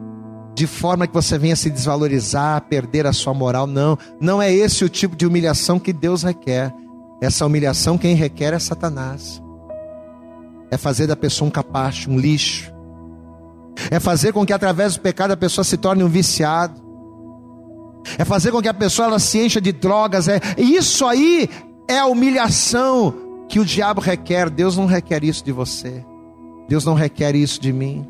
de 0.55 0.67
forma 0.67 1.07
que 1.07 1.13
você 1.13 1.37
venha 1.37 1.55
se 1.55 1.69
desvalorizar, 1.69 2.63
perder 2.63 3.07
a 3.07 3.13
sua 3.13 3.35
moral. 3.35 3.67
Não, 3.67 3.99
não 4.19 4.41
é 4.41 4.51
esse 4.51 4.87
o 4.87 4.89
tipo 4.89 5.15
de 5.15 5.27
humilhação 5.27 5.79
que 5.79 5.93
Deus 5.93 6.23
requer. 6.23 6.75
Essa 7.21 7.45
humilhação 7.45 7.99
quem 7.99 8.15
requer 8.15 8.55
é 8.55 8.59
Satanás. 8.59 9.43
É 10.71 10.79
fazer 10.79 11.07
da 11.07 11.17
pessoa 11.17 11.47
um 11.47 11.51
capacho, 11.51 12.11
um 12.11 12.19
lixo. 12.19 12.78
É 13.91 14.01
fazer 14.01 14.33
com 14.33 14.45
que 14.45 14.53
através 14.53 14.95
do 14.95 15.01
pecado 15.01 15.33
a 15.33 15.37
pessoa 15.37 15.65
se 15.65 15.77
torne 15.77 16.03
um 16.03 16.09
viciado. 16.09 16.81
É 18.17 18.25
fazer 18.25 18.51
com 18.51 18.63
que 18.63 18.69
a 18.69 18.75
pessoa 18.75 19.09
ela 19.09 19.19
se 19.19 19.39
encha 19.39 19.61
de 19.61 19.73
drogas. 19.73 20.29
É 20.29 20.41
isso 20.57 21.07
aí 21.07 21.49
é 21.89 21.99
a 21.99 22.07
humilhação 22.07 23.15
que 23.49 23.59
o 23.59 23.65
diabo 23.65 24.01
requer. 24.01 24.51
Deus 24.51 24.77
não 24.77 24.87
requer 24.87 25.25
isso 25.25 25.45
de 25.45 25.53
você. 25.53 26.05
Deus 26.69 26.85
não 26.85 26.95
requer 26.95 27.35
isso 27.35 27.61
de 27.61 27.73
mim. 27.73 28.07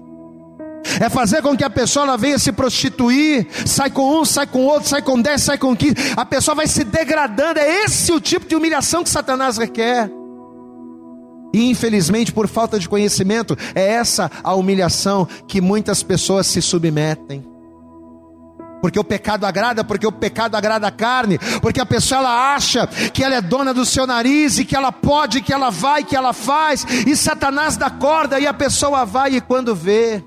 É 1.01 1.09
fazer 1.09 1.43
com 1.43 1.57
que 1.57 1.65
a 1.65 1.71
pessoa 1.71 2.05
ela 2.05 2.17
venha 2.17 2.39
se 2.39 2.51
prostituir, 2.51 3.47
sai 3.67 3.91
com 3.91 4.21
um, 4.21 4.25
sai 4.25 4.47
com 4.47 4.65
outro, 4.65 4.89
sai 4.89 5.03
com 5.03 5.21
dez, 5.21 5.43
sai 5.43 5.59
com 5.59 5.77
quinze. 5.77 5.95
A 6.17 6.25
pessoa 6.25 6.55
vai 6.55 6.67
se 6.67 6.83
degradando. 6.83 7.61
É 7.61 7.85
esse 7.85 8.11
o 8.13 8.21
tipo 8.21 8.47
de 8.47 8.57
humilhação 8.57 9.05
que 9.05 9.11
Satanás 9.11 9.59
requer. 9.59 10.11
E 11.53 11.71
infelizmente, 11.71 12.33
por 12.33 12.47
falta 12.47 12.79
de 12.79 12.89
conhecimento, 12.89 13.57
é 13.75 13.93
essa 13.93 14.31
a 14.43 14.55
humilhação 14.55 15.27
que 15.47 15.61
muitas 15.61 16.03
pessoas 16.03 16.47
se 16.47 16.61
submetem. 16.61 17.45
Porque 18.81 18.99
o 18.99 19.05
pecado 19.05 19.45
agrada, 19.45 19.83
porque 19.83 20.07
o 20.07 20.13
pecado 20.13 20.55
agrada 20.55 20.87
a 20.87 20.91
carne, 20.91 21.39
porque 21.61 21.81
a 21.81 21.87
pessoa 21.87 22.21
ela 22.21 22.55
acha 22.55 22.87
que 22.87 23.25
ela 23.25 23.35
é 23.35 23.41
dona 23.41 23.75
do 23.75 23.85
seu 23.85 24.07
nariz 24.07 24.59
e 24.59 24.65
que 24.65 24.77
ela 24.77 24.93
pode, 24.93 25.41
que 25.41 25.53
ela 25.53 25.71
vai, 25.71 26.05
que 26.05 26.15
ela 26.15 26.33
faz, 26.33 26.87
e 27.07 27.17
Satanás 27.17 27.77
dá 27.77 27.91
corda 27.91 28.39
e 28.39 28.47
a 28.47 28.55
pessoa 28.55 29.05
vai 29.05 29.35
e 29.35 29.41
quando 29.41 29.75
vê, 29.75 30.23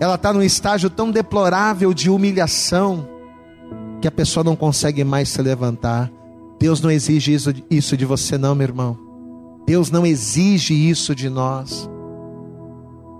ela 0.00 0.16
está 0.16 0.32
num 0.32 0.42
estágio 0.42 0.90
tão 0.90 1.10
deplorável 1.10 1.94
de 1.94 2.10
humilhação 2.10 3.08
que 4.00 4.08
a 4.08 4.10
pessoa 4.10 4.42
não 4.42 4.56
consegue 4.56 5.04
mais 5.04 5.28
se 5.28 5.40
levantar. 5.42 6.10
Deus 6.58 6.80
não 6.80 6.90
exige 6.90 7.32
isso, 7.32 7.52
isso 7.70 7.96
de 7.96 8.04
você, 8.04 8.36
não, 8.36 8.54
meu 8.54 8.66
irmão. 8.66 9.09
Deus 9.66 9.90
não 9.90 10.04
exige 10.04 10.74
isso 10.74 11.14
de 11.14 11.28
nós. 11.28 11.88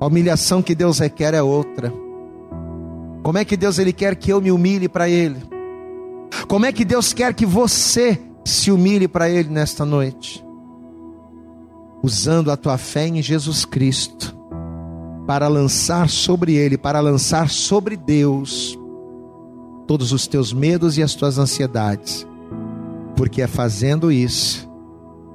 A 0.00 0.06
humilhação 0.06 0.62
que 0.62 0.74
Deus 0.74 0.98
requer 0.98 1.34
é 1.34 1.42
outra. 1.42 1.92
Como 3.22 3.38
é 3.38 3.44
que 3.44 3.56
Deus 3.56 3.78
ele 3.78 3.92
quer 3.92 4.16
que 4.16 4.32
eu 4.32 4.40
me 4.40 4.50
humilhe 4.50 4.88
para 4.88 5.08
ele? 5.08 5.36
Como 6.48 6.64
é 6.64 6.72
que 6.72 6.84
Deus 6.84 7.12
quer 7.12 7.34
que 7.34 7.44
você 7.44 8.20
se 8.44 8.70
humilhe 8.70 9.06
para 9.06 9.28
ele 9.28 9.50
nesta 9.50 9.84
noite? 9.84 10.44
Usando 12.02 12.50
a 12.50 12.56
tua 12.56 12.78
fé 12.78 13.06
em 13.06 13.20
Jesus 13.20 13.64
Cristo 13.64 14.34
para 15.26 15.46
lançar 15.48 16.08
sobre 16.08 16.54
ele, 16.54 16.78
para 16.78 16.98
lançar 17.00 17.50
sobre 17.50 17.96
Deus 17.96 18.78
todos 19.86 20.12
os 20.12 20.26
teus 20.26 20.52
medos 20.52 20.96
e 20.96 21.02
as 21.02 21.14
tuas 21.14 21.36
ansiedades. 21.36 22.26
Porque 23.16 23.42
é 23.42 23.46
fazendo 23.46 24.10
isso 24.10 24.68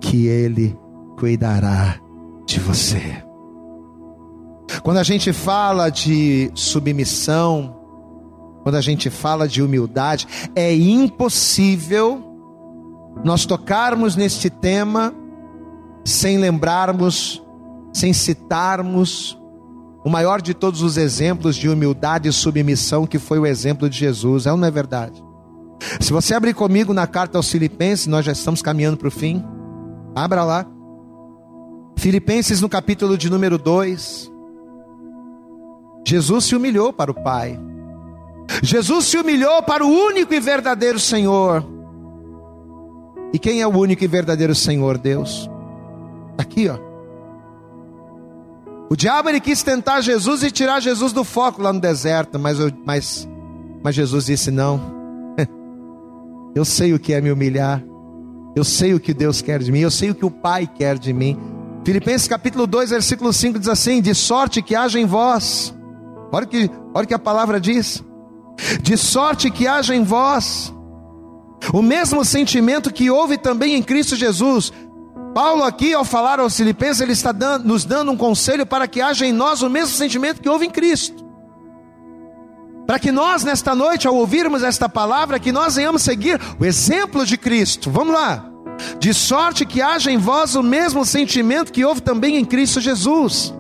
que 0.02 0.26
ele 0.26 0.76
cuidará 1.18 2.00
de 2.46 2.60
você. 2.60 3.24
Quando 4.84 4.98
a 4.98 5.04
gente 5.04 5.32
fala 5.32 5.90
de 5.90 6.52
submissão, 6.54 7.76
quando 8.64 8.76
a 8.76 8.82
gente 8.82 9.10
fala 9.10 9.48
de 9.48 9.62
humildade, 9.62 10.28
é 10.56 10.74
impossível 10.76 12.24
nós 13.24 13.46
tocarmos 13.46 14.16
neste 14.16 14.50
tema 14.50 15.14
sem 16.04 16.38
lembrarmos, 16.38 17.42
sem 17.94 18.12
citarmos 18.14 19.40
o 20.04 20.10
maior 20.10 20.42
de 20.42 20.54
todos 20.54 20.82
os 20.82 20.98
exemplos 20.98 21.56
de 21.56 21.68
humildade 21.68 22.30
e 22.30 22.34
submissão, 22.34 23.08
que 23.08 23.18
foi 23.18 23.40
o 23.40 23.46
exemplo 23.46 23.90
de 23.90 23.98
Jesus. 23.98 24.46
É 24.46 24.52
ou 24.52 24.58
não 24.58 24.68
é 24.68 24.72
verdade? 24.72 25.24
Se 26.00 26.14
você 26.14 26.36
abrir 26.36 26.54
comigo 26.54 26.94
na 26.94 27.08
carta 27.08 27.38
aos 27.38 27.50
Filipenses, 27.50 28.06
nós 28.06 28.26
já 28.26 28.32
estamos 28.32 28.62
caminhando 28.62 28.98
para 28.98 29.08
o 29.08 29.12
fim. 29.12 29.44
Abra 30.16 30.44
lá. 30.44 30.75
Filipenses 31.96 32.62
no 32.62 32.70
capítulo 32.70 33.18
de 33.18 33.30
número 33.30 33.58
2. 33.58 34.32
Jesus 36.06 36.46
se 36.46 36.56
humilhou 36.56 36.94
para 36.94 37.12
o 37.12 37.14
Pai. 37.14 37.60
Jesus 38.62 39.06
se 39.06 39.18
humilhou 39.18 39.64
para 39.64 39.84
o 39.86 39.90
único 39.90 40.34
e 40.34 40.40
verdadeiro 40.40 41.00
Senhor. 41.00 41.66
E 43.34 43.40
quem 43.40 43.62
é 43.62 43.68
o 43.68 43.76
único 43.76 44.04
e 44.04 44.08
verdadeiro 44.08 44.54
Senhor? 44.54 44.98
Deus. 44.98 45.50
Aqui, 46.38 46.70
ó. 46.70 46.78
O 48.90 48.96
diabo 48.96 49.30
ele 49.30 49.40
quis 49.40 49.64
tentar 49.64 50.02
Jesus 50.02 50.44
e 50.44 50.52
tirar 50.52 50.80
Jesus 50.80 51.12
do 51.12 51.24
foco 51.24 51.62
lá 51.62 51.74
no 51.74 51.80
deserto, 51.80 52.38
mas, 52.38 52.58
mas, 52.86 53.28
mas 53.84 53.96
Jesus 53.96 54.28
disse: 54.28 54.52
Não, 54.52 54.80
eu 56.54 56.64
sei 56.64 56.94
o 56.94 57.00
que 57.00 57.14
é 57.14 57.20
me 57.20 57.32
humilhar, 57.32 57.84
eu 58.56 58.64
sei 58.64 58.94
o 58.94 59.00
que 59.00 59.14
Deus 59.14 59.42
quer 59.42 59.60
de 59.60 59.72
mim, 59.72 59.80
eu 59.80 59.90
sei 59.90 60.12
o 60.12 60.16
que 60.16 60.26
o 60.26 60.30
Pai 60.30 60.68
quer 60.68 61.00
de 61.00 61.12
mim. 61.12 61.55
Filipenses 61.86 62.28
capítulo 62.28 62.66
2, 62.66 62.90
versículo 62.90 63.32
5 63.32 63.60
diz 63.60 63.68
assim: 63.70 64.02
De 64.02 64.16
sorte 64.16 64.60
que 64.60 64.76
haja 64.76 65.00
em 65.00 65.06
vós, 65.06 65.74
olha 66.32 66.46
que, 66.48 66.70
olha 66.96 67.06
que 67.06 67.14
a 67.14 67.20
palavra 67.20 67.60
diz, 67.60 68.04
de 68.82 68.98
sorte 68.98 69.52
que 69.52 69.68
haja 69.68 69.96
em 69.96 70.04
vós 70.04 70.74
o 71.72 71.84
mesmo 71.84 72.26
sentimento 72.26 72.92
que 72.92 73.12
houve 73.12 73.38
também 73.38 73.76
em 73.76 73.84
Cristo 73.84 74.16
Jesus. 74.16 74.74
Paulo, 75.36 75.64
aqui, 75.64 75.94
ao 75.94 76.04
falar 76.04 76.40
aos 76.40 76.56
Filipenses, 76.56 77.02
ele 77.02 77.12
está 77.12 77.32
dando, 77.32 77.68
nos 77.68 77.86
dando 77.86 78.12
um 78.12 78.18
conselho 78.18 78.66
para 78.66 78.88
que 78.88 79.02
haja 79.02 79.26
em 79.26 79.34
nós 79.34 79.62
o 79.62 79.70
mesmo 79.70 79.96
sentimento 79.96 80.42
que 80.42 80.50
houve 80.50 80.66
em 80.66 80.72
Cristo. 80.72 81.24
Para 82.88 82.98
que 82.98 83.12
nós, 83.12 83.44
nesta 83.44 83.76
noite, 83.76 84.08
ao 84.08 84.16
ouvirmos 84.16 84.64
esta 84.64 84.88
palavra, 84.88 85.40
que 85.40 85.52
nós 85.52 85.76
venhamos 85.76 86.04
seguir 86.04 86.40
o 86.60 86.66
exemplo 86.66 87.26
de 87.26 87.38
Cristo. 87.38 87.92
Vamos 87.92 88.14
lá. 88.14 88.55
De 89.00 89.14
sorte 89.14 89.66
que 89.66 89.82
haja 89.82 90.12
em 90.12 90.18
vós 90.18 90.56
o 90.56 90.64
mesmo 90.64 91.06
sentimento 91.06 91.72
que 91.72 91.86
houve 91.86 92.02
também 92.02 92.38
em 92.38 92.46
Cristo 92.46 92.82
Jesus. 92.82 93.54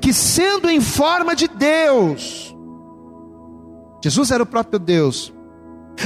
Que 0.00 0.12
sendo 0.12 0.70
em 0.70 0.80
forma 0.80 1.36
de 1.36 1.48
Deus, 1.48 2.56
Jesus 4.02 4.30
era 4.30 4.42
o 4.42 4.46
próprio 4.46 4.78
Deus. 4.78 5.32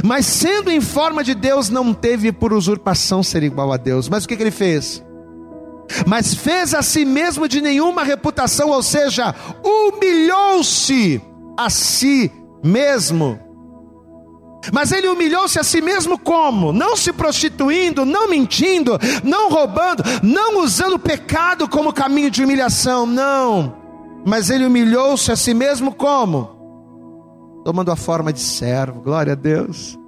Mas 0.05 0.27
sendo 0.27 0.71
em 0.71 0.81
forma 0.81 1.23
de 1.23 1.35
Deus, 1.35 1.69
não 1.69 1.93
teve 1.93 2.33
por 2.33 2.53
usurpação 2.53 3.23
ser 3.23 3.43
igual 3.43 3.73
a 3.73 3.77
Deus. 3.77 4.09
Mas 4.09 4.25
o 4.25 4.29
que, 4.29 4.37
que 4.37 4.43
ele 4.43 4.51
fez? 4.51 5.05
Mas 6.07 6.35
fez 6.35 6.73
a 6.75 6.83
si 6.83 7.05
mesmo 7.05 7.49
de 7.49 7.61
nenhuma 7.61 8.05
reputação, 8.05 8.71
ou 8.71 8.83
seja, 8.83 9.35
humilhou-se 9.65 11.21
a 11.57 11.69
si 11.69 12.31
mesmo. 12.63 13.39
Mas 14.73 14.93
ele 14.93 15.09
humilhou-se 15.09 15.59
a 15.59 15.65
si 15.65 15.81
mesmo 15.81 16.19
como? 16.19 16.73
Não 16.73 16.97
se 16.97 17.13
prostituindo, 17.13 18.05
não 18.05 18.29
mentindo, 18.29 18.99
não 19.25 19.51
roubando, 19.51 20.03
não 20.23 20.63
usando 20.63 20.95
o 20.95 20.99
pecado 20.99 21.69
como 21.69 21.93
caminho 21.93 22.31
de 22.31 22.45
humilhação, 22.45 23.07
não. 23.07 23.75
Mas 24.27 24.51
ele 24.51 24.67
humilhou-se 24.67 25.33
a 25.33 25.37
si 25.37 25.55
mesmo 25.55 25.95
como? 25.95 26.61
tomando 27.65 27.91
a 27.91 27.97
forma 27.97 28.33
de 28.33 28.41
servo, 28.41 29.01
glória 29.01 29.33
a 29.33 29.37
Deus, 29.37 29.99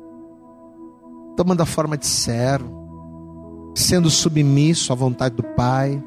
tomando 1.36 1.60
a 1.60 1.66
forma 1.66 1.96
de 1.96 2.06
servo, 2.06 3.72
sendo 3.74 4.10
submisso 4.10 4.92
à 4.92 4.96
vontade 4.96 5.36
do 5.36 5.42
Pai, 5.42 6.02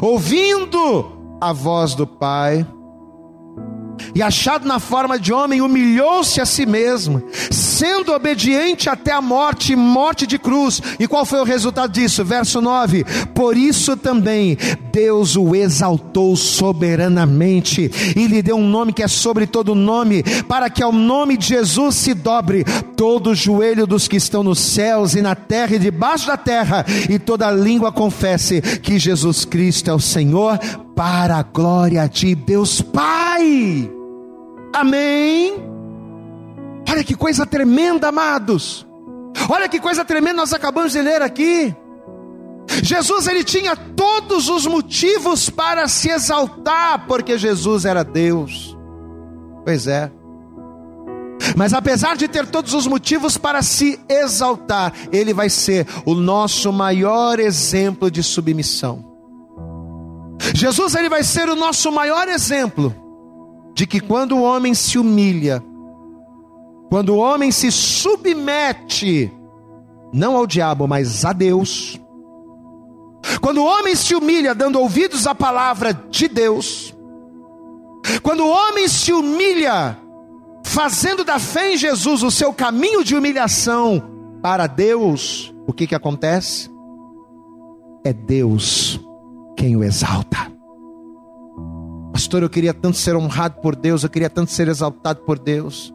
ouvindo 0.00 1.36
a 1.40 1.52
voz 1.52 1.94
do 1.94 2.06
Pai. 2.06 2.66
E 4.14 4.22
achado 4.22 4.66
na 4.66 4.78
forma 4.78 5.18
de 5.18 5.32
homem, 5.32 5.60
humilhou-se 5.60 6.40
a 6.40 6.46
si 6.46 6.64
mesmo, 6.66 7.22
sendo 7.50 8.12
obediente 8.12 8.88
até 8.88 9.12
a 9.12 9.20
morte, 9.20 9.76
morte 9.76 10.26
de 10.26 10.38
cruz. 10.38 10.80
E 10.98 11.06
qual 11.06 11.26
foi 11.26 11.40
o 11.40 11.44
resultado 11.44 11.92
disso? 11.92 12.24
Verso 12.24 12.60
9: 12.60 13.04
Por 13.34 13.56
isso 13.56 13.96
também 13.96 14.56
Deus 14.92 15.36
o 15.36 15.54
exaltou 15.54 16.36
soberanamente 16.36 17.90
e 18.16 18.26
lhe 18.26 18.40
deu 18.42 18.56
um 18.56 18.68
nome 18.68 18.92
que 18.92 19.02
é 19.02 19.08
sobre 19.08 19.46
todo 19.46 19.74
nome, 19.74 20.22
para 20.48 20.70
que 20.70 20.82
ao 20.82 20.92
nome 20.92 21.36
de 21.36 21.46
Jesus 21.48 21.94
se 21.96 22.14
dobre 22.14 22.64
todo 22.96 23.30
o 23.30 23.34
joelho 23.34 23.86
dos 23.86 24.08
que 24.08 24.16
estão 24.16 24.42
nos 24.42 24.58
céus 24.58 25.14
e 25.14 25.20
na 25.20 25.34
terra 25.34 25.76
e 25.76 25.78
debaixo 25.78 26.26
da 26.26 26.36
terra, 26.36 26.84
e 27.10 27.18
toda 27.18 27.50
língua 27.50 27.92
confesse 27.92 28.60
que 28.60 28.98
Jesus 28.98 29.44
Cristo 29.44 29.90
é 29.90 29.94
o 29.94 30.00
Senhor, 30.00 30.58
para 30.96 31.36
a 31.36 31.42
glória 31.42 32.08
de 32.08 32.34
Deus 32.34 32.80
Pai. 32.80 33.92
Amém. 34.72 35.54
Olha 36.90 37.04
que 37.04 37.14
coisa 37.14 37.44
tremenda, 37.44 38.08
amados. 38.08 38.86
Olha 39.50 39.68
que 39.68 39.78
coisa 39.78 40.06
tremenda 40.06 40.38
nós 40.38 40.54
acabamos 40.54 40.92
de 40.92 41.02
ler 41.02 41.20
aqui. 41.20 41.76
Jesus 42.82 43.28
ele 43.28 43.44
tinha 43.44 43.76
todos 43.76 44.48
os 44.48 44.66
motivos 44.66 45.50
para 45.50 45.86
se 45.86 46.08
exaltar, 46.08 47.06
porque 47.06 47.36
Jesus 47.36 47.84
era 47.84 48.02
Deus. 48.02 48.76
Pois 49.64 49.86
é. 49.86 50.10
Mas 51.54 51.74
apesar 51.74 52.16
de 52.16 52.26
ter 52.26 52.46
todos 52.46 52.72
os 52.72 52.86
motivos 52.86 53.36
para 53.36 53.60
se 53.62 54.00
exaltar, 54.08 54.94
ele 55.12 55.34
vai 55.34 55.50
ser 55.50 55.86
o 56.06 56.14
nosso 56.14 56.72
maior 56.72 57.38
exemplo 57.38 58.10
de 58.10 58.22
submissão. 58.22 59.15
Jesus 60.56 60.94
ele 60.94 61.10
vai 61.10 61.22
ser 61.22 61.50
o 61.50 61.54
nosso 61.54 61.92
maior 61.92 62.28
exemplo 62.28 62.94
de 63.74 63.86
que 63.86 64.00
quando 64.00 64.36
o 64.36 64.42
homem 64.42 64.72
se 64.72 64.98
humilha, 64.98 65.62
quando 66.88 67.10
o 67.10 67.18
homem 67.18 67.52
se 67.52 67.70
submete, 67.70 69.30
não 70.14 70.34
ao 70.34 70.46
diabo, 70.46 70.88
mas 70.88 71.26
a 71.26 71.34
Deus, 71.34 72.00
quando 73.42 73.58
o 73.58 73.66
homem 73.66 73.94
se 73.94 74.14
humilha 74.14 74.54
dando 74.54 74.80
ouvidos 74.80 75.26
à 75.26 75.34
palavra 75.34 75.92
de 75.92 76.26
Deus, 76.26 76.96
quando 78.22 78.42
o 78.42 78.48
homem 78.48 78.88
se 78.88 79.12
humilha 79.12 79.98
fazendo 80.64 81.22
da 81.22 81.38
fé 81.38 81.74
em 81.74 81.76
Jesus 81.76 82.22
o 82.22 82.30
seu 82.30 82.50
caminho 82.50 83.04
de 83.04 83.14
humilhação 83.14 84.02
para 84.40 84.66
Deus, 84.66 85.54
o 85.66 85.72
que 85.74 85.86
que 85.86 85.94
acontece? 85.94 86.70
É 88.02 88.10
Deus 88.10 89.05
quem 89.56 89.76
o 89.76 89.82
exalta. 89.82 90.52
Pastor, 92.12 92.42
eu 92.42 92.50
queria 92.50 92.74
tanto 92.74 92.96
ser 92.96 93.16
honrado 93.16 93.60
por 93.60 93.74
Deus, 93.74 94.02
eu 94.02 94.10
queria 94.10 94.30
tanto 94.30 94.50
ser 94.50 94.68
exaltado 94.68 95.20
por 95.20 95.38
Deus. 95.38 95.92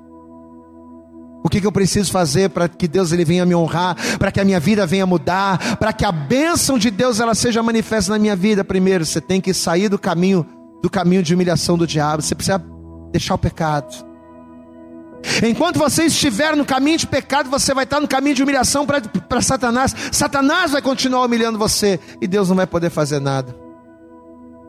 O 1.43 1.49
que, 1.49 1.59
que 1.59 1.65
eu 1.65 1.71
preciso 1.71 2.11
fazer 2.11 2.49
para 2.49 2.69
que 2.69 2.87
Deus 2.87 3.11
ele 3.11 3.25
venha 3.25 3.45
me 3.45 3.55
honrar, 3.55 3.95
para 4.19 4.31
que 4.31 4.39
a 4.39 4.45
minha 4.45 4.59
vida 4.59 4.85
venha 4.85 5.05
mudar, 5.05 5.77
para 5.77 5.91
que 5.91 6.05
a 6.05 6.11
bênção 6.11 6.77
de 6.77 6.91
Deus 6.91 7.19
ela 7.19 7.33
seja 7.33 7.63
manifesta 7.63 8.11
na 8.11 8.19
minha 8.19 8.35
vida? 8.35 8.63
Primeiro, 8.63 9.05
você 9.05 9.19
tem 9.19 9.41
que 9.41 9.53
sair 9.53 9.89
do 9.89 9.97
caminho 9.97 10.45
do 10.81 10.89
caminho 10.89 11.21
de 11.21 11.33
humilhação 11.33 11.77
do 11.77 11.85
diabo. 11.85 12.21
Você 12.21 12.35
precisa 12.35 12.63
deixar 13.11 13.35
o 13.35 13.37
pecado. 13.37 14.10
Enquanto 15.47 15.77
você 15.77 16.05
estiver 16.05 16.55
no 16.55 16.65
caminho 16.65 16.97
de 16.97 17.07
pecado, 17.07 17.49
você 17.49 17.73
vai 17.73 17.83
estar 17.83 17.99
no 17.99 18.07
caminho 18.07 18.35
de 18.35 18.43
humilhação 18.43 18.85
para 18.85 19.41
Satanás. 19.41 19.95
Satanás 20.11 20.71
vai 20.71 20.81
continuar 20.81 21.25
humilhando 21.25 21.59
você 21.59 21.99
e 22.19 22.27
Deus 22.27 22.49
não 22.49 22.55
vai 22.55 22.67
poder 22.67 22.89
fazer 22.89 23.19
nada 23.19 23.61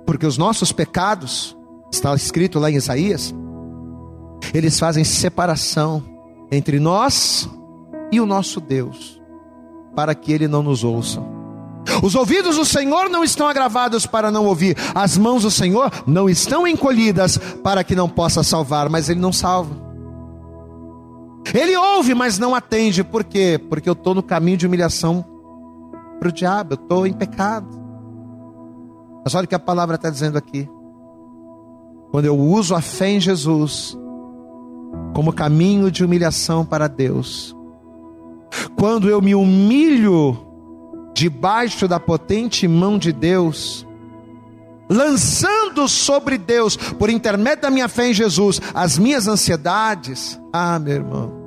porque 0.06 0.26
os 0.26 0.36
nossos 0.36 0.72
pecados, 0.72 1.56
está 1.90 2.14
escrito 2.14 2.58
lá 2.58 2.70
em 2.70 2.76
Isaías, 2.76 3.34
eles 4.52 4.78
fazem 4.78 5.04
separação 5.04 6.02
entre 6.50 6.78
nós 6.78 7.48
e 8.10 8.20
o 8.20 8.26
nosso 8.26 8.60
Deus, 8.60 9.20
para 9.94 10.14
que 10.14 10.32
ele 10.32 10.48
não 10.48 10.62
nos 10.62 10.84
ouça. 10.84 11.22
Os 12.02 12.14
ouvidos 12.14 12.56
do 12.56 12.64
Senhor 12.64 13.08
não 13.08 13.24
estão 13.24 13.48
agravados 13.48 14.06
para 14.06 14.30
não 14.30 14.46
ouvir, 14.46 14.76
as 14.94 15.16
mãos 15.16 15.42
do 15.42 15.50
Senhor 15.50 15.90
não 16.06 16.28
estão 16.28 16.66
encolhidas 16.66 17.38
para 17.62 17.82
que 17.82 17.96
não 17.96 18.08
possa 18.08 18.42
salvar, 18.42 18.88
mas 18.88 19.08
ele 19.08 19.20
não 19.20 19.32
salva. 19.32 19.91
Ele 21.54 21.76
ouve, 21.76 22.14
mas 22.14 22.38
não 22.38 22.54
atende, 22.54 23.02
por 23.04 23.24
quê? 23.24 23.60
Porque 23.68 23.88
eu 23.88 23.94
estou 23.94 24.14
no 24.14 24.22
caminho 24.22 24.56
de 24.56 24.66
humilhação 24.66 25.24
para 26.18 26.28
o 26.28 26.32
diabo, 26.32 26.74
eu 26.74 26.82
estou 26.82 27.06
em 27.06 27.12
pecado. 27.12 27.68
Mas 29.24 29.34
olha 29.34 29.44
o 29.44 29.48
que 29.48 29.54
a 29.54 29.58
palavra 29.58 29.96
está 29.96 30.08
dizendo 30.08 30.38
aqui. 30.38 30.68
Quando 32.10 32.26
eu 32.26 32.38
uso 32.38 32.74
a 32.74 32.80
fé 32.80 33.10
em 33.10 33.20
Jesus 33.20 33.96
como 35.14 35.32
caminho 35.32 35.90
de 35.90 36.04
humilhação 36.04 36.64
para 36.64 36.86
Deus, 36.86 37.56
quando 38.78 39.08
eu 39.08 39.20
me 39.20 39.34
humilho 39.34 40.36
debaixo 41.14 41.86
da 41.86 42.00
potente 42.00 42.66
mão 42.66 42.98
de 42.98 43.12
Deus, 43.12 43.86
lançando 44.88 45.88
sobre 45.88 46.36
Deus, 46.38 46.76
por 46.76 47.08
intermédio 47.10 47.62
da 47.62 47.70
minha 47.70 47.88
fé 47.88 48.08
em 48.08 48.14
Jesus, 48.14 48.60
as 48.74 48.98
minhas 48.98 49.26
ansiedades, 49.26 50.38
ah, 50.52 50.78
meu 50.78 50.94
irmão, 50.94 51.42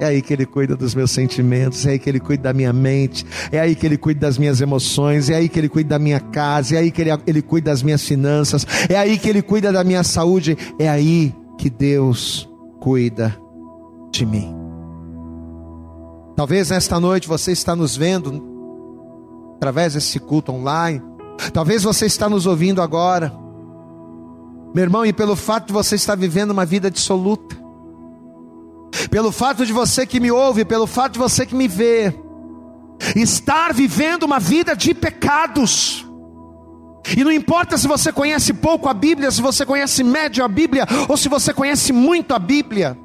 é 0.00 0.06
aí 0.06 0.22
que 0.22 0.32
Ele 0.32 0.46
cuida 0.46 0.76
dos 0.76 0.94
meus 0.94 1.10
sentimentos, 1.10 1.84
é 1.84 1.90
aí 1.90 1.98
que 1.98 2.08
Ele 2.08 2.20
cuida 2.20 2.44
da 2.44 2.52
minha 2.52 2.72
mente, 2.72 3.26
é 3.50 3.58
aí 3.58 3.74
que 3.74 3.84
Ele 3.84 3.98
cuida 3.98 4.20
das 4.20 4.38
minhas 4.38 4.60
emoções, 4.60 5.28
é 5.28 5.34
aí 5.34 5.48
que 5.48 5.58
Ele 5.58 5.68
cuida 5.68 5.90
da 5.90 5.98
minha 5.98 6.20
casa, 6.20 6.76
é 6.76 6.78
aí 6.78 6.90
que 6.90 7.02
Ele, 7.02 7.10
ele 7.26 7.42
cuida 7.42 7.70
das 7.70 7.82
minhas 7.82 8.02
finanças, 8.02 8.66
é 8.88 8.96
aí 8.96 9.18
que 9.18 9.28
Ele 9.28 9.42
cuida 9.42 9.72
da 9.72 9.82
minha 9.82 10.04
saúde, 10.04 10.56
é 10.78 10.88
aí 10.88 11.34
que 11.58 11.68
Deus 11.68 12.48
cuida 12.80 13.36
de 14.12 14.24
mim. 14.24 14.54
Talvez 16.36 16.70
nesta 16.70 17.00
noite 17.00 17.26
você 17.26 17.50
está 17.50 17.74
nos 17.74 17.96
vendo 17.96 18.46
através 19.56 19.94
desse 19.94 20.20
culto 20.20 20.52
online, 20.52 21.02
talvez 21.52 21.82
você 21.82 22.06
está 22.06 22.28
nos 22.28 22.46
ouvindo 22.46 22.82
agora, 22.82 23.32
meu 24.74 24.84
irmão, 24.84 25.06
e 25.06 25.12
pelo 25.12 25.36
fato 25.36 25.68
de 25.68 25.72
você 25.72 25.94
estar 25.94 26.16
vivendo 26.16 26.50
uma 26.50 26.64
vida 26.64 26.90
dissoluta, 26.90 27.56
pelo 29.10 29.32
fato 29.32 29.64
de 29.64 29.72
você 29.72 30.06
que 30.06 30.20
me 30.20 30.30
ouve, 30.30 30.64
pelo 30.64 30.86
fato 30.86 31.14
de 31.14 31.18
você 31.18 31.46
que 31.46 31.54
me 31.54 31.68
vê, 31.68 32.14
estar 33.16 33.72
vivendo 33.72 34.24
uma 34.24 34.38
vida 34.38 34.74
de 34.76 34.92
pecados. 34.92 36.04
E 37.16 37.24
não 37.24 37.32
importa 37.32 37.78
se 37.78 37.88
você 37.88 38.12
conhece 38.12 38.52
pouco 38.52 38.88
a 38.88 38.94
Bíblia, 38.94 39.30
se 39.30 39.40
você 39.40 39.64
conhece 39.64 40.04
médio 40.04 40.44
a 40.44 40.48
Bíblia, 40.48 40.86
ou 41.08 41.16
se 41.16 41.28
você 41.28 41.54
conhece 41.54 41.92
muito 41.92 42.34
a 42.34 42.38
Bíblia. 42.38 42.98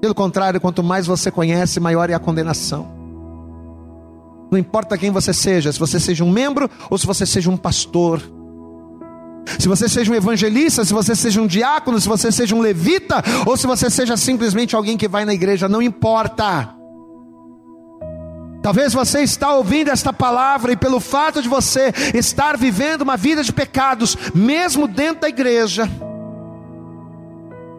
Pelo 0.00 0.14
contrário, 0.14 0.60
quanto 0.60 0.82
mais 0.82 1.06
você 1.06 1.30
conhece, 1.30 1.78
maior 1.78 2.10
é 2.10 2.14
a 2.14 2.18
condenação. 2.18 2.99
Não 4.50 4.58
importa 4.58 4.98
quem 4.98 5.10
você 5.10 5.32
seja, 5.32 5.72
se 5.72 5.78
você 5.78 6.00
seja 6.00 6.24
um 6.24 6.30
membro 6.30 6.68
ou 6.88 6.98
se 6.98 7.06
você 7.06 7.24
seja 7.24 7.50
um 7.50 7.56
pastor 7.56 8.20
se 9.58 9.68
você 9.68 9.88
seja 9.88 10.12
um 10.12 10.14
evangelista, 10.14 10.84
se 10.84 10.92
você 10.92 11.14
seja 11.14 11.40
um 11.40 11.46
diácono, 11.46 12.00
se 12.00 12.08
você 12.08 12.30
seja 12.30 12.54
um 12.54 12.60
levita, 12.60 13.22
ou 13.46 13.56
se 13.56 13.66
você 13.66 13.90
seja 13.90 14.16
simplesmente 14.16 14.76
alguém 14.76 14.96
que 14.96 15.08
vai 15.08 15.24
na 15.24 15.34
igreja, 15.34 15.68
não 15.68 15.82
importa. 15.82 16.74
Talvez 18.62 18.92
você 18.92 19.22
está 19.22 19.54
ouvindo 19.54 19.88
esta 19.88 20.12
palavra 20.12 20.72
e 20.72 20.76
pelo 20.76 21.00
fato 21.00 21.40
de 21.40 21.48
você 21.48 21.92
estar 22.14 22.56
vivendo 22.58 23.02
uma 23.02 23.16
vida 23.16 23.42
de 23.42 23.52
pecados, 23.52 24.16
mesmo 24.34 24.86
dentro 24.86 25.22
da 25.22 25.28
igreja, 25.28 25.88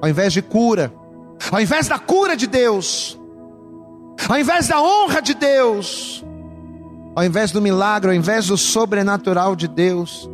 ao 0.01 0.09
invés 0.09 0.33
de 0.33 0.41
cura, 0.41 0.91
ao 1.51 1.61
invés 1.61 1.87
da 1.87 1.99
cura 1.99 2.35
de 2.35 2.47
Deus, 2.47 3.19
ao 4.27 4.39
invés 4.39 4.67
da 4.67 4.81
honra 4.81 5.21
de 5.21 5.35
Deus, 5.35 6.25
ao 7.15 7.23
invés 7.23 7.51
do 7.51 7.61
milagre, 7.61 8.09
ao 8.09 8.15
invés 8.15 8.47
do 8.47 8.57
sobrenatural 8.57 9.55
de 9.55 9.67
Deus, 9.67 10.29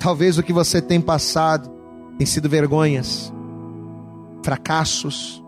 Talvez 0.00 0.38
o 0.38 0.42
que 0.42 0.52
você 0.52 0.80
tem 0.80 0.98
passado 0.98 1.70
tem 2.16 2.26
sido 2.26 2.48
vergonhas, 2.48 3.30
fracassos, 4.42 5.44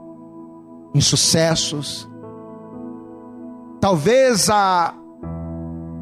insucessos. 0.94 2.06
Talvez 3.80 4.50
a 4.50 4.94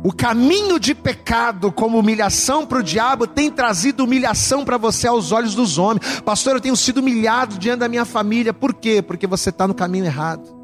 o 0.02 0.12
caminho 0.12 0.80
de 0.80 0.94
pecado 0.94 1.70
como 1.70 1.98
humilhação 1.98 2.66
para 2.66 2.78
o 2.78 2.82
diabo 2.82 3.26
tem 3.26 3.50
trazido 3.50 4.02
humilhação 4.02 4.64
para 4.64 4.78
você 4.78 5.06
aos 5.06 5.30
olhos 5.30 5.54
dos 5.54 5.78
homens. 5.78 6.20
Pastor, 6.22 6.54
eu 6.54 6.60
tenho 6.60 6.74
sido 6.74 6.98
humilhado 6.98 7.56
diante 7.56 7.80
da 7.80 7.88
minha 7.88 8.04
família. 8.04 8.52
Por 8.52 8.74
quê? 8.74 9.00
Porque 9.00 9.26
você 9.26 9.50
está 9.50 9.68
no 9.68 9.74
caminho 9.74 10.06
errado. 10.06 10.59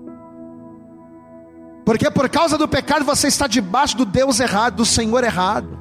Porque 1.87 2.11
por 2.11 2.29
causa 2.29 2.59
do 2.59 2.67
pecado 2.67 3.05
você 3.05 3.29
está 3.29 3.47
debaixo 3.47 3.97
do 3.97 4.05
Deus 4.05 4.41
errado, 4.41 4.75
do 4.75 4.85
Senhor 4.85 5.23
errado. 5.23 5.79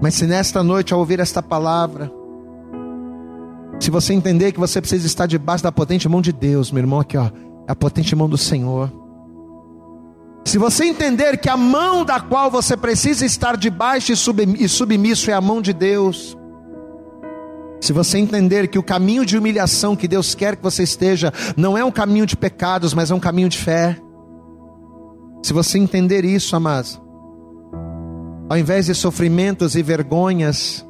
Mas 0.00 0.14
se 0.14 0.24
nesta 0.24 0.62
noite, 0.62 0.94
ao 0.94 1.00
ouvir 1.00 1.18
esta 1.18 1.42
palavra, 1.42 2.12
se 3.80 3.90
você 3.90 4.14
entender 4.14 4.52
que 4.52 4.60
você 4.60 4.80
precisa 4.80 5.04
estar 5.04 5.26
debaixo 5.26 5.64
da 5.64 5.72
potente 5.72 6.08
mão 6.08 6.22
de 6.22 6.32
Deus, 6.32 6.70
meu 6.70 6.80
irmão, 6.80 7.00
aqui 7.00 7.18
ó, 7.18 7.26
é 7.66 7.72
a 7.72 7.74
potente 7.74 8.14
mão 8.14 8.28
do 8.28 8.38
Senhor. 8.38 8.88
Se 10.44 10.56
você 10.56 10.84
entender 10.84 11.38
que 11.38 11.48
a 11.48 11.56
mão 11.56 12.04
da 12.04 12.20
qual 12.20 12.52
você 12.52 12.76
precisa 12.76 13.26
estar 13.26 13.56
debaixo 13.56 14.12
e 14.12 14.68
submisso 14.68 15.28
é 15.28 15.34
a 15.34 15.40
mão 15.40 15.60
de 15.60 15.72
Deus, 15.72 16.36
se 17.82 17.92
você 17.92 18.16
entender 18.16 18.68
que 18.68 18.78
o 18.78 18.82
caminho 18.82 19.26
de 19.26 19.36
humilhação 19.36 19.96
que 19.96 20.06
Deus 20.06 20.36
quer 20.36 20.54
que 20.54 20.62
você 20.62 20.84
esteja 20.84 21.32
não 21.56 21.76
é 21.76 21.84
um 21.84 21.90
caminho 21.90 22.24
de 22.24 22.36
pecados, 22.36 22.94
mas 22.94 23.10
é 23.10 23.14
um 23.14 23.18
caminho 23.18 23.48
de 23.48 23.58
fé. 23.58 23.98
Se 25.42 25.52
você 25.52 25.78
entender 25.78 26.24
isso, 26.24 26.54
amados, 26.54 27.02
ao 28.48 28.56
invés 28.56 28.86
de 28.86 28.94
sofrimentos 28.94 29.74
e 29.74 29.82
vergonhas, 29.82 30.86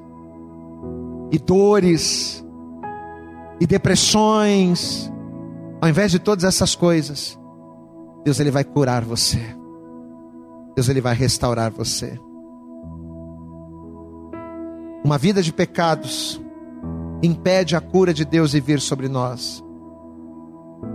e 1.33 1.39
dores, 1.39 2.45
e 3.59 3.67
depressões, 3.67 5.11
ao 5.81 5.89
invés 5.89 6.13
de 6.13 6.19
todas 6.19 6.45
essas 6.45 6.75
coisas, 6.75 7.39
Deus 8.23 8.39
ele 8.39 8.51
vai 8.51 8.65
curar 8.65 9.03
você. 9.03 9.41
Deus 10.77 10.91
ele 10.91 11.01
vai 11.01 11.15
restaurar 11.15 11.71
você. 11.71 12.21
Uma 15.03 15.17
vida 15.17 15.43
de 15.43 15.55
pecados 15.55 16.42
impede 17.23 17.77
a 17.77 17.81
cura 17.81 18.13
de 18.13 18.25
Deus 18.25 18.51
de 18.51 18.61
vir 18.61 18.81
sobre 18.81 19.09
nós. 19.09 19.63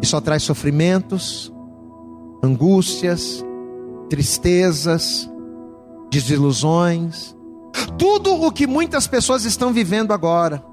E 0.01 0.05
só 0.05 0.19
traz 0.19 0.43
sofrimentos, 0.43 1.51
angústias, 2.43 3.43
tristezas, 4.09 5.30
desilusões, 6.11 7.36
tudo 7.97 8.34
o 8.34 8.51
que 8.51 8.67
muitas 8.67 9.07
pessoas 9.07 9.45
estão 9.45 9.71
vivendo 9.71 10.11
agora. 10.11 10.63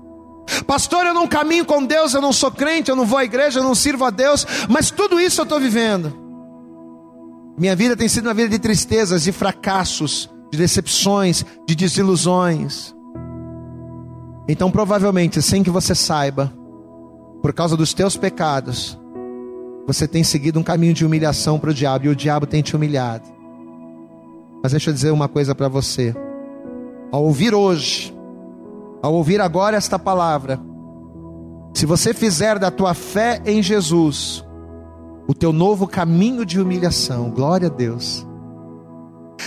Pastor, 0.67 1.07
eu 1.07 1.15
não 1.15 1.27
caminho 1.27 1.65
com 1.65 1.85
Deus, 1.85 2.15
eu 2.15 2.21
não 2.21 2.33
sou 2.33 2.51
crente, 2.51 2.91
eu 2.91 2.97
não 2.97 3.07
vou 3.07 3.19
à 3.19 3.25
igreja, 3.25 3.61
eu 3.61 3.65
não 3.65 3.75
sirvo 3.75 4.05
a 4.05 4.11
Deus, 4.11 4.47
mas 4.69 4.91
tudo 4.91 5.21
isso 5.21 5.41
eu 5.41 5.45
estou 5.45 5.61
vivendo. 5.61 6.13
Minha 7.57 7.77
vida 7.77 7.97
tem 7.97 8.09
sido 8.09 8.27
uma 8.27 8.35
vida 8.35 8.49
de 8.49 8.59
tristezas, 8.59 9.23
de 9.23 9.33
fracassos, 9.33 10.29
de 10.51 10.59
decepções, 10.59 11.45
de 11.67 11.75
desilusões. 11.75 12.95
Então, 14.47 14.71
provavelmente, 14.71 15.41
sem 15.41 15.63
que 15.63 15.71
você 15.71 15.95
saiba, 15.95 16.53
por 17.41 17.53
causa 17.53 17.77
dos 17.77 17.95
teus 17.95 18.17
pecados, 18.17 18.99
você 19.87 20.09
tem 20.09 20.25
seguido 20.25 20.59
um 20.59 20.63
caminho 20.63 20.95
de 20.95 21.05
humilhação 21.05 21.59
para 21.59 21.71
o 21.71 21.75
diabo 21.75 22.07
e 22.07 22.09
o 22.09 22.17
diabo 22.17 22.47
tem 22.47 22.63
te 22.63 22.75
humilhado. 22.75 23.25
Mas 24.63 24.73
deixa 24.73 24.91
eu 24.91 24.95
dizer 24.95 25.11
uma 25.11 25.29
coisa 25.29 25.55
para 25.55 25.69
você. 25.69 26.15
Ao 27.13 27.23
ouvir 27.23 27.55
hoje, 27.55 28.15
ao 29.03 29.13
ouvir 29.15 29.41
agora 29.41 29.77
esta 29.77 29.99
palavra, 29.99 30.59
se 31.75 31.85
você 31.85 32.15
fizer 32.15 32.59
da 32.59 32.71
tua 32.71 32.95
fé 32.95 33.43
em 33.45 33.63
Jesus 33.63 34.45
o 35.27 35.35
teu 35.35 35.53
novo 35.53 35.87
caminho 35.87 36.45
de 36.45 36.61
humilhação, 36.61 37.31
glória 37.31 37.69
a 37.69 37.71
Deus. 37.71 38.27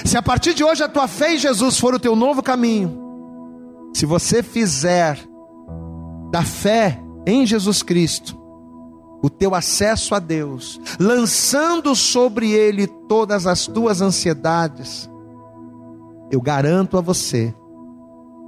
Se 0.05 0.17
a 0.17 0.21
partir 0.21 0.53
de 0.53 0.63
hoje 0.63 0.83
a 0.83 0.89
tua 0.89 1.07
fé 1.07 1.33
em 1.33 1.37
Jesus 1.39 1.79
for 1.79 1.93
o 1.93 1.99
teu 1.99 2.15
novo 2.15 2.43
caminho, 2.43 3.06
se 3.97 4.05
você 4.05 4.43
fizer 4.43 5.17
da 6.29 6.43
fé 6.43 7.01
em 7.25 7.47
Jesus 7.47 7.81
Cristo 7.81 8.37
o 9.23 9.27
teu 9.27 9.55
acesso 9.55 10.13
a 10.13 10.19
Deus, 10.19 10.79
lançando 10.99 11.95
sobre 11.95 12.51
Ele 12.51 12.85
todas 12.85 13.47
as 13.47 13.65
tuas 13.65 13.99
ansiedades, 13.99 15.09
eu 16.29 16.39
garanto 16.39 16.95
a 16.95 17.01
você 17.01 17.51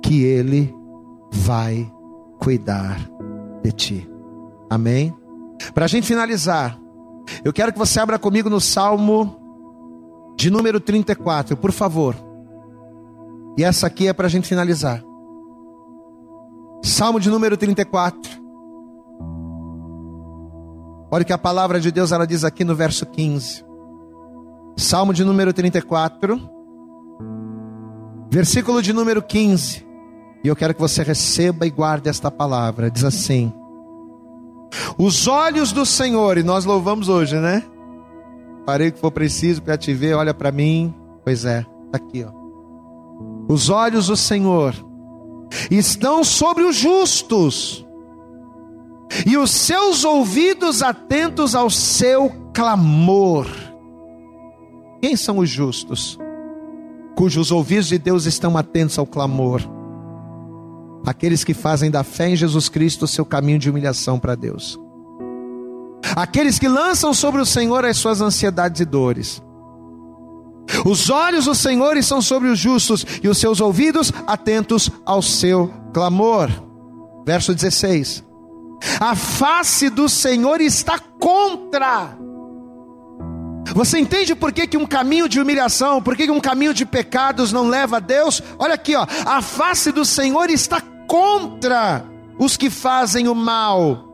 que 0.04 0.22
Ele 0.22 0.72
vai 1.32 1.92
cuidar 2.40 3.10
de 3.64 3.72
ti. 3.72 4.10
Amém? 4.70 5.12
Para 5.74 5.86
a 5.86 5.88
gente 5.88 6.06
finalizar, 6.06 6.80
eu 7.44 7.52
quero 7.52 7.74
que 7.74 7.80
você 7.80 8.00
abra 8.00 8.20
comigo 8.20 8.52
no 8.52 8.62
Salmo 8.62 9.36
de 10.38 10.52
número 10.52 10.80
34, 10.80 11.58
por 11.58 11.72
favor. 11.72 12.16
E 13.58 13.64
essa 13.64 13.88
aqui 13.88 14.08
é 14.08 14.14
para 14.14 14.28
a 14.28 14.30
gente 14.30 14.48
finalizar. 14.48 15.09
Salmo 16.82 17.20
de 17.20 17.30
número 17.30 17.58
34. 17.58 18.40
Olha 21.12 21.24
o 21.24 21.26
que 21.26 21.34
a 21.34 21.38
palavra 21.38 21.80
de 21.80 21.92
Deus 21.92 22.12
ela 22.12 22.26
diz 22.26 22.44
aqui 22.44 22.64
no 22.64 22.76
verso 22.76 23.06
15. 23.06 23.66
Salmo 24.78 25.14
de 25.14 25.26
número 25.26 25.52
34, 25.52 26.40
versículo 28.32 28.82
de 28.82 28.94
número 28.94 29.22
15. 29.22 29.86
E 30.44 30.48
eu 30.48 30.56
quero 30.56 30.74
que 30.74 30.80
você 30.80 31.04
receba 31.04 31.66
e 31.66 31.70
guarde 31.70 32.08
esta 32.08 32.32
palavra. 32.32 32.90
Diz 32.90 33.04
assim: 33.04 33.52
Os 34.98 35.28
olhos 35.28 35.74
do 35.74 35.86
Senhor, 35.86 36.38
e 36.38 36.44
nós 36.44 36.64
louvamos 36.64 37.10
hoje, 37.10 37.36
né? 37.36 37.64
Parei 38.66 38.92
que 38.92 39.00
for 39.00 39.12
preciso 39.12 39.62
para 39.62 39.78
te 39.78 39.94
ver, 39.94 40.14
olha 40.14 40.34
para 40.34 40.52
mim. 40.52 40.94
Pois 41.26 41.44
é, 41.44 41.64
tá 41.92 41.98
aqui, 41.98 42.24
ó. 42.24 42.32
Os 43.52 43.70
olhos 43.70 44.08
do 44.08 44.16
Senhor 44.16 44.76
estão 45.70 46.24
sobre 46.24 46.64
os 46.64 46.76
justos, 46.76 47.86
e 49.26 49.38
os 49.38 49.52
seus 49.52 50.04
ouvidos 50.04 50.82
atentos 50.82 51.56
ao 51.56 51.70
seu 51.70 52.32
clamor. 52.54 53.48
Quem 55.02 55.16
são 55.16 55.40
os 55.40 55.50
justos? 55.50 56.18
Cujos 57.16 57.52
ouvidos 57.52 57.88
de 57.88 57.98
Deus 57.98 58.26
estão 58.26 58.58
atentos 58.58 58.98
ao 58.98 59.06
clamor. 59.06 59.62
Aqueles 61.06 61.44
que 61.44 61.54
fazem 61.54 61.90
da 61.90 62.04
fé 62.04 62.30
em 62.30 62.36
Jesus 62.36 62.70
Cristo 62.70 63.06
o 63.06 63.08
seu 63.08 63.26
caminho 63.26 63.60
de 63.60 63.70
humilhação 63.70 64.20
para 64.20 64.36
Deus. 64.36 64.80
Aqueles 66.16 66.60
que 66.60 66.68
lançam 66.68 67.14
sobre 67.14 67.42
o 67.42 67.46
Senhor 67.46 67.86
as 67.86 67.98
suas 67.98 68.22
ansiedades 68.22 68.82
e 68.82 68.86
dores. 68.86 69.42
Os 70.86 71.10
olhos 71.10 71.46
do 71.46 71.56
Senhor 71.56 71.98
estão 71.98 72.22
sobre 72.22 72.50
os 72.50 72.60
justos 72.60 73.06
e 73.24 73.28
os 73.28 73.38
seus 73.38 73.60
ouvidos 73.60 74.12
atentos 74.28 74.90
ao 75.06 75.22
seu 75.22 75.74
clamor. 75.94 76.50
Verso 77.26 77.54
16. 77.54 78.24
A 79.00 79.16
face 79.16 79.90
do 79.90 80.08
Senhor 80.08 80.62
está 80.62 81.00
contra. 81.00 82.18
Você 83.74 84.00
entende 84.00 84.34
por 84.34 84.52
que, 84.52 84.66
que 84.66 84.78
um 84.78 84.86
caminho 84.86 85.30
de 85.30 85.40
humilhação, 85.40 86.02
por 86.02 86.16
que, 86.16 86.26
que 86.26 86.32
um 86.32 86.40
caminho 86.40 86.74
de 86.74 86.86
pecados 86.86 87.52
não 87.52 87.68
leva 87.68 87.98
a 87.98 88.00
Deus? 88.00 88.42
Olha 88.58 88.74
aqui, 88.74 88.96
ó. 88.96 89.06
A 89.26 89.42
face 89.42 89.92
do 89.92 90.04
Senhor 90.04 90.50
está 90.50 90.82
contra 91.08 92.06
os 92.40 92.58
que 92.58 92.70
fazem 92.70 93.28
o 93.28 93.36
mal 93.36 94.09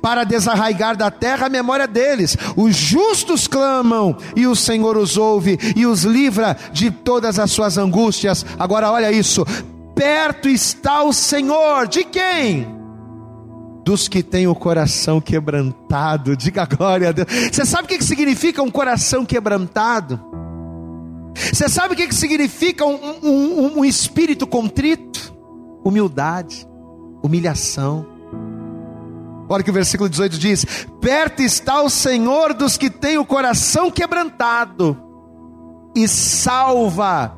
para 0.00 0.24
desarraigar 0.24 0.96
da 0.96 1.10
terra 1.10 1.46
a 1.46 1.50
memória 1.50 1.86
deles. 1.86 2.36
Os 2.56 2.74
justos 2.76 3.46
clamam 3.46 4.16
e 4.36 4.46
o 4.46 4.54
Senhor 4.54 4.96
os 4.96 5.16
ouve 5.16 5.58
e 5.76 5.86
os 5.86 6.04
livra 6.04 6.56
de 6.72 6.90
todas 6.90 7.38
as 7.38 7.50
suas 7.50 7.78
angústias. 7.78 8.44
Agora 8.58 8.90
olha 8.90 9.10
isso: 9.10 9.44
perto 9.94 10.48
está 10.48 11.02
o 11.02 11.12
Senhor, 11.12 11.86
de 11.86 12.04
quem? 12.04 12.66
Dos 13.84 14.06
que 14.06 14.22
têm 14.22 14.46
o 14.46 14.54
coração 14.54 15.20
quebrantado, 15.20 16.36
diga 16.36 16.64
glória 16.64 17.08
a 17.08 17.12
Deus. 17.12 17.28
Você 17.50 17.66
sabe 17.66 17.84
o 17.84 17.88
que 17.88 18.04
significa 18.04 18.62
um 18.62 18.70
coração 18.70 19.24
quebrantado? 19.24 20.20
Você 21.34 21.68
sabe 21.68 21.94
o 21.94 21.96
que 21.96 22.12
significa 22.14 22.84
um, 22.84 22.98
um, 23.22 23.78
um 23.78 23.84
espírito 23.84 24.46
contrito? 24.46 25.32
Humildade, 25.84 26.68
humilhação 27.22 28.11
Olha 29.52 29.62
que 29.62 29.70
o 29.70 29.74
versículo 29.74 30.08
18 30.08 30.38
diz: 30.38 30.64
Perto 30.98 31.42
está 31.42 31.82
o 31.82 31.90
Senhor 31.90 32.54
dos 32.54 32.78
que 32.78 32.88
têm 32.88 33.18
o 33.18 33.26
coração 33.26 33.90
quebrantado, 33.90 34.96
e 35.94 36.08
salva 36.08 37.36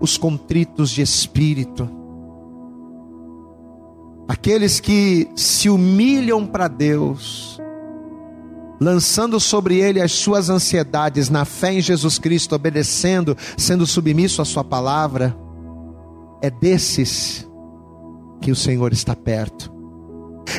os 0.00 0.16
contritos 0.16 0.88
de 0.88 1.02
espírito. 1.02 1.86
Aqueles 4.26 4.80
que 4.80 5.28
se 5.36 5.68
humilham 5.68 6.46
para 6.46 6.66
Deus, 6.66 7.60
lançando 8.80 9.38
sobre 9.38 9.78
ele 9.78 10.00
as 10.00 10.12
suas 10.12 10.48
ansiedades, 10.48 11.28
na 11.28 11.44
fé 11.44 11.74
em 11.74 11.82
Jesus 11.82 12.18
Cristo, 12.18 12.54
obedecendo, 12.54 13.36
sendo 13.54 13.86
submisso 13.86 14.40
à 14.40 14.46
Sua 14.46 14.64
palavra, 14.64 15.36
é 16.40 16.50
desses 16.50 17.46
que 18.40 18.50
o 18.50 18.56
Senhor 18.56 18.94
está 18.94 19.14
perto. 19.14 19.77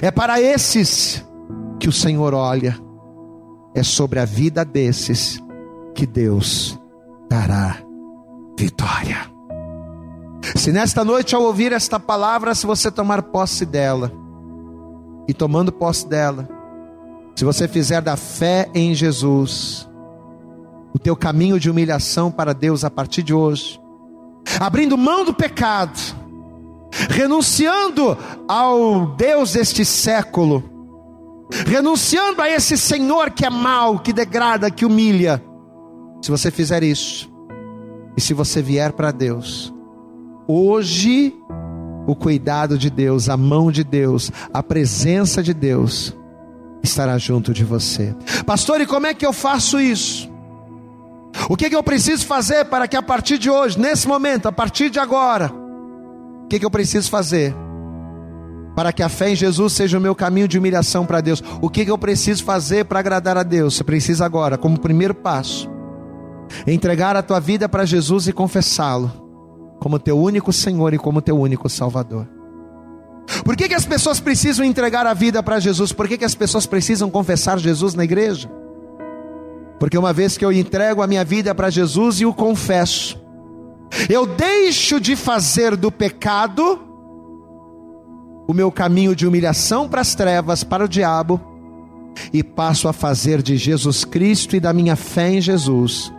É 0.01 0.11
para 0.11 0.41
esses 0.41 1.25
que 1.79 1.89
o 1.89 1.91
Senhor 1.91 2.33
olha, 2.33 2.77
é 3.73 3.83
sobre 3.83 4.19
a 4.19 4.25
vida 4.25 4.65
desses 4.65 5.41
que 5.95 6.05
Deus 6.05 6.79
dará 7.29 7.77
vitória. 8.57 9.17
Se 10.55 10.71
nesta 10.71 11.03
noite, 11.03 11.35
ao 11.35 11.43
ouvir 11.43 11.71
esta 11.71 11.99
palavra, 11.99 12.55
se 12.55 12.65
você 12.65 12.89
tomar 12.89 13.23
posse 13.23 13.65
dela, 13.65 14.11
e 15.27 15.33
tomando 15.33 15.71
posse 15.71 16.07
dela, 16.07 16.49
se 17.35 17.45
você 17.45 17.67
fizer 17.67 18.01
da 18.01 18.17
fé 18.17 18.69
em 18.73 18.93
Jesus, 18.95 19.87
o 20.93 20.97
teu 20.97 21.15
caminho 21.15 21.59
de 21.59 21.69
humilhação 21.69 22.31
para 22.31 22.53
Deus 22.53 22.83
a 22.83 22.89
partir 22.89 23.21
de 23.21 23.33
hoje, 23.33 23.79
abrindo 24.59 24.97
mão 24.97 25.23
do 25.23 25.33
pecado, 25.33 25.99
renunciando 26.91 28.17
ao 28.47 29.07
Deus 29.15 29.53
deste 29.53 29.85
século, 29.85 30.63
renunciando 31.65 32.41
a 32.41 32.49
esse 32.49 32.77
Senhor 32.77 33.31
que 33.31 33.45
é 33.45 33.49
mau, 33.49 33.99
que 33.99 34.13
degrada, 34.13 34.71
que 34.71 34.85
humilha, 34.85 35.43
Se 36.21 36.29
você 36.29 36.51
fizer 36.51 36.83
isso, 36.83 37.31
e 38.17 38.21
se 38.21 38.33
você 38.33 38.61
vier 38.61 38.91
para 38.91 39.11
Deus, 39.11 39.73
hoje 40.47 41.33
o 42.05 42.15
cuidado 42.15 42.77
de 42.77 42.89
Deus, 42.89 43.29
a 43.29 43.37
mão 43.37 43.71
de 43.71 43.83
Deus, 43.83 44.31
a 44.53 44.61
presença 44.61 45.41
de 45.41 45.53
Deus 45.53 46.13
estará 46.83 47.17
junto 47.17 47.53
de 47.53 47.63
você. 47.63 48.15
Pastor, 48.45 48.81
e 48.81 48.85
como 48.85 49.07
é 49.07 49.13
que 49.13 49.25
eu 49.25 49.31
faço 49.31 49.79
isso? 49.79 50.29
O 51.49 51.55
que, 51.55 51.65
é 51.65 51.69
que 51.69 51.75
eu 51.75 51.83
preciso 51.83 52.25
fazer 52.25 52.65
para 52.65 52.87
que 52.87 52.97
a 52.97 53.01
partir 53.01 53.37
de 53.37 53.49
hoje, 53.49 53.79
nesse 53.79 54.07
momento, 54.07 54.47
a 54.47 54.51
partir 54.51 54.89
de 54.89 54.99
agora, 54.99 55.51
que, 56.49 56.59
que 56.59 56.65
eu 56.65 56.71
preciso 56.71 57.09
fazer? 57.09 57.55
Para 58.75 58.91
que 58.91 59.03
a 59.03 59.09
fé 59.09 59.31
em 59.31 59.35
Jesus 59.35 59.73
seja 59.73 59.97
o 59.97 60.01
meu 60.01 60.15
caminho 60.15 60.47
de 60.47 60.57
humilhação 60.57 61.05
para 61.05 61.21
Deus. 61.21 61.43
O 61.61 61.69
que, 61.69 61.85
que 61.85 61.91
eu 61.91 61.97
preciso 61.97 62.43
fazer 62.43 62.85
para 62.85 62.99
agradar 62.99 63.37
a 63.37 63.43
Deus? 63.43 63.75
Você 63.75 63.83
precisa 63.83 64.25
agora, 64.25 64.57
como 64.57 64.79
primeiro 64.79 65.13
passo, 65.13 65.69
entregar 66.65 67.15
a 67.15 67.21
tua 67.21 67.39
vida 67.39 67.69
para 67.69 67.85
Jesus 67.85 68.27
e 68.27 68.33
confessá-lo 68.33 69.11
como 69.79 69.99
teu 69.99 70.17
único 70.19 70.51
Senhor 70.51 70.93
e 70.93 70.97
como 70.97 71.21
teu 71.21 71.39
único 71.39 71.69
Salvador. 71.69 72.27
Por 73.45 73.55
que, 73.55 73.69
que 73.69 73.75
as 73.75 73.85
pessoas 73.85 74.19
precisam 74.19 74.65
entregar 74.65 75.05
a 75.05 75.13
vida 75.13 75.41
para 75.43 75.59
Jesus? 75.59 75.93
Por 75.93 76.07
que, 76.07 76.17
que 76.17 76.25
as 76.25 76.35
pessoas 76.35 76.65
precisam 76.65 77.09
confessar 77.09 77.59
Jesus 77.59 77.93
na 77.93 78.03
igreja? 78.03 78.49
Porque 79.79 79.97
uma 79.97 80.11
vez 80.11 80.35
que 80.35 80.43
eu 80.43 80.51
entrego 80.51 81.01
a 81.01 81.07
minha 81.07 81.23
vida 81.23 81.53
para 81.53 81.69
Jesus 81.69 82.19
e 82.19 82.25
o 82.25 82.33
confesso, 82.33 83.21
eu 84.09 84.25
deixo 84.25 84.99
de 84.99 85.15
fazer 85.15 85.75
do 85.75 85.91
pecado 85.91 86.79
o 88.47 88.53
meu 88.53 88.71
caminho 88.71 89.15
de 89.15 89.27
humilhação 89.27 89.87
para 89.87 90.01
as 90.01 90.15
trevas, 90.15 90.63
para 90.63 90.85
o 90.85 90.87
diabo, 90.87 91.39
e 92.33 92.43
passo 92.43 92.87
a 92.87 92.93
fazer 92.93 93.41
de 93.41 93.57
Jesus 93.57 94.03
Cristo 94.03 94.55
e 94.55 94.59
da 94.59 94.73
minha 94.73 94.95
fé 94.95 95.33
em 95.33 95.41
Jesus 95.41 96.11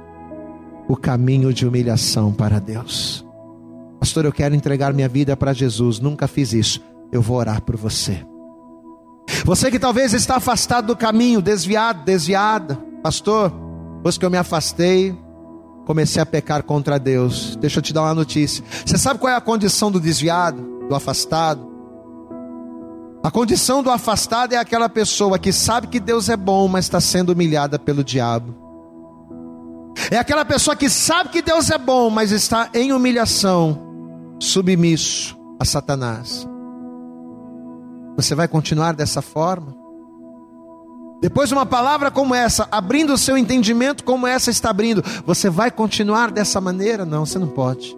o 0.89 0.97
caminho 0.97 1.53
de 1.53 1.67
humilhação 1.67 2.33
para 2.33 2.59
Deus. 2.59 3.25
Pastor, 3.99 4.25
eu 4.25 4.33
quero 4.33 4.55
entregar 4.55 4.93
minha 4.93 5.09
vida 5.09 5.37
para 5.37 5.53
Jesus, 5.53 6.01
nunca 6.01 6.27
fiz 6.27 6.53
isso. 6.53 6.81
Eu 7.13 7.21
vou 7.21 7.37
orar 7.37 7.63
por 7.63 7.77
você. 7.77 8.25
Você 9.45 9.71
que 9.71 9.79
talvez 9.79 10.13
está 10.13 10.37
afastado 10.37 10.87
do 10.87 10.97
caminho, 10.97 11.43
desviado, 11.43 12.05
desviada, 12.05 12.77
pastor, 13.03 13.53
depois 13.97 14.17
que 14.17 14.25
eu 14.25 14.31
me 14.31 14.39
afastei, 14.39 15.17
comecei 15.91 16.23
a 16.23 16.27
pecar 16.27 16.63
contra 16.63 17.01
Deus. 17.01 17.57
Deixa 17.57 17.81
eu 17.81 17.83
te 17.83 17.93
dar 17.93 18.03
uma 18.03 18.15
notícia. 18.15 18.63
Você 18.87 18.97
sabe 18.97 19.19
qual 19.19 19.33
é 19.33 19.35
a 19.35 19.41
condição 19.41 19.91
do 19.91 19.99
desviado, 19.99 20.87
do 20.89 20.95
afastado? 20.95 21.69
A 23.25 23.29
condição 23.29 23.83
do 23.83 23.91
afastado 23.91 24.53
é 24.53 24.57
aquela 24.57 24.89
pessoa 24.89 25.37
que 25.37 25.53
sabe 25.53 25.89
que 25.89 25.99
Deus 25.99 26.29
é 26.29 26.37
bom, 26.37 26.69
mas 26.69 26.85
está 26.85 27.01
sendo 27.01 27.31
humilhada 27.31 27.77
pelo 27.77 28.05
diabo. 28.05 28.55
É 30.13 30.17
aquela 30.17 30.45
pessoa 30.45 30.77
que 30.77 30.89
sabe 30.89 31.31
que 31.31 31.43
Deus 31.43 31.71
é 31.71 31.77
bom, 31.77 32.09
mas 32.09 32.31
está 32.31 32.71
em 32.73 32.93
humilhação 32.93 33.77
submisso 34.39 35.37
a 35.59 35.65
Satanás. 35.65 36.47
Você 38.15 38.37
vai 38.37 38.47
continuar 38.47 38.93
dessa 38.93 39.21
forma? 39.21 39.80
Depois 41.21 41.49
de 41.49 41.55
uma 41.55 41.67
palavra 41.67 42.11
como 42.11 42.35
essa, 42.35 42.67
abrindo 42.71 43.13
o 43.13 43.19
seu 43.19 43.37
entendimento 43.37 44.05
como 44.05 44.27
essa 44.27 44.51
está 44.51 44.71
abrindo, 44.71 45.05
você 45.27 45.51
vai 45.51 45.71
continuar 45.71 46.31
dessa 46.31 46.61
maneira? 46.61 47.05
Não, 47.05 47.27
você 47.27 47.39
não 47.39 47.49
pode. 47.49 47.97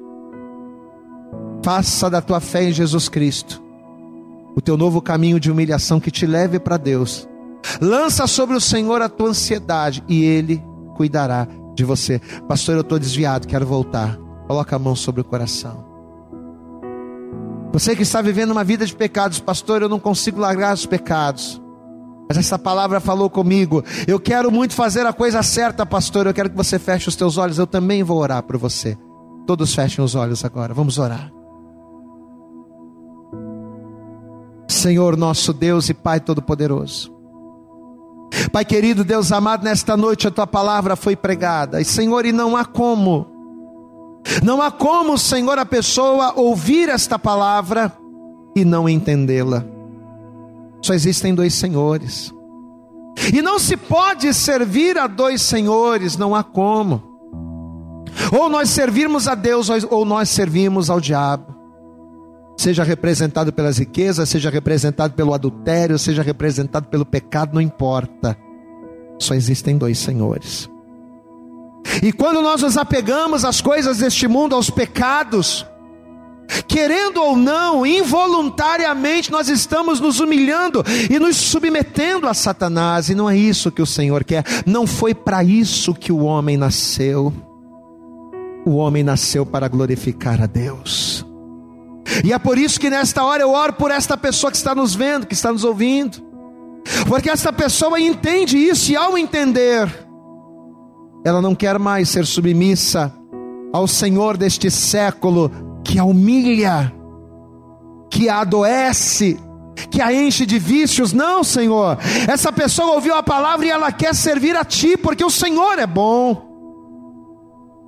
Faça 1.64 2.10
da 2.10 2.20
tua 2.20 2.40
fé 2.40 2.64
em 2.64 2.72
Jesus 2.72 3.08
Cristo 3.08 3.62
o 4.54 4.60
teu 4.60 4.76
novo 4.76 5.00
caminho 5.00 5.40
de 5.40 5.50
humilhação 5.50 5.98
que 5.98 6.10
te 6.10 6.26
leve 6.26 6.58
para 6.58 6.76
Deus. 6.76 7.28
Lança 7.80 8.26
sobre 8.26 8.56
o 8.56 8.60
Senhor 8.60 9.00
a 9.00 9.08
tua 9.08 9.30
ansiedade 9.30 10.02
e 10.08 10.24
Ele 10.24 10.62
cuidará 10.96 11.46
de 11.74 11.84
você. 11.84 12.20
Pastor, 12.48 12.74
eu 12.74 12.80
estou 12.82 12.98
desviado, 12.98 13.46
quero 13.46 13.66
voltar. 13.66 14.18
Coloca 14.46 14.76
a 14.76 14.78
mão 14.78 14.94
sobre 14.94 15.20
o 15.20 15.24
coração. 15.24 15.90
Você 17.72 17.96
que 17.96 18.02
está 18.02 18.20
vivendo 18.20 18.50
uma 18.50 18.64
vida 18.64 18.84
de 18.84 18.94
pecados, 18.94 19.40
pastor, 19.40 19.80
eu 19.80 19.88
não 19.88 19.98
consigo 19.98 20.40
largar 20.40 20.74
os 20.74 20.84
pecados. 20.84 21.61
Mas 22.32 22.46
essa 22.46 22.58
palavra 22.58 22.98
falou 22.98 23.28
comigo. 23.28 23.84
Eu 24.06 24.18
quero 24.18 24.50
muito 24.50 24.74
fazer 24.74 25.06
a 25.06 25.12
coisa 25.12 25.42
certa, 25.42 25.84
pastor. 25.84 26.26
Eu 26.26 26.32
quero 26.32 26.48
que 26.48 26.56
você 26.56 26.78
feche 26.78 27.10
os 27.10 27.14
teus 27.14 27.36
olhos. 27.36 27.58
Eu 27.58 27.66
também 27.66 28.02
vou 28.02 28.18
orar 28.18 28.42
por 28.42 28.56
você. 28.56 28.96
Todos 29.46 29.74
fechem 29.74 30.02
os 30.02 30.14
olhos 30.14 30.42
agora. 30.42 30.72
Vamos 30.72 30.98
orar. 30.98 31.30
Senhor, 34.66 35.14
nosso 35.14 35.52
Deus 35.52 35.90
e 35.90 35.94
Pai 35.94 36.20
Todo-Poderoso. 36.20 37.12
Pai 38.50 38.64
querido, 38.64 39.04
Deus 39.04 39.30
amado, 39.30 39.62
nesta 39.62 39.94
noite 39.94 40.26
a 40.26 40.30
tua 40.30 40.46
palavra 40.46 40.96
foi 40.96 41.14
pregada. 41.14 41.82
E 41.82 41.84
Senhor, 41.84 42.24
e 42.24 42.32
não 42.32 42.56
há 42.56 42.64
como 42.64 43.30
não 44.42 44.62
há 44.62 44.70
como, 44.70 45.18
Senhor, 45.18 45.58
a 45.58 45.66
pessoa 45.66 46.32
ouvir 46.36 46.88
esta 46.88 47.18
palavra 47.18 47.92
e 48.56 48.64
não 48.64 48.88
entendê-la. 48.88 49.64
Só 50.82 50.92
existem 50.92 51.34
dois 51.34 51.54
senhores. 51.54 52.32
E 53.32 53.40
não 53.40 53.58
se 53.58 53.76
pode 53.76 54.32
servir 54.34 54.98
a 54.98 55.06
dois 55.06 55.40
senhores, 55.42 56.16
não 56.16 56.34
há 56.34 56.42
como. 56.42 57.02
Ou 58.32 58.48
nós 58.48 58.70
servirmos 58.70 59.28
a 59.28 59.34
Deus 59.34 59.68
ou 59.90 60.04
nós 60.04 60.28
servimos 60.28 60.90
ao 60.90 61.00
diabo. 61.00 61.52
Seja 62.56 62.82
representado 62.84 63.52
pelas 63.52 63.78
riquezas, 63.78 64.28
seja 64.28 64.50
representado 64.50 65.14
pelo 65.14 65.32
adultério, 65.32 65.98
seja 65.98 66.22
representado 66.22 66.88
pelo 66.88 67.06
pecado, 67.06 67.54
não 67.54 67.60
importa. 67.60 68.36
Só 69.18 69.34
existem 69.34 69.78
dois 69.78 69.98
senhores. 69.98 70.68
E 72.02 72.12
quando 72.12 72.42
nós 72.42 72.62
nos 72.62 72.76
apegamos 72.76 73.44
às 73.44 73.60
coisas 73.60 73.98
deste 73.98 74.26
mundo, 74.28 74.54
aos 74.54 74.70
pecados, 74.70 75.66
querendo 76.66 77.22
ou 77.22 77.36
não, 77.36 77.84
involuntariamente 77.84 79.30
nós 79.30 79.48
estamos 79.48 80.00
nos 80.00 80.20
humilhando 80.20 80.82
e 81.10 81.18
nos 81.18 81.36
submetendo 81.36 82.26
a 82.26 82.34
Satanás, 82.34 83.08
e 83.08 83.14
não 83.14 83.28
é 83.28 83.36
isso 83.36 83.70
que 83.70 83.82
o 83.82 83.86
Senhor 83.86 84.24
quer, 84.24 84.44
não 84.66 84.86
foi 84.86 85.14
para 85.14 85.42
isso 85.44 85.94
que 85.94 86.12
o 86.12 86.24
homem 86.24 86.56
nasceu. 86.56 87.32
O 88.64 88.76
homem 88.76 89.02
nasceu 89.02 89.44
para 89.44 89.66
glorificar 89.66 90.40
a 90.40 90.46
Deus. 90.46 91.26
E 92.24 92.32
é 92.32 92.38
por 92.38 92.58
isso 92.58 92.78
que 92.78 92.90
nesta 92.90 93.24
hora 93.24 93.42
eu 93.42 93.50
oro 93.50 93.72
por 93.72 93.90
esta 93.90 94.16
pessoa 94.16 94.50
que 94.50 94.56
está 94.56 94.74
nos 94.74 94.94
vendo, 94.94 95.26
que 95.26 95.34
está 95.34 95.52
nos 95.52 95.64
ouvindo, 95.64 96.18
porque 97.08 97.30
esta 97.30 97.52
pessoa 97.52 98.00
entende 98.00 98.56
isso, 98.56 98.92
e 98.92 98.96
ao 98.96 99.16
entender, 99.16 99.88
ela 101.24 101.40
não 101.40 101.54
quer 101.54 101.78
mais 101.78 102.08
ser 102.08 102.26
submissa 102.26 103.12
ao 103.72 103.86
Senhor 103.88 104.36
deste 104.36 104.70
século 104.70 105.71
que 105.84 105.98
a 105.98 106.04
humilha, 106.04 106.92
que 108.10 108.28
a 108.28 108.40
adoece, 108.40 109.38
que 109.90 110.00
a 110.00 110.12
enche 110.12 110.46
de 110.46 110.58
vícios. 110.58 111.12
Não, 111.12 111.42
Senhor. 111.42 111.98
Essa 112.28 112.52
pessoa 112.52 112.94
ouviu 112.94 113.14
a 113.14 113.22
palavra 113.22 113.66
e 113.66 113.70
ela 113.70 113.90
quer 113.90 114.14
servir 114.14 114.56
a 114.56 114.64
Ti, 114.64 114.96
porque 114.96 115.24
o 115.24 115.30
Senhor 115.30 115.78
é 115.78 115.86
bom. 115.86 116.50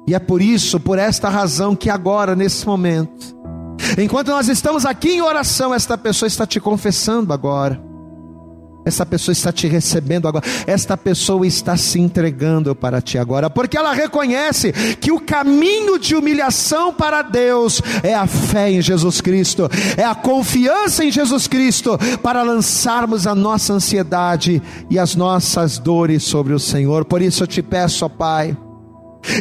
E 0.06 0.14
é 0.14 0.18
por 0.18 0.42
isso, 0.42 0.78
por 0.78 0.98
esta 0.98 1.28
razão, 1.28 1.74
que 1.74 1.88
agora, 1.88 2.36
nesse 2.36 2.66
momento, 2.66 3.34
enquanto 3.96 4.28
nós 4.28 4.48
estamos 4.48 4.84
aqui 4.84 5.12
em 5.12 5.22
oração, 5.22 5.74
esta 5.74 5.96
pessoa 5.96 6.26
está 6.26 6.46
te 6.46 6.60
confessando 6.60 7.32
agora. 7.32 7.93
Essa 8.84 9.06
pessoa 9.06 9.32
está 9.32 9.52
te 9.52 9.66
recebendo 9.66 10.28
agora. 10.28 10.44
Esta 10.66 10.96
pessoa 10.96 11.46
está 11.46 11.76
se 11.76 12.00
entregando 12.00 12.74
para 12.74 13.00
ti 13.00 13.18
agora, 13.18 13.48
porque 13.48 13.76
ela 13.76 13.92
reconhece 13.92 14.72
que 15.00 15.10
o 15.10 15.20
caminho 15.20 15.98
de 15.98 16.14
humilhação 16.14 16.92
para 16.92 17.22
Deus 17.22 17.80
é 18.02 18.14
a 18.14 18.26
fé 18.26 18.70
em 18.70 18.82
Jesus 18.82 19.20
Cristo, 19.20 19.68
é 19.96 20.04
a 20.04 20.14
confiança 20.14 21.04
em 21.04 21.10
Jesus 21.10 21.46
Cristo 21.46 21.98
para 22.22 22.42
lançarmos 22.42 23.26
a 23.26 23.34
nossa 23.34 23.72
ansiedade 23.72 24.62
e 24.90 24.98
as 24.98 25.14
nossas 25.14 25.78
dores 25.78 26.22
sobre 26.24 26.52
o 26.52 26.58
Senhor. 26.58 27.04
Por 27.04 27.22
isso 27.22 27.42
eu 27.42 27.46
te 27.46 27.62
peço, 27.62 28.04
ó 28.04 28.08
Pai, 28.08 28.56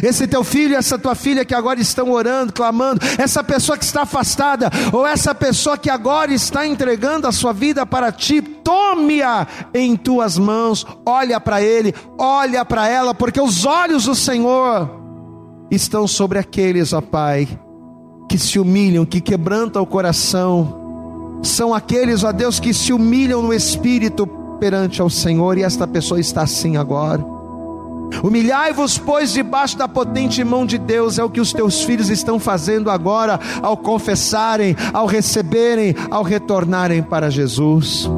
esse 0.02 0.26
teu 0.26 0.42
filho, 0.42 0.76
essa 0.76 0.98
tua 0.98 1.14
filha 1.14 1.44
que 1.44 1.54
agora 1.54 1.80
estão 1.80 2.10
orando, 2.10 2.52
clamando, 2.52 3.00
essa 3.18 3.42
pessoa 3.42 3.76
que 3.76 3.84
está 3.84 4.02
afastada, 4.02 4.70
ou 4.92 5.06
essa 5.06 5.34
pessoa 5.34 5.76
que 5.76 5.90
agora 5.90 6.32
está 6.32 6.66
entregando 6.66 7.26
a 7.26 7.32
sua 7.32 7.52
vida 7.52 7.84
para 7.84 8.10
ti, 8.12 8.40
tome-a 8.40 9.46
em 9.72 9.96
tuas 9.96 10.38
mãos, 10.38 10.86
olha 11.04 11.40
para 11.40 11.62
ele, 11.62 11.94
olha 12.18 12.64
para 12.64 12.88
ela, 12.88 13.14
porque 13.14 13.40
os 13.40 13.64
olhos 13.64 14.04
do 14.04 14.14
Senhor 14.14 14.90
estão 15.70 16.06
sobre 16.06 16.38
aqueles, 16.38 16.92
ó 16.92 17.00
Pai, 17.00 17.48
que 18.28 18.38
se 18.38 18.58
humilham, 18.58 19.04
que 19.04 19.20
quebrantam 19.20 19.82
o 19.82 19.86
coração, 19.86 21.40
são 21.42 21.74
aqueles, 21.74 22.24
ó 22.24 22.32
Deus, 22.32 22.58
que 22.58 22.72
se 22.72 22.92
humilham 22.92 23.42
no 23.42 23.52
espírito 23.52 24.26
perante 24.58 25.00
ao 25.00 25.10
Senhor, 25.10 25.58
e 25.58 25.62
esta 25.62 25.86
pessoa 25.86 26.18
está 26.18 26.42
assim 26.42 26.76
agora. 26.76 27.33
Humilhai-vos, 28.22 28.96
pois, 28.96 29.32
debaixo 29.32 29.76
da 29.76 29.86
potente 29.86 30.42
mão 30.44 30.64
de 30.64 30.78
Deus, 30.78 31.18
é 31.18 31.24
o 31.24 31.30
que 31.30 31.40
os 31.40 31.52
teus 31.52 31.82
filhos 31.82 32.08
estão 32.08 32.38
fazendo 32.38 32.90
agora, 32.90 33.38
ao 33.62 33.76
confessarem, 33.76 34.76
ao 34.92 35.06
receberem, 35.06 35.94
ao 36.10 36.22
retornarem 36.22 37.02
para 37.02 37.30
Jesus. 37.30 38.08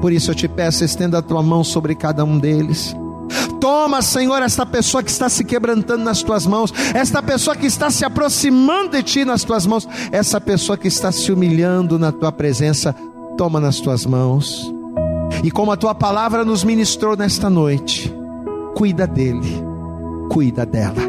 Por 0.00 0.12
isso 0.12 0.30
eu 0.30 0.34
te 0.34 0.48
peço, 0.48 0.84
estenda 0.84 1.18
a 1.18 1.22
tua 1.22 1.42
mão 1.42 1.64
sobre 1.64 1.94
cada 1.94 2.24
um 2.24 2.38
deles. 2.38 2.94
Toma, 3.60 4.02
Senhor, 4.02 4.42
esta 4.42 4.66
pessoa 4.66 5.02
que 5.02 5.10
está 5.10 5.28
se 5.28 5.44
quebrantando 5.44 6.04
nas 6.04 6.22
tuas 6.22 6.46
mãos, 6.46 6.72
esta 6.94 7.22
pessoa 7.22 7.56
que 7.56 7.66
está 7.66 7.90
se 7.90 8.04
aproximando 8.04 8.90
de 8.90 9.02
ti 9.02 9.24
nas 9.24 9.42
tuas 9.44 9.66
mãos, 9.66 9.88
essa 10.12 10.40
pessoa 10.40 10.76
que 10.76 10.88
está 10.88 11.10
se 11.10 11.32
humilhando 11.32 11.98
na 11.98 12.12
tua 12.12 12.30
presença, 12.30 12.94
toma 13.36 13.58
nas 13.60 13.80
tuas 13.80 14.06
mãos. 14.06 14.72
E 15.42 15.50
como 15.50 15.72
a 15.72 15.76
tua 15.76 15.94
palavra 15.94 16.44
nos 16.44 16.62
ministrou 16.62 17.16
nesta 17.16 17.50
noite, 17.50 18.15
cuida 18.76 19.06
dele, 19.06 19.64
cuida 20.30 20.66
dela. 20.66 21.02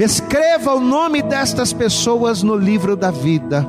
Escreva 0.00 0.74
o 0.74 0.80
nome 0.80 1.22
destas 1.22 1.72
pessoas 1.72 2.42
no 2.42 2.56
livro 2.56 2.96
da 2.96 3.12
vida. 3.12 3.64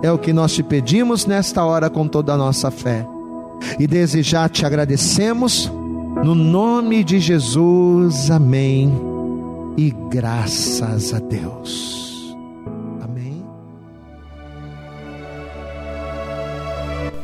É 0.00 0.12
o 0.12 0.18
que 0.18 0.32
nós 0.32 0.54
te 0.54 0.62
pedimos 0.62 1.26
nesta 1.26 1.64
hora 1.64 1.90
com 1.90 2.06
toda 2.06 2.34
a 2.34 2.36
nossa 2.36 2.70
fé. 2.70 3.04
E 3.80 3.86
desde 3.88 4.22
já 4.22 4.48
te 4.48 4.64
agradecemos, 4.64 5.70
no 6.22 6.36
nome 6.36 7.02
de 7.02 7.18
Jesus, 7.18 8.30
amém. 8.30 8.94
E 9.76 9.90
graças 10.08 11.12
a 11.12 11.18
Deus. 11.18 12.36
Amém. 13.02 13.44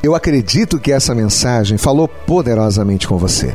Eu 0.02 0.16
acredito 0.16 0.80
que 0.80 0.90
essa 0.90 1.14
mensagem 1.14 1.78
falou 1.78 2.08
poderosamente 2.08 3.06
com 3.06 3.16
você. 3.16 3.54